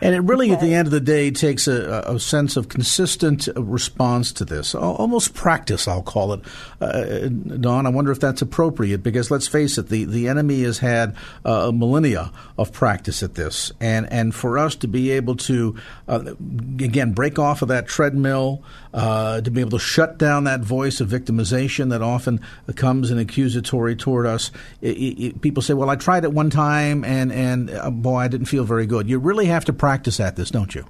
and 0.00 0.14
it 0.14 0.20
really, 0.20 0.52
at 0.52 0.60
the 0.60 0.74
end 0.74 0.86
of 0.86 0.92
the 0.92 1.00
day, 1.00 1.30
takes 1.30 1.66
a, 1.66 2.04
a, 2.06 2.20
sense 2.20 2.56
of 2.56 2.68
consistent 2.68 3.48
response 3.56 4.32
to 4.32 4.44
this, 4.44 4.74
almost 4.74 5.34
practice, 5.34 5.88
I'll 5.88 6.02
call 6.02 6.32
it. 6.32 6.40
Uh, 6.80 7.28
Dawn, 7.28 7.86
I 7.86 7.88
wonder 7.90 8.12
if 8.12 8.20
that's 8.20 8.42
appropriate 8.42 9.02
because 9.02 9.30
let's 9.30 9.48
face 9.48 9.78
it, 9.78 9.88
the, 9.88 10.04
the 10.04 10.28
enemy 10.28 10.62
has 10.62 10.78
had 10.78 11.16
uh, 11.44 11.68
a 11.68 11.72
millennia 11.72 12.32
of 12.58 12.72
practice 12.72 13.22
at 13.22 13.34
this. 13.34 13.72
And, 13.80 14.10
and 14.12 14.34
for 14.34 14.58
us 14.58 14.76
to 14.76 14.88
be 14.88 15.10
able 15.12 15.36
to, 15.36 15.76
uh, 16.08 16.34
again, 16.80 17.12
break 17.12 17.38
off 17.38 17.62
of 17.62 17.68
that 17.68 17.86
treadmill, 17.86 18.62
uh, 18.96 19.42
to 19.42 19.50
be 19.50 19.60
able 19.60 19.72
to 19.72 19.78
shut 19.78 20.16
down 20.16 20.44
that 20.44 20.60
voice 20.60 21.02
of 21.02 21.08
victimization 21.08 21.90
that 21.90 22.00
often 22.00 22.40
comes 22.76 23.10
in 23.10 23.18
accusatory 23.18 23.94
toward 23.94 24.24
us, 24.26 24.50
it, 24.80 25.40
people 25.42 25.62
say, 25.62 25.74
"Well, 25.74 25.90
I 25.90 25.96
tried 25.96 26.24
it 26.24 26.32
one 26.32 26.48
time, 26.48 27.04
and 27.04 27.30
and 27.30 27.70
uh, 27.70 27.90
boy, 27.90 28.16
I 28.16 28.28
didn't 28.28 28.46
feel 28.46 28.64
very 28.64 28.86
good." 28.86 29.06
You 29.16 29.20
really 29.20 29.46
have 29.46 29.64
to 29.64 29.72
practice 29.72 30.20
at 30.20 30.36
this, 30.36 30.50
don't 30.50 30.74
you? 30.74 30.84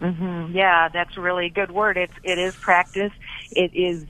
Mm-hmm. 0.00 0.56
Yeah, 0.56 0.88
that's 0.88 1.16
a 1.16 1.20
really 1.20 1.50
good 1.50 1.70
word. 1.70 1.96
It's 1.96 2.12
it 2.24 2.36
is 2.36 2.56
practice. 2.56 3.12
It 3.52 3.70
is 3.72 4.04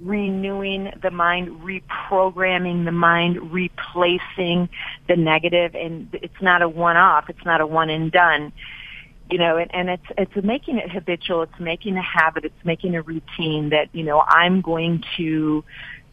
renewing 0.00 0.90
the 1.02 1.10
mind, 1.10 1.60
reprogramming 1.60 2.86
the 2.86 2.90
mind, 2.90 3.52
replacing 3.52 4.70
the 5.08 5.14
negative, 5.14 5.74
and 5.74 6.08
it's 6.14 6.40
not 6.40 6.62
a 6.62 6.68
one-off. 6.70 7.28
It's 7.28 7.44
not 7.44 7.60
a 7.60 7.66
one 7.66 7.90
and 7.90 8.10
done. 8.10 8.50
You 9.30 9.36
know, 9.36 9.58
and, 9.58 9.70
and 9.74 9.90
it's 9.90 10.06
it's 10.16 10.42
making 10.42 10.78
it 10.78 10.90
habitual. 10.90 11.42
It's 11.42 11.60
making 11.60 11.98
a 11.98 12.02
habit. 12.02 12.46
It's 12.46 12.64
making 12.64 12.96
a 12.96 13.02
routine 13.02 13.68
that 13.70 13.90
you 13.92 14.04
know 14.04 14.22
I'm 14.26 14.62
going 14.62 15.04
to 15.18 15.64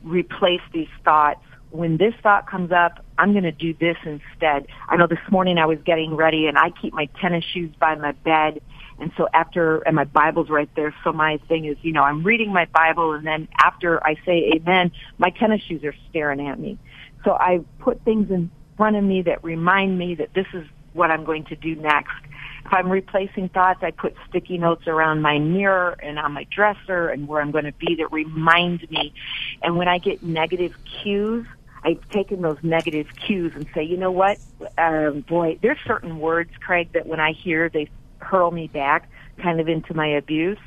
replace 0.04 0.60
these 0.74 0.90
thoughts 1.06 1.46
when 1.72 1.96
this 1.96 2.14
thought 2.22 2.48
comes 2.48 2.72
up, 2.72 3.04
I'm 3.22 3.34
going 3.34 3.44
to 3.44 3.52
do 3.52 3.76
this 3.76 3.98
instead. 4.04 4.66
I 4.90 4.98
know 4.98 5.06
this 5.06 5.20
morning 5.30 5.60
I 5.60 5.68
was 5.68 5.78
getting 5.86 6.16
ready 6.16 6.48
and 6.48 6.58
I 6.58 6.72
keep 6.72 6.92
my 6.92 7.06
tennis 7.22 7.46
shoes 7.54 7.72
by 7.80 7.94
my 7.94 8.14
bed. 8.14 8.62
And 9.00 9.12
so 9.16 9.28
after, 9.32 9.78
and 9.82 9.96
my 9.96 10.06
Bible's 10.06 10.50
right 10.50 10.70
there. 10.76 10.94
So 11.04 11.14
my 11.14 11.38
thing 11.48 11.66
is, 11.66 11.78
you 11.84 11.92
know, 11.92 12.02
I'm 12.02 12.24
reading 12.24 12.52
my 12.52 12.66
Bible 12.66 13.14
and 13.14 13.26
then 13.26 13.48
after 13.64 14.04
I 14.04 14.16
say 14.26 14.54
amen, 14.56 14.92
my 15.20 15.30
tennis 15.30 15.62
shoes 15.62 15.84
are 15.84 15.94
staring 16.10 16.48
at 16.48 16.60
me. 16.60 16.80
So 17.24 17.34
I 17.34 17.60
put 17.78 18.04
things 18.04 18.32
in 18.32 18.50
front 18.76 18.96
of 18.96 19.04
me 19.04 19.22
that 19.22 19.44
remind 19.44 20.00
me 20.00 20.16
that 20.16 20.34
this 20.34 20.48
is 20.56 20.66
what 20.94 21.12
I'm 21.12 21.24
going 21.24 21.44
to 21.46 21.56
do 21.56 21.76
next. 21.76 22.16
If 22.66 22.74
I'm 22.74 22.90
replacing 22.90 23.50
thoughts, 23.50 23.82
I 23.84 23.92
put 23.92 24.16
sticky 24.30 24.58
notes 24.58 24.88
around 24.88 25.22
my 25.22 25.38
mirror 25.38 25.96
and 26.02 26.18
on 26.18 26.32
my 26.32 26.46
dresser 26.46 27.10
and 27.10 27.28
where 27.28 27.40
I'm 27.40 27.52
going 27.52 27.66
to 27.66 27.74
be 27.74 27.96
that 27.98 28.12
remind 28.12 28.90
me. 28.90 29.14
And 29.62 29.78
when 29.78 29.88
I 29.88 30.00
get 30.00 30.24
negative 30.24 30.74
cues, 31.04 31.46
I've 31.84 32.08
taken 32.10 32.42
those 32.42 32.58
negative 32.62 33.08
cues 33.26 33.54
and 33.56 33.68
say, 33.74 33.84
you 33.84 33.98
know 33.98 34.12
what, 34.12 34.40
um, 34.78 35.22
boy, 35.22 35.58
there's 35.62 35.80
certain 35.86 36.20
words, 36.20 36.52
Craig, 36.60 36.90
that 36.94 37.08
when 37.08 37.20
I 37.20 37.32
hear, 37.32 37.70
they 37.70 37.90
hurl 38.20 38.52
me 38.52 38.68
back 38.68 39.10
kind 39.42 39.60
of 39.60 39.68
into 39.68 39.94
my 39.94 40.08
abuse. 40.08 40.60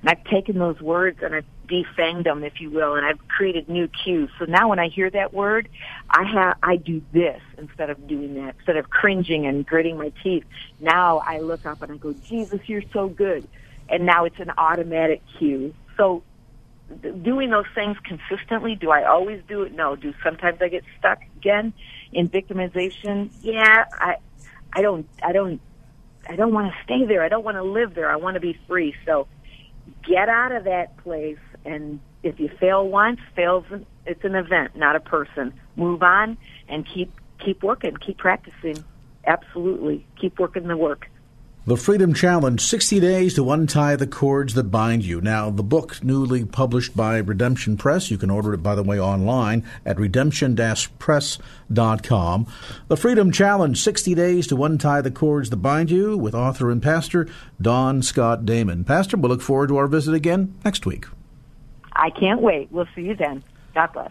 And 0.00 0.10
I've 0.10 0.24
taken 0.24 0.58
those 0.58 0.80
words 0.80 1.20
and 1.22 1.34
I've 1.34 1.46
defanged 1.66 2.24
them, 2.24 2.44
if 2.44 2.60
you 2.60 2.70
will, 2.70 2.94
and 2.94 3.06
I've 3.06 3.26
created 3.28 3.68
new 3.68 3.88
cues. 3.88 4.30
So 4.38 4.44
now 4.44 4.68
when 4.68 4.78
I 4.78 4.88
hear 4.88 5.08
that 5.10 5.32
word, 5.32 5.68
I 6.10 6.24
have, 6.24 6.56
I 6.62 6.76
do 6.76 7.02
this 7.12 7.40
instead 7.56 7.90
of 7.90 8.06
doing 8.06 8.34
that, 8.34 8.54
instead 8.58 8.76
of 8.76 8.90
cringing 8.90 9.46
and 9.46 9.66
gritting 9.66 9.96
my 9.96 10.12
teeth. 10.22 10.44
Now 10.80 11.18
I 11.18 11.40
look 11.40 11.64
up 11.64 11.82
and 11.82 11.92
I 11.92 11.96
go, 11.96 12.14
Jesus, 12.26 12.60
you're 12.66 12.82
so 12.92 13.08
good. 13.08 13.48
And 13.88 14.04
now 14.06 14.24
it's 14.24 14.38
an 14.40 14.50
automatic 14.56 15.22
cue. 15.38 15.74
So 15.96 16.22
doing 17.22 17.50
those 17.50 17.66
things 17.74 17.96
consistently, 18.04 18.74
do 18.74 18.90
I 18.90 19.04
always 19.04 19.42
do 19.48 19.62
it? 19.62 19.74
No. 19.74 19.96
Do 19.96 20.12
sometimes 20.22 20.58
I 20.60 20.68
get 20.68 20.84
stuck 20.98 21.20
again 21.36 21.72
in 22.12 22.28
victimization? 22.28 23.30
Yeah, 23.42 23.84
I, 23.92 24.16
I 24.72 24.82
don't, 24.82 25.08
I 25.22 25.32
don't, 25.32 25.60
I 26.28 26.36
don't 26.36 26.52
want 26.52 26.72
to 26.72 26.84
stay 26.84 27.04
there. 27.04 27.22
I 27.22 27.28
don't 27.28 27.44
want 27.44 27.56
to 27.56 27.62
live 27.62 27.94
there. 27.94 28.10
I 28.10 28.16
want 28.16 28.34
to 28.34 28.40
be 28.40 28.58
free. 28.66 28.94
So 29.06 29.26
get 30.06 30.28
out 30.28 30.52
of 30.52 30.64
that 30.64 30.96
place 30.98 31.38
and 31.64 32.00
if 32.22 32.40
you 32.40 32.48
fail 32.58 32.88
once, 32.88 33.20
fails 33.36 33.64
it's 34.06 34.24
an 34.24 34.34
event, 34.34 34.76
not 34.76 34.96
a 34.96 35.00
person. 35.00 35.52
Move 35.76 36.02
on 36.02 36.36
and 36.68 36.86
keep 36.86 37.12
keep 37.38 37.62
working, 37.62 37.96
keep 37.96 38.18
practicing. 38.18 38.84
Absolutely. 39.26 40.06
Keep 40.20 40.38
working 40.38 40.68
the 40.68 40.76
work. 40.76 41.08
The 41.66 41.78
Freedom 41.78 42.12
Challenge 42.12 42.60
60 42.60 43.00
Days 43.00 43.34
to 43.36 43.50
Untie 43.50 43.96
the 43.96 44.06
Cords 44.06 44.52
That 44.52 44.64
Bind 44.64 45.02
You. 45.02 45.22
Now, 45.22 45.48
the 45.48 45.62
book, 45.62 46.04
newly 46.04 46.44
published 46.44 46.94
by 46.94 47.16
Redemption 47.16 47.78
Press, 47.78 48.10
you 48.10 48.18
can 48.18 48.28
order 48.28 48.52
it, 48.52 48.62
by 48.62 48.74
the 48.74 48.82
way, 48.82 49.00
online 49.00 49.64
at 49.86 49.98
redemption 49.98 50.56
press.com. 50.98 52.46
The 52.88 52.96
Freedom 52.98 53.32
Challenge 53.32 53.80
60 53.80 54.14
Days 54.14 54.46
to 54.48 54.62
Untie 54.62 55.00
the 55.00 55.10
Cords 55.10 55.48
That 55.48 55.56
Bind 55.56 55.90
You 55.90 56.18
with 56.18 56.34
author 56.34 56.70
and 56.70 56.82
pastor 56.82 57.26
Dawn 57.58 58.02
Scott 58.02 58.44
Damon. 58.44 58.84
Pastor, 58.84 59.16
we'll 59.16 59.30
look 59.30 59.40
forward 59.40 59.68
to 59.68 59.78
our 59.78 59.86
visit 59.86 60.12
again 60.12 60.54
next 60.66 60.84
week. 60.84 61.06
I 61.94 62.10
can't 62.10 62.42
wait. 62.42 62.70
We'll 62.72 62.88
see 62.94 63.04
you 63.04 63.16
then. 63.16 63.42
God 63.74 63.90
bless. 63.94 64.10